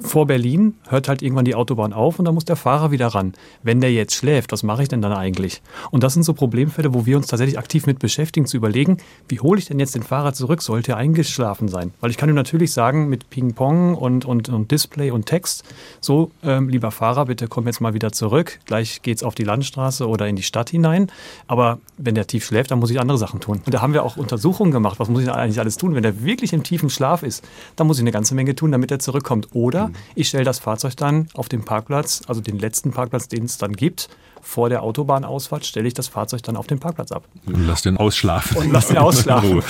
vor 0.00 0.26
Berlin 0.26 0.74
hört 0.88 1.08
halt 1.08 1.22
irgendwann 1.22 1.44
die 1.44 1.54
Autobahn 1.54 1.92
auf 1.92 2.18
und 2.18 2.24
da 2.24 2.32
muss 2.32 2.44
der 2.44 2.56
Fahrer 2.56 2.90
wieder 2.90 3.08
ran. 3.08 3.34
Wenn 3.62 3.80
der 3.80 3.92
jetzt 3.92 4.14
schläft, 4.14 4.52
was 4.52 4.62
mache 4.62 4.82
ich 4.82 4.88
denn 4.88 5.02
dann 5.02 5.12
eigentlich? 5.12 5.62
Und 5.90 6.02
das 6.02 6.14
sind 6.14 6.22
so 6.22 6.34
Problemfälle, 6.34 6.94
wo 6.94 7.06
wir 7.06 7.16
uns 7.16 7.26
tatsächlich 7.28 7.58
aktiv 7.58 7.86
mit 7.86 7.98
beschäftigen, 7.98 8.46
zu 8.46 8.56
überlegen, 8.56 8.98
wie 9.28 9.40
hole 9.40 9.58
ich 9.58 9.66
denn 9.66 9.78
jetzt 9.78 9.94
den 9.94 10.02
Fahrer 10.02 10.32
zurück? 10.32 10.62
Sollte 10.62 10.92
er 10.92 10.96
eingeschlafen 10.98 11.68
sein? 11.68 11.92
Weil 12.00 12.10
ich 12.10 12.16
kann 12.16 12.28
ihm 12.28 12.34
natürlich 12.34 12.72
sagen, 12.72 13.08
mit 13.08 13.30
Ping-Pong 13.30 13.94
und, 13.94 14.24
und, 14.24 14.48
und 14.48 14.70
Display 14.70 15.10
und 15.10 15.26
Text, 15.26 15.64
so, 16.00 16.30
ähm, 16.42 16.68
lieber 16.68 16.90
Fahrer, 16.90 17.26
bitte 17.26 17.48
komm 17.48 17.66
jetzt 17.66 17.80
mal 17.80 17.94
wieder 17.94 18.12
zurück. 18.12 18.58
Gleich 18.64 19.02
geht's 19.02 19.22
auf 19.22 19.34
die 19.34 19.44
Landstraße 19.44 20.08
oder 20.08 20.26
in 20.26 20.36
die 20.36 20.42
Stadt 20.42 20.70
hinein. 20.70 21.10
Aber 21.46 21.78
wenn 21.96 22.14
der 22.14 22.26
tief 22.26 22.44
schläft, 22.44 22.70
dann 22.70 22.78
muss 22.78 22.90
ich 22.90 23.00
andere 23.00 23.18
Sachen 23.18 23.40
tun. 23.40 23.60
Und 23.64 23.72
da 23.72 23.82
haben 23.82 23.92
wir 23.92 24.02
auch 24.04 24.16
Untersuchungen 24.16 24.72
gemacht. 24.72 24.98
Was 24.98 25.08
muss 25.08 25.22
ich 25.22 25.30
eigentlich 25.30 25.60
alles 25.60 25.76
tun, 25.76 25.94
wenn 25.94 26.02
der 26.02 26.24
wirklich 26.24 26.52
im 26.52 26.62
tiefen 26.62 26.87
Schlaf 26.90 27.22
ist, 27.22 27.44
dann 27.76 27.86
muss 27.86 27.98
ich 27.98 28.02
eine 28.02 28.12
ganze 28.12 28.34
Menge 28.34 28.54
tun, 28.54 28.72
damit 28.72 28.90
er 28.90 28.98
zurückkommt. 28.98 29.48
Oder 29.52 29.88
mhm. 29.88 29.94
ich 30.14 30.28
stelle 30.28 30.44
das 30.44 30.58
Fahrzeug 30.58 30.96
dann 30.96 31.28
auf 31.34 31.48
den 31.48 31.64
Parkplatz, 31.64 32.22
also 32.26 32.40
den 32.40 32.58
letzten 32.58 32.92
Parkplatz, 32.92 33.28
den 33.28 33.44
es 33.44 33.58
dann 33.58 33.74
gibt, 33.74 34.08
vor 34.48 34.70
der 34.70 34.82
Autobahnausfahrt 34.82 35.66
stelle 35.66 35.86
ich 35.86 35.92
das 35.92 36.08
Fahrzeug 36.08 36.42
dann 36.42 36.56
auf 36.56 36.66
den 36.66 36.78
Parkplatz 36.78 37.12
ab. 37.12 37.24
Und 37.44 37.66
lass 37.66 37.82
den 37.82 37.98
ausschlafen. 37.98 38.56
Und 38.56 38.72
lass 38.72 38.88
den 38.88 38.96
ausschlafen. 38.96 39.62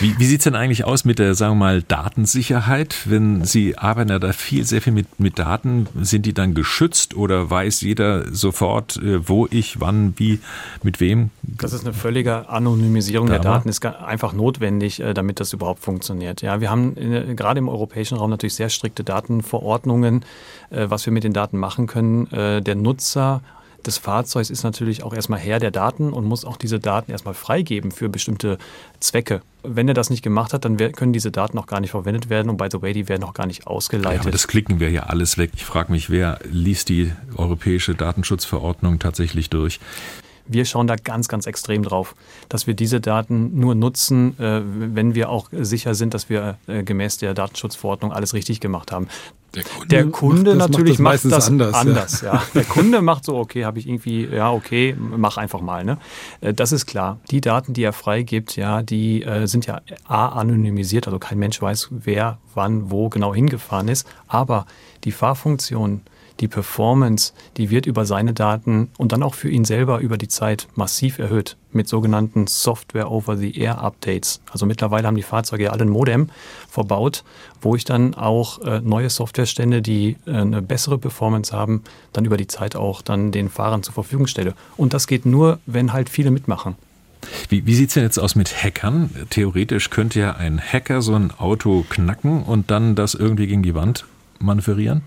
wie 0.00 0.14
wie 0.18 0.26
sieht 0.26 0.40
es 0.40 0.44
denn 0.44 0.54
eigentlich 0.54 0.84
aus 0.84 1.06
mit 1.06 1.18
der, 1.18 1.34
sagen 1.34 1.52
wir 1.52 1.64
mal, 1.64 1.82
Datensicherheit? 1.82 2.94
Wenn 3.06 3.46
Sie 3.46 3.78
arbeiten 3.78 4.10
ja 4.10 4.18
da 4.18 4.34
viel, 4.34 4.64
sehr 4.64 4.82
viel 4.82 4.92
mit, 4.92 5.18
mit 5.18 5.38
Daten, 5.38 5.88
sind 5.98 6.26
die 6.26 6.34
dann 6.34 6.52
geschützt 6.52 7.16
oder 7.16 7.48
weiß 7.48 7.80
jeder 7.80 8.34
sofort, 8.34 8.98
äh, 8.98 9.26
wo 9.26 9.46
ich, 9.50 9.80
wann, 9.80 10.12
wie, 10.18 10.40
mit 10.82 11.00
wem? 11.00 11.30
Das 11.42 11.72
ist 11.72 11.86
eine 11.86 11.94
völlige 11.94 12.50
Anonymisierung 12.50 13.28
der 13.28 13.38
Daten, 13.38 13.70
ist 13.70 13.84
einfach 13.86 14.34
notwendig, 14.34 15.00
äh, 15.00 15.14
damit 15.14 15.40
das 15.40 15.54
überhaupt 15.54 15.82
funktioniert. 15.82 16.42
Ja, 16.42 16.60
wir 16.60 16.70
haben 16.70 16.94
gerade 17.34 17.58
im 17.58 17.70
europäischen 17.70 18.18
Raum 18.18 18.28
natürlich 18.28 18.56
sehr 18.56 18.68
strikte 18.68 19.04
Datenverordnungen, 19.04 20.22
äh, 20.68 20.90
was 20.90 21.06
wir 21.06 21.14
mit 21.14 21.24
den 21.24 21.32
Daten 21.32 21.56
machen 21.56 21.86
können. 21.86 22.28
Der 22.30 22.74
Nutzer 22.74 23.40
des 23.86 23.98
Fahrzeugs 23.98 24.50
ist 24.50 24.62
natürlich 24.62 25.02
auch 25.02 25.14
erstmal 25.14 25.38
Herr 25.38 25.58
der 25.58 25.70
Daten 25.70 26.12
und 26.12 26.24
muss 26.24 26.44
auch 26.44 26.56
diese 26.56 26.78
Daten 26.78 27.10
erstmal 27.10 27.34
freigeben 27.34 27.90
für 27.90 28.08
bestimmte 28.08 28.58
Zwecke. 29.00 29.42
Wenn 29.62 29.88
er 29.88 29.94
das 29.94 30.10
nicht 30.10 30.22
gemacht 30.22 30.52
hat, 30.52 30.64
dann 30.64 30.76
können 30.76 31.12
diese 31.12 31.30
Daten 31.30 31.58
auch 31.58 31.66
gar 31.66 31.80
nicht 31.80 31.90
verwendet 31.90 32.28
werden 32.28 32.50
und 32.50 32.56
by 32.56 32.68
the 32.70 32.82
way, 32.82 32.92
die 32.92 33.08
werden 33.08 33.24
auch 33.24 33.34
gar 33.34 33.46
nicht 33.46 33.66
ausgeleitet. 33.66 34.14
Ja, 34.14 34.20
aber 34.20 34.30
das 34.30 34.46
klicken 34.46 34.80
wir 34.80 34.90
ja 34.90 35.04
alles 35.04 35.38
weg. 35.38 35.50
Ich 35.54 35.64
frage 35.64 35.92
mich, 35.92 36.10
wer 36.10 36.38
liest 36.44 36.88
die 36.88 37.12
europäische 37.36 37.94
Datenschutzverordnung 37.94 38.98
tatsächlich 38.98 39.50
durch? 39.50 39.80
Wir 40.48 40.64
schauen 40.64 40.86
da 40.86 40.96
ganz, 40.96 41.28
ganz 41.28 41.46
extrem 41.46 41.82
drauf, 41.82 42.14
dass 42.48 42.66
wir 42.66 42.74
diese 42.74 43.00
Daten 43.00 43.58
nur 43.58 43.74
nutzen, 43.74 44.38
äh, 44.38 44.62
wenn 44.64 45.14
wir 45.14 45.30
auch 45.30 45.48
sicher 45.52 45.94
sind, 45.94 46.14
dass 46.14 46.28
wir 46.28 46.58
äh, 46.66 46.82
gemäß 46.82 47.18
der 47.18 47.34
Datenschutzverordnung 47.34 48.12
alles 48.12 48.34
richtig 48.34 48.60
gemacht 48.60 48.92
haben. 48.92 49.08
Der 49.54 49.64
Kunde, 49.64 49.86
der 49.88 50.06
Kunde 50.06 50.54
macht 50.54 50.60
das, 50.60 50.68
natürlich 50.68 50.98
macht 50.98 51.14
das, 51.14 51.24
macht 51.24 51.32
das 51.32 51.46
anders. 51.46 51.74
anders 51.74 52.20
ja. 52.20 52.34
ja. 52.34 52.42
Der 52.54 52.64
Kunde 52.64 53.00
macht 53.00 53.24
so, 53.24 53.36
okay, 53.36 53.64
habe 53.64 53.78
ich 53.78 53.88
irgendwie, 53.88 54.26
ja, 54.26 54.52
okay, 54.52 54.94
mach 54.98 55.38
einfach 55.38 55.62
mal. 55.62 55.82
Ne? 55.84 55.98
Äh, 56.42 56.52
das 56.52 56.72
ist 56.72 56.84
klar. 56.86 57.18
Die 57.30 57.40
Daten, 57.40 57.72
die 57.72 57.82
er 57.82 57.94
freigibt, 57.94 58.56
ja, 58.56 58.82
die 58.82 59.22
äh, 59.22 59.46
sind 59.46 59.66
ja 59.66 59.80
A, 60.06 60.28
anonymisiert, 60.28 61.06
also 61.06 61.18
kein 61.18 61.38
Mensch 61.38 61.60
weiß, 61.62 61.88
wer, 61.90 62.38
wann, 62.54 62.90
wo 62.90 63.08
genau 63.08 63.34
hingefahren 63.34 63.88
ist. 63.88 64.06
Aber 64.28 64.66
die 65.04 65.12
Fahrfunktion, 65.12 66.02
die 66.40 66.48
Performance, 66.48 67.32
die 67.56 67.70
wird 67.70 67.86
über 67.86 68.04
seine 68.04 68.34
Daten 68.34 68.88
und 68.98 69.12
dann 69.12 69.22
auch 69.22 69.34
für 69.34 69.48
ihn 69.48 69.64
selber 69.64 70.00
über 70.00 70.18
die 70.18 70.28
Zeit 70.28 70.68
massiv 70.74 71.18
erhöht 71.18 71.56
mit 71.72 71.88
sogenannten 71.88 72.46
Software-over-the-Air-Updates. 72.46 74.40
Also 74.50 74.66
mittlerweile 74.66 75.06
haben 75.06 75.16
die 75.16 75.22
Fahrzeuge 75.22 75.64
ja 75.64 75.70
alle 75.70 75.82
ein 75.82 75.90
Modem 75.90 76.30
verbaut, 76.68 77.24
wo 77.60 77.76
ich 77.76 77.84
dann 77.84 78.14
auch 78.14 78.60
äh, 78.62 78.80
neue 78.80 79.10
Softwarestände, 79.10 79.82
die 79.82 80.16
äh, 80.26 80.32
eine 80.32 80.62
bessere 80.62 80.98
Performance 80.98 81.54
haben, 81.54 81.84
dann 82.12 82.24
über 82.24 82.36
die 82.36 82.46
Zeit 82.46 82.76
auch 82.76 83.02
dann 83.02 83.32
den 83.32 83.48
Fahrern 83.48 83.82
zur 83.82 83.94
Verfügung 83.94 84.26
stelle. 84.26 84.54
Und 84.76 84.94
das 84.94 85.06
geht 85.06 85.26
nur, 85.26 85.58
wenn 85.66 85.92
halt 85.92 86.08
viele 86.08 86.30
mitmachen. 86.30 86.76
Wie, 87.48 87.66
wie 87.66 87.74
sieht 87.74 87.88
es 87.88 87.94
denn 87.94 88.04
jetzt 88.04 88.18
aus 88.18 88.34
mit 88.34 88.62
Hackern? 88.62 89.10
Theoretisch 89.30 89.90
könnte 89.90 90.20
ja 90.20 90.32
ein 90.36 90.60
Hacker 90.60 91.02
so 91.02 91.14
ein 91.14 91.32
Auto 91.32 91.84
knacken 91.88 92.42
und 92.42 92.70
dann 92.70 92.94
das 92.94 93.14
irgendwie 93.14 93.46
gegen 93.46 93.62
die 93.62 93.74
Wand 93.74 94.04
manövrieren? 94.38 95.02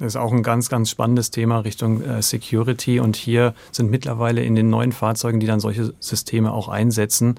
Ist 0.00 0.16
auch 0.16 0.32
ein 0.32 0.42
ganz, 0.42 0.68
ganz 0.68 0.90
spannendes 0.90 1.30
Thema 1.30 1.60
Richtung 1.60 2.02
äh, 2.02 2.20
Security. 2.20 2.98
Und 2.98 3.14
hier 3.14 3.54
sind 3.70 3.90
mittlerweile 3.90 4.42
in 4.42 4.56
den 4.56 4.68
neuen 4.68 4.90
Fahrzeugen, 4.90 5.38
die 5.38 5.46
dann 5.46 5.60
solche 5.60 5.94
Systeme 6.00 6.52
auch 6.52 6.68
einsetzen, 6.68 7.36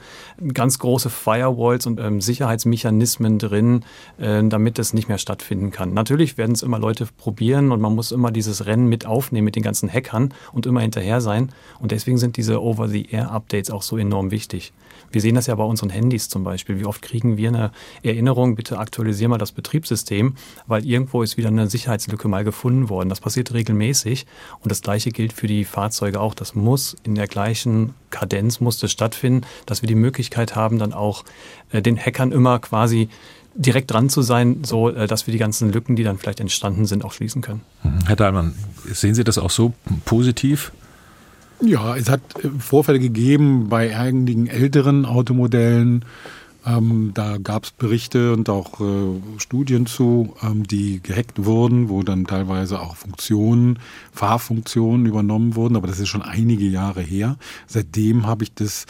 ganz 0.53 0.79
große 0.79 1.09
Firewalls 1.09 1.85
und 1.85 1.99
ähm, 1.99 2.21
Sicherheitsmechanismen 2.21 3.39
drin, 3.39 3.83
äh, 4.19 4.41
damit 4.47 4.79
das 4.79 4.93
nicht 4.93 5.09
mehr 5.09 5.17
stattfinden 5.17 5.71
kann. 5.71 5.93
Natürlich 5.93 6.37
werden 6.37 6.53
es 6.53 6.63
immer 6.63 6.79
Leute 6.79 7.07
probieren 7.17 7.73
und 7.73 7.81
man 7.81 7.93
muss 7.93 8.13
immer 8.13 8.31
dieses 8.31 8.65
Rennen 8.65 8.87
mit 8.87 9.05
aufnehmen 9.05 9.43
mit 9.43 9.57
den 9.57 9.63
ganzen 9.63 9.91
Hackern 9.91 10.33
und 10.53 10.65
immer 10.65 10.79
hinterher 10.79 11.19
sein. 11.19 11.51
Und 11.81 11.91
deswegen 11.91 12.17
sind 12.17 12.37
diese 12.37 12.61
Over-the-Air-Updates 12.61 13.69
auch 13.69 13.81
so 13.81 13.97
enorm 13.97 14.31
wichtig. 14.31 14.71
Wir 15.11 15.21
sehen 15.21 15.35
das 15.35 15.47
ja 15.47 15.55
bei 15.55 15.63
unseren 15.63 15.89
Handys 15.89 16.29
zum 16.29 16.43
Beispiel. 16.43 16.79
Wie 16.79 16.85
oft 16.85 17.01
kriegen 17.01 17.37
wir 17.37 17.49
eine 17.49 17.71
Erinnerung, 18.01 18.55
bitte 18.55 18.79
aktualisier 18.79 19.27
mal 19.27 19.37
das 19.37 19.51
Betriebssystem, 19.51 20.35
weil 20.67 20.85
irgendwo 20.85 21.21
ist 21.21 21.37
wieder 21.37 21.49
eine 21.49 21.69
Sicherheitslücke 21.69 22.27
mal 22.27 22.44
gefunden 22.45 22.89
worden. 22.89 23.09
Das 23.09 23.19
passiert 23.19 23.53
regelmäßig 23.53 24.25
und 24.61 24.71
das 24.71 24.81
gleiche 24.81 25.11
gilt 25.11 25.33
für 25.33 25.47
die 25.47 25.65
Fahrzeuge 25.65 26.21
auch. 26.21 26.33
Das 26.33 26.55
muss 26.55 26.95
in 27.03 27.15
der 27.15 27.27
gleichen 27.27 27.93
Kadenz 28.09 28.61
muss 28.61 28.77
das 28.77 28.91
stattfinden, 28.91 29.45
dass 29.65 29.81
wir 29.81 29.87
die 29.87 29.95
Möglichkeit 29.95 30.55
haben, 30.55 30.79
dann 30.79 30.93
auch 30.93 31.25
äh, 31.71 31.81
den 31.81 31.97
Hackern 31.97 32.31
immer 32.31 32.59
quasi 32.59 33.09
direkt 33.55 33.91
dran 33.91 34.09
zu 34.09 34.21
sein, 34.21 34.63
so 34.63 34.89
äh, 34.89 35.07
dass 35.07 35.27
wir 35.27 35.31
die 35.31 35.37
ganzen 35.37 35.71
Lücken, 35.71 35.95
die 35.95 36.03
dann 36.03 36.17
vielleicht 36.17 36.39
entstanden 36.39 36.85
sind, 36.85 37.03
auch 37.03 37.13
schließen 37.13 37.41
können. 37.41 37.61
Mhm. 37.83 37.99
Herr 38.05 38.15
Dahlmann, 38.15 38.53
sehen 38.85 39.15
Sie 39.15 39.23
das 39.23 39.37
auch 39.37 39.49
so 39.49 39.73
positiv? 40.05 40.71
Ja, 41.61 41.95
es 41.95 42.09
hat 42.09 42.21
äh, 42.43 42.49
Vorfälle 42.59 42.99
gegeben 42.99 43.69
bei 43.69 43.95
einigen 43.95 44.47
älteren 44.47 45.05
Automodellen, 45.05 46.05
ähm, 46.65 47.11
da 47.13 47.37
gab 47.37 47.65
es 47.65 47.71
Berichte 47.71 48.33
und 48.33 48.49
auch 48.49 48.81
äh, 48.81 49.19
Studien 49.37 49.85
zu, 49.85 50.35
ähm, 50.41 50.65
die 50.67 51.01
gehackt 51.01 51.45
wurden, 51.45 51.89
wo 51.89 52.03
dann 52.03 52.25
teilweise 52.25 52.79
auch 52.79 52.95
Funktionen, 52.95 53.79
Fahrfunktionen 54.11 55.05
übernommen 55.05 55.55
wurden, 55.55 55.75
aber 55.75 55.87
das 55.87 55.99
ist 55.99 56.09
schon 56.09 56.21
einige 56.21 56.65
Jahre 56.65 57.01
her. 57.01 57.37
Seitdem 57.67 58.25
habe 58.25 58.43
ich 58.43 58.53
das 58.53 58.85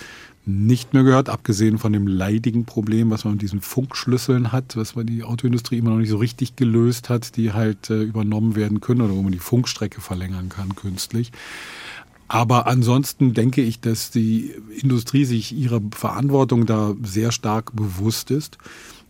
nicht 0.46 0.94
mehr 0.94 1.04
gehört, 1.04 1.28
abgesehen 1.28 1.80
von 1.80 1.92
dem 1.92 2.08
leidigen 2.08 2.66
Problem, 2.66 3.10
was 3.10 3.26
man 3.26 3.34
mit 3.34 3.42
diesen 3.42 3.62
Funkschlüsseln 3.62 4.52
hat, 4.52 4.78
was 4.78 4.96
man 4.96 5.08
die 5.08 5.24
Autoindustrie 5.24 5.80
immer 5.80 5.90
noch 5.90 5.98
nicht 5.98 6.10
so 6.10 6.18
richtig 6.18 6.56
gelöst 6.56 7.10
hat, 7.10 7.36
die 7.36 7.52
halt 7.54 7.90
äh, 7.90 8.04
übernommen 8.04 8.56
werden 8.56 8.80
können 8.80 9.02
oder 9.02 9.16
wo 9.16 9.24
man 9.24 9.32
die 9.32 9.40
Funkstrecke 9.40 10.02
verlängern 10.02 10.50
kann 10.50 10.76
künstlich. 10.76 11.32
Aber 12.28 12.68
ansonsten 12.68 13.34
denke 13.34 13.62
ich, 13.62 13.80
dass 13.80 14.12
die 14.12 14.52
Industrie 14.82 15.26
sich 15.26 15.56
ihrer 15.56 15.82
Verantwortung 15.92 16.66
da 16.66 16.96
sehr 17.04 17.32
stark 17.32 17.76
bewusst 17.76 18.32
ist. 18.32 18.58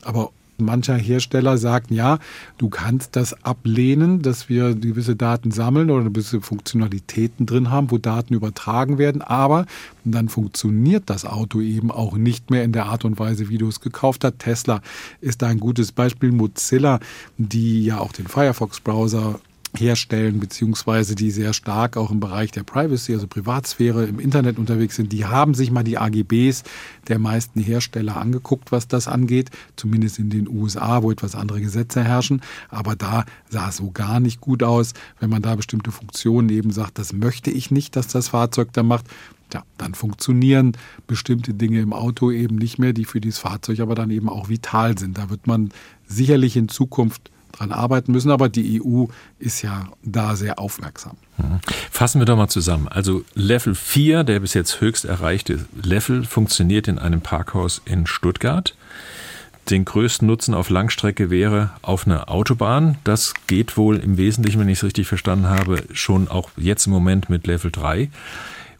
Aber 0.03 0.32
mancher 0.57 0.95
Hersteller 0.95 1.57
sagt, 1.57 1.91
ja, 1.91 2.20
du 2.57 2.70
kannst 2.70 3.16
das 3.16 3.43
ablehnen, 3.43 4.22
dass 4.22 4.49
wir 4.49 4.76
gewisse 4.76 5.16
Daten 5.16 5.51
sammeln 5.51 5.89
oder 5.89 6.09
gewisse 6.09 6.41
Funktionalitäten 6.41 7.45
drin 7.45 7.72
haben, 7.72 7.91
wo 7.91 7.97
Daten 7.97 8.34
übertragen 8.34 8.97
werden, 8.97 9.22
aber 9.22 9.66
dann 10.03 10.30
funktioniert 10.30 11.03
das 11.07 11.26
Auto 11.26 11.61
eben 11.61 11.91
auch 11.91 12.16
nicht 12.16 12.51
mehr 12.51 12.63
in 12.63 12.72
der 12.72 12.86
Art 12.86 13.05
und 13.05 13.20
Weise, 13.20 13.49
wie 13.49 13.57
du 13.57 13.68
es 13.68 13.82
gekauft 13.82 14.24
hast. 14.24 14.39
Tesla 14.39 14.82
ist 15.22 15.41
da 15.41 15.47
ein 15.47 15.59
gutes 15.59 15.91
Beispiel. 15.91 16.32
Mozilla, 16.32 16.99
die 17.38 17.86
ja 17.86 17.99
auch 17.99 18.11
den 18.11 18.28
Firefox-Browser 18.28 19.39
herstellen, 19.80 20.39
beziehungsweise 20.39 21.15
die 21.15 21.32
sehr 21.32 21.53
stark 21.53 21.97
auch 21.97 22.11
im 22.11 22.19
Bereich 22.19 22.51
der 22.51 22.63
Privacy, 22.63 23.13
also 23.13 23.28
Privatsphäre 23.28 24.05
im 24.05 24.19
Internet 24.19 24.57
unterwegs 24.57 24.95
sind, 24.95 25.11
die 25.11 25.26
haben 25.26 25.53
sich 25.53 25.71
mal 25.71 25.84
die 25.84 25.97
AGBs 25.97 26.63
der 27.07 27.19
meisten 27.19 27.59
Hersteller 27.59 28.17
angeguckt, 28.17 28.71
was 28.71 28.88
das 28.88 29.07
angeht, 29.07 29.51
zumindest 29.76 30.19
in 30.19 30.30
den 30.30 30.47
USA, 30.47 31.03
wo 31.03 31.11
etwas 31.11 31.36
andere 31.36 31.61
Gesetze 31.61 32.03
herrschen. 32.03 32.41
Aber 32.69 32.95
da 32.95 33.26
sah 33.49 33.69
es 33.69 33.78
so 33.78 33.91
gar 33.91 34.19
nicht 34.19 34.41
gut 34.41 34.63
aus, 34.63 34.93
wenn 35.19 35.30
man 35.30 35.41
da 35.41 35.55
bestimmte 35.55 35.91
Funktionen 35.91 36.49
eben 36.49 36.71
sagt, 36.71 36.99
das 36.99 37.13
möchte 37.13 37.51
ich 37.51 37.71
nicht, 37.71 37.95
dass 37.95 38.07
das 38.07 38.30
Fahrzeug 38.30 38.73
da 38.73 38.84
macht. 38.84 39.05
Ja, 39.53 39.63
dann 39.78 39.93
funktionieren 39.93 40.76
bestimmte 41.07 41.53
Dinge 41.53 41.80
im 41.80 41.93
Auto 41.93 42.32
eben 42.32 42.55
nicht 42.55 42.80
mehr, 42.80 42.93
die 42.93 43.05
für 43.05 43.21
dieses 43.21 43.39
Fahrzeug 43.39 43.80
aber 43.80 43.93
dann 43.93 44.09
eben 44.09 44.28
auch 44.28 44.49
vital 44.49 44.97
sind. 44.97 45.17
Da 45.17 45.30
wird 45.30 45.45
man 45.47 45.69
sicherlich 46.07 46.57
in 46.57 46.67
Zukunft 46.67 47.32
dran 47.58 47.72
arbeiten 47.72 48.12
müssen. 48.12 48.32
Aber 48.32 48.49
die 48.49 48.82
EU 48.84 49.06
ist 49.39 49.62
ja 49.62 49.88
da 50.03 50.36
sehr 50.36 50.60
aufmerksam. 50.60 51.18
Fassen 51.91 52.20
wir 52.20 52.26
doch 52.26 52.38
mal 52.38 52.47
zusammen. 52.47 52.88
Also 52.88 53.24
Level 53.34 53.76
4, 53.76 54.24
der 54.24 54.39
bis 54.39 54.53
jetzt 54.53 54.82
höchst 54.82 55.06
erreichte 55.06 55.66
Level, 55.82 56.24
funktioniert 56.24 56.88
in 56.88 56.99
einem 56.99 57.22
Parkhaus 57.22 57.82
in 57.86 58.08
Stuttgart. 58.08 58.76
Den 59.70 59.84
größten 59.84 60.28
Nutzen 60.28 60.53
auf 60.53 60.70
Langstrecke 60.70 61.32
wäre 61.32 61.72
auf 61.82 62.06
einer 62.06 62.30
Autobahn. 62.30 62.97
Das 63.03 63.34
geht 63.47 63.78
wohl 63.78 63.97
im 63.97 64.18
Wesentlichen, 64.18 64.60
wenn 64.60 64.70
ich 64.70 64.78
es 64.78 64.84
richtig 64.84 65.08
verstanden 65.08 65.47
habe, 65.47 65.84
schon 65.91 66.28
auch 66.28 66.51
jetzt 66.56 66.86
im 66.86 66.93
Moment 66.93 67.30
mit 67.30 67.47
Level 67.47 67.72
3. 67.72 68.10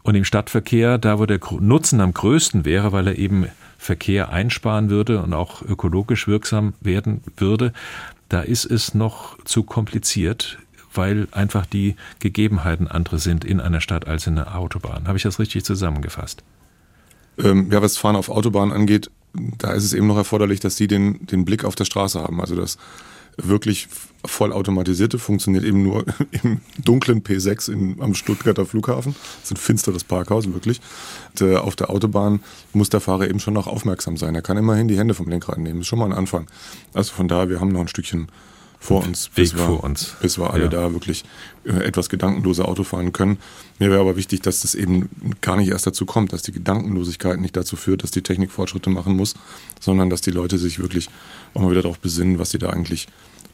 Und 0.04 0.14
im 0.14 0.24
Stadtverkehr, 0.24 0.98
da 0.98 1.18
wo 1.18 1.26
der 1.26 1.40
Nutzen 1.58 2.00
am 2.00 2.14
größten 2.14 2.64
wäre, 2.64 2.92
weil 2.92 3.08
er 3.08 3.18
eben 3.18 3.48
Verkehr 3.78 4.30
einsparen 4.30 4.88
würde 4.88 5.20
und 5.20 5.34
auch 5.34 5.62
ökologisch 5.62 6.28
wirksam 6.28 6.74
werden 6.80 7.22
würde, 7.36 7.72
da 8.28 8.40
ist 8.40 8.64
es 8.64 8.94
noch 8.94 9.42
zu 9.44 9.62
kompliziert, 9.62 10.58
weil 10.92 11.28
einfach 11.32 11.66
die 11.66 11.96
Gegebenheiten 12.18 12.88
andere 12.88 13.18
sind 13.18 13.44
in 13.44 13.60
einer 13.60 13.80
Stadt 13.80 14.06
als 14.06 14.26
in 14.26 14.38
einer 14.38 14.56
Autobahn. 14.56 15.06
Habe 15.06 15.16
ich 15.16 15.22
das 15.22 15.38
richtig 15.38 15.64
zusammengefasst? 15.64 16.42
Ähm, 17.38 17.70
ja, 17.70 17.82
was 17.82 17.96
Fahren 17.96 18.16
auf 18.16 18.28
Autobahnen 18.28 18.74
angeht, 18.74 19.10
da 19.58 19.72
ist 19.72 19.84
es 19.84 19.92
eben 19.92 20.06
noch 20.06 20.16
erforderlich, 20.16 20.60
dass 20.60 20.76
sie 20.76 20.86
den, 20.86 21.26
den 21.26 21.44
Blick 21.44 21.64
auf 21.64 21.74
der 21.74 21.84
Straße 21.84 22.20
haben. 22.20 22.40
Also 22.40 22.56
das 22.56 22.78
wirklich 23.36 23.88
vollautomatisierte 24.24 25.18
funktioniert 25.18 25.64
eben 25.64 25.82
nur 25.82 26.04
im 26.42 26.60
dunklen 26.82 27.22
P6 27.22 27.70
in, 27.70 28.00
am 28.00 28.14
Stuttgarter 28.14 28.66
Flughafen. 28.66 29.14
Das 29.40 29.50
ist 29.50 29.52
ein 29.52 29.56
finsteres 29.56 30.04
Parkhaus, 30.04 30.52
wirklich. 30.52 30.80
Und, 31.32 31.42
äh, 31.42 31.56
auf 31.56 31.76
der 31.76 31.90
Autobahn 31.90 32.40
muss 32.72 32.90
der 32.90 33.00
Fahrer 33.00 33.28
eben 33.28 33.40
schon 33.40 33.54
noch 33.54 33.66
aufmerksam 33.66 34.16
sein. 34.16 34.34
Er 34.34 34.42
kann 34.42 34.56
immerhin 34.56 34.88
die 34.88 34.98
Hände 34.98 35.14
vom 35.14 35.28
Lenkrad 35.28 35.58
nehmen. 35.58 35.78
Das 35.78 35.84
ist 35.84 35.88
schon 35.88 35.98
mal 35.98 36.06
ein 36.06 36.12
Anfang. 36.12 36.46
Also 36.92 37.12
von 37.12 37.28
daher, 37.28 37.48
wir 37.48 37.60
haben 37.60 37.72
noch 37.72 37.80
ein 37.80 37.88
Stückchen 37.88 38.28
vor 38.78 39.04
uns, 39.04 39.30
bis 39.30 39.52
Weg 39.52 39.60
wir, 39.60 39.66
vor 39.66 39.84
uns. 39.84 40.16
bis 40.20 40.38
wir 40.38 40.52
alle 40.52 40.64
ja. 40.64 40.68
da 40.68 40.92
wirklich 40.92 41.24
äh, 41.64 41.84
etwas 41.84 42.08
gedankenloser 42.08 42.68
Auto 42.68 42.84
fahren 42.84 43.12
können. 43.12 43.38
Mir 43.78 43.90
wäre 43.90 44.00
aber 44.00 44.16
wichtig, 44.16 44.42
dass 44.42 44.60
das 44.60 44.74
eben 44.74 45.08
gar 45.40 45.56
nicht 45.56 45.68
erst 45.68 45.86
dazu 45.86 46.06
kommt, 46.06 46.32
dass 46.32 46.42
die 46.42 46.52
Gedankenlosigkeit 46.52 47.40
nicht 47.40 47.56
dazu 47.56 47.76
führt, 47.76 48.02
dass 48.02 48.10
die 48.10 48.22
Technik 48.22 48.50
Fortschritte 48.50 48.90
machen 48.90 49.16
muss, 49.16 49.34
sondern 49.80 50.10
dass 50.10 50.20
die 50.20 50.30
Leute 50.30 50.58
sich 50.58 50.78
wirklich 50.78 51.08
auch 51.56 51.60
mal 51.60 51.70
wieder 51.70 51.82
darauf 51.82 51.98
besinnen, 51.98 52.38
was 52.38 52.50
sie 52.50 52.58
da 52.58 52.70
eigentlich 52.70 53.08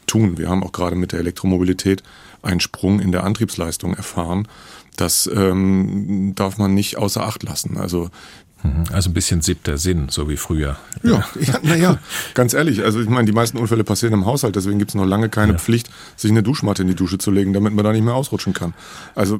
tun. 0.07 0.37
Wir 0.37 0.49
haben 0.49 0.63
auch 0.63 0.71
gerade 0.71 0.95
mit 0.95 1.11
der 1.11 1.19
Elektromobilität 1.19 2.03
einen 2.41 2.59
Sprung 2.59 2.99
in 2.99 3.11
der 3.11 3.23
Antriebsleistung 3.23 3.93
erfahren. 3.93 4.47
Das 4.95 5.29
ähm, 5.33 6.33
darf 6.35 6.57
man 6.57 6.73
nicht 6.73 6.97
außer 6.97 7.25
Acht 7.25 7.41
lassen. 7.43 7.77
Also 7.77 8.09
mhm. 8.61 8.83
also 8.91 9.09
ein 9.09 9.13
bisschen 9.13 9.41
siebter 9.41 9.77
Sinn, 9.77 10.09
so 10.09 10.29
wie 10.29 10.37
früher. 10.37 10.77
Ja, 11.01 11.25
ja 11.39 11.59
naja, 11.63 11.99
ganz 12.35 12.53
ehrlich. 12.53 12.83
Also 12.83 13.01
ich 13.01 13.09
meine, 13.09 13.25
die 13.25 13.31
meisten 13.31 13.57
Unfälle 13.57 13.83
passieren 13.83 14.13
im 14.13 14.25
Haushalt, 14.25 14.55
deswegen 14.55 14.77
gibt 14.77 14.91
es 14.91 14.95
noch 14.95 15.05
lange 15.05 15.29
keine 15.29 15.53
ja. 15.53 15.57
Pflicht, 15.57 15.89
sich 16.15 16.29
eine 16.29 16.43
Duschmatte 16.43 16.83
in 16.83 16.89
die 16.89 16.95
Dusche 16.95 17.17
zu 17.17 17.31
legen, 17.31 17.53
damit 17.53 17.73
man 17.73 17.83
da 17.83 17.91
nicht 17.91 18.03
mehr 18.03 18.13
ausrutschen 18.13 18.53
kann. 18.53 18.73
Also 19.15 19.39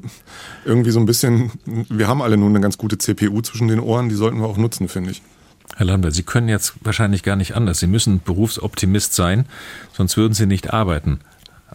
irgendwie 0.66 0.92
so 0.92 1.00
ein 1.00 1.06
bisschen, 1.06 1.52
wir 1.66 2.08
haben 2.08 2.22
alle 2.22 2.38
nun 2.38 2.50
eine 2.50 2.62
ganz 2.62 2.78
gute 2.78 2.98
CPU 2.98 3.42
zwischen 3.42 3.68
den 3.68 3.80
Ohren, 3.80 4.10
die 4.10 4.16
sollten 4.16 4.40
wir 4.40 4.48
auch 4.48 4.58
nutzen, 4.58 4.88
finde 4.88 5.12
ich. 5.12 5.22
Herr 5.76 5.86
Lambert, 5.86 6.14
Sie 6.14 6.24
können 6.24 6.50
jetzt 6.50 6.74
wahrscheinlich 6.82 7.24
gar 7.24 7.36
nicht 7.36 7.56
anders. 7.56 7.80
Sie 7.80 7.88
müssen 7.88 8.22
Berufsoptimist 8.22 9.14
sein, 9.14 9.46
sonst 9.92 10.18
würden 10.18 10.34
Sie 10.34 10.46
nicht 10.46 10.72
arbeiten. 10.72 11.20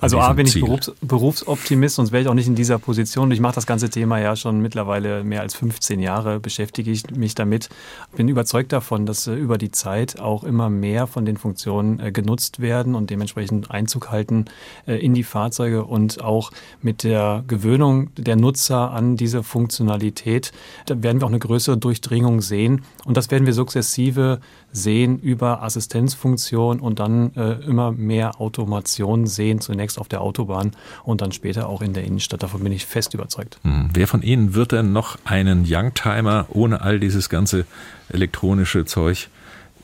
Also 0.00 0.20
A 0.20 0.32
bin 0.32 0.46
ich 0.46 0.60
Berufs 0.60 0.92
Berufsoptimist, 1.00 1.96
sonst 1.96 2.12
wäre 2.12 2.22
ich 2.22 2.28
auch 2.28 2.34
nicht 2.34 2.46
in 2.46 2.54
dieser 2.54 2.78
Position. 2.78 3.30
Ich 3.30 3.40
mache 3.40 3.54
das 3.54 3.66
ganze 3.66 3.90
Thema 3.90 4.18
ja 4.18 4.36
schon 4.36 4.60
mittlerweile 4.60 5.24
mehr 5.24 5.40
als 5.40 5.54
15 5.54 6.00
Jahre, 6.00 6.40
beschäftige 6.40 6.90
ich 6.90 7.10
mich 7.10 7.34
damit. 7.34 7.68
Bin 8.16 8.28
überzeugt 8.28 8.72
davon, 8.72 9.06
dass 9.06 9.26
äh, 9.26 9.34
über 9.34 9.58
die 9.58 9.70
Zeit 9.70 10.20
auch 10.20 10.44
immer 10.44 10.70
mehr 10.70 11.06
von 11.06 11.24
den 11.24 11.36
Funktionen 11.36 12.00
äh, 12.00 12.12
genutzt 12.12 12.60
werden 12.60 12.94
und 12.94 13.10
dementsprechend 13.10 13.70
Einzug 13.70 14.10
halten 14.10 14.44
äh, 14.86 14.94
in 14.94 15.14
die 15.14 15.24
Fahrzeuge 15.24 15.84
und 15.84 16.22
auch 16.22 16.50
mit 16.80 17.02
der 17.02 17.42
Gewöhnung 17.46 18.10
der 18.16 18.36
Nutzer 18.36 18.92
an 18.92 19.16
diese 19.16 19.42
Funktionalität, 19.42 20.52
da 20.86 21.02
werden 21.02 21.20
wir 21.20 21.26
auch 21.26 21.30
eine 21.30 21.38
größere 21.38 21.76
Durchdringung 21.76 22.40
sehen. 22.40 22.82
Und 23.04 23.16
das 23.16 23.30
werden 23.30 23.46
wir 23.46 23.52
sukzessive 23.52 24.40
sehen 24.70 25.18
über 25.18 25.62
Assistenzfunktion 25.62 26.80
und 26.80 26.98
dann 26.98 27.32
immer 27.66 27.90
mehr 27.90 28.38
Automation 28.38 29.26
sehen, 29.26 29.62
zunächst 29.62 29.87
auf 29.96 30.08
der 30.08 30.20
Autobahn 30.20 30.72
und 31.04 31.22
dann 31.22 31.32
später 31.32 31.68
auch 31.68 31.80
in 31.80 31.94
der 31.94 32.04
Innenstadt. 32.04 32.42
Davon 32.42 32.62
bin 32.62 32.72
ich 32.72 32.84
fest 32.84 33.14
überzeugt. 33.14 33.58
Hm. 33.62 33.88
Wer 33.94 34.06
von 34.06 34.20
Ihnen 34.20 34.54
wird 34.54 34.72
denn 34.72 34.92
noch 34.92 35.18
einen 35.24 35.64
Youngtimer 35.66 36.46
ohne 36.50 36.82
all 36.82 37.00
dieses 37.00 37.30
ganze 37.30 37.64
elektronische 38.10 38.84
Zeug 38.84 39.28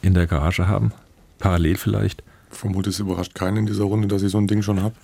in 0.03 0.13
der 0.13 0.27
Garage 0.27 0.69
haben? 0.69 0.93
Parallel 1.39 1.77
vielleicht? 1.77 2.23
Vermute, 2.51 2.91
es 2.91 2.99
überrascht 2.99 3.35
keinen 3.35 3.59
in 3.59 3.67
dieser 3.67 3.85
Runde, 3.85 4.09
dass 4.09 4.23
ich 4.23 4.31
so 4.31 4.39
ein 4.39 4.47
Ding 4.47 4.63
schon 4.63 4.83
habe. 4.83 4.95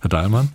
Herr 0.00 0.08
Dahlmann? 0.08 0.50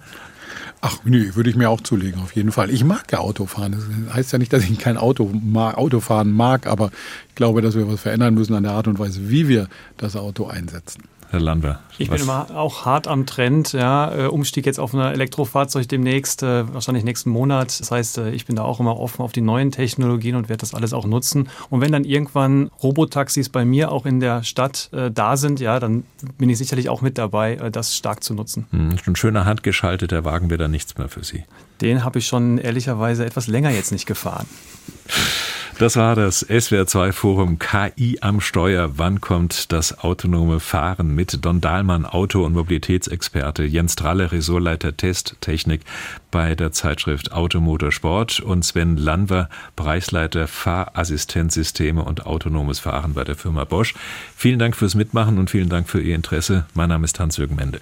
Ach, 0.79 0.99
nee, 1.03 1.31
würde 1.33 1.49
ich 1.49 1.55
mir 1.55 1.69
auch 1.69 1.81
zulegen, 1.81 2.21
auf 2.21 2.35
jeden 2.35 2.51
Fall. 2.51 2.69
Ich 2.69 2.83
mag 2.83 3.11
ja 3.11 3.19
Autofahren. 3.19 3.71
Das 3.71 4.15
heißt 4.15 4.31
ja 4.31 4.37
nicht, 4.37 4.53
dass 4.53 4.63
ich 4.63 4.77
kein 4.77 4.97
Auto 4.97 5.31
mag, 5.33 5.77
Autofahren 5.77 6.31
mag, 6.31 6.67
aber 6.67 6.91
ich 7.29 7.35
glaube, 7.35 7.61
dass 7.61 7.75
wir 7.75 7.87
was 7.87 8.01
verändern 8.01 8.35
müssen 8.35 8.53
an 8.53 8.63
der 8.63 8.73
Art 8.73 8.87
und 8.87 8.99
Weise, 8.99 9.29
wie 9.29 9.47
wir 9.47 9.67
das 9.97 10.15
Auto 10.15 10.45
einsetzen. 10.45 11.03
Herr 11.29 11.39
Landwehr? 11.39 11.79
Ich 11.97 12.09
bin 12.09 12.21
immer 12.21 12.47
auch 12.55 12.85
hart 12.85 13.07
am 13.07 13.25
Trend. 13.25 13.73
Ja, 13.73 14.13
äh, 14.13 14.27
Umstieg 14.27 14.65
jetzt 14.65 14.79
auf 14.79 14.93
ein 14.93 14.99
Elektrofahrzeug 14.99 15.87
demnächst, 15.87 16.43
äh, 16.43 16.71
wahrscheinlich 16.73 17.03
nächsten 17.03 17.29
Monat. 17.29 17.79
Das 17.79 17.91
heißt, 17.91 18.19
äh, 18.19 18.31
ich 18.31 18.45
bin 18.45 18.55
da 18.55 18.63
auch 18.63 18.79
immer 18.79 18.97
offen 18.97 19.21
auf 19.21 19.31
die 19.31 19.41
neuen 19.41 19.71
Technologien 19.71 20.35
und 20.35 20.47
werde 20.47 20.61
das 20.61 20.73
alles 20.73 20.93
auch 20.93 21.05
nutzen. 21.05 21.49
Und 21.69 21.81
wenn 21.81 21.91
dann 21.91 22.03
irgendwann 22.03 22.69
Robotaxis 22.81 23.49
bei 23.49 23.65
mir 23.65 23.91
auch 23.91 24.05
in 24.05 24.19
der 24.19 24.43
Stadt 24.43 24.89
da 24.91 25.37
sind, 25.37 25.59
ja, 25.59 25.79
dann 25.79 26.03
bin 26.37 26.49
ich 26.49 26.57
sicherlich 26.57 26.89
auch 26.89 27.01
mit 27.01 27.17
dabei, 27.17 27.55
das 27.71 27.95
stark 27.95 28.23
zu 28.23 28.33
nutzen. 28.33 28.67
Hm, 28.71 28.95
ein 29.05 29.15
schöner 29.15 29.45
handgeschalteter 29.45 30.23
Wagen 30.23 30.49
wäre 30.49 30.59
da 30.59 30.67
nichts 30.67 30.97
mehr 30.97 31.09
für 31.09 31.23
Sie. 31.23 31.43
Den 31.81 32.03
habe 32.03 32.19
ich 32.19 32.27
schon 32.27 32.57
ehrlicherweise 32.57 33.25
etwas 33.25 33.47
länger 33.47 33.71
jetzt 33.71 33.91
nicht 33.91 34.05
gefahren. 34.05 34.47
Das 35.79 35.95
war 35.95 36.15
das 36.15 36.43
SWR2 36.43 37.11
Forum 37.11 37.59
KI 37.59 38.17
am 38.21 38.41
Steuer. 38.41 38.97
Wann 38.97 39.21
kommt 39.21 39.71
das 39.71 39.99
autonome 39.99 40.59
Fahren 40.59 41.13
mit 41.13 41.45
Don 41.45 41.61
Dahlmann, 41.61 42.07
Auto- 42.07 42.43
und 42.43 42.53
Mobilitätsexperte, 42.53 43.63
Jens 43.63 43.95
Dralle, 43.95 44.31
Ressortleiter 44.31 44.97
Testtechnik 44.97 45.81
bei 46.31 46.55
der 46.55 46.71
Zeitschrift 46.71 47.31
Automotorsport 47.31 48.39
und 48.39 48.65
Sven 48.65 48.97
Lanver, 48.97 49.49
Preisleiter 49.75 50.47
Fahrassistenzsysteme 50.47 52.03
und 52.03 52.25
autonomes 52.25 52.79
Fahren 52.79 53.13
bei 53.13 53.23
der 53.23 53.35
Firma 53.35 53.63
Bosch. 53.63 53.93
Vielen 54.35 54.57
Dank 54.57 54.75
fürs 54.75 54.95
Mitmachen 54.95 55.37
und 55.37 55.51
vielen 55.51 55.69
Dank 55.69 55.87
für 55.87 56.01
Ihr 56.01 56.15
Interesse. 56.15 56.65
Mein 56.73 56.89
Name 56.89 57.05
ist 57.05 57.19
Hans-Jürgen 57.19 57.55
Mende. 57.55 57.81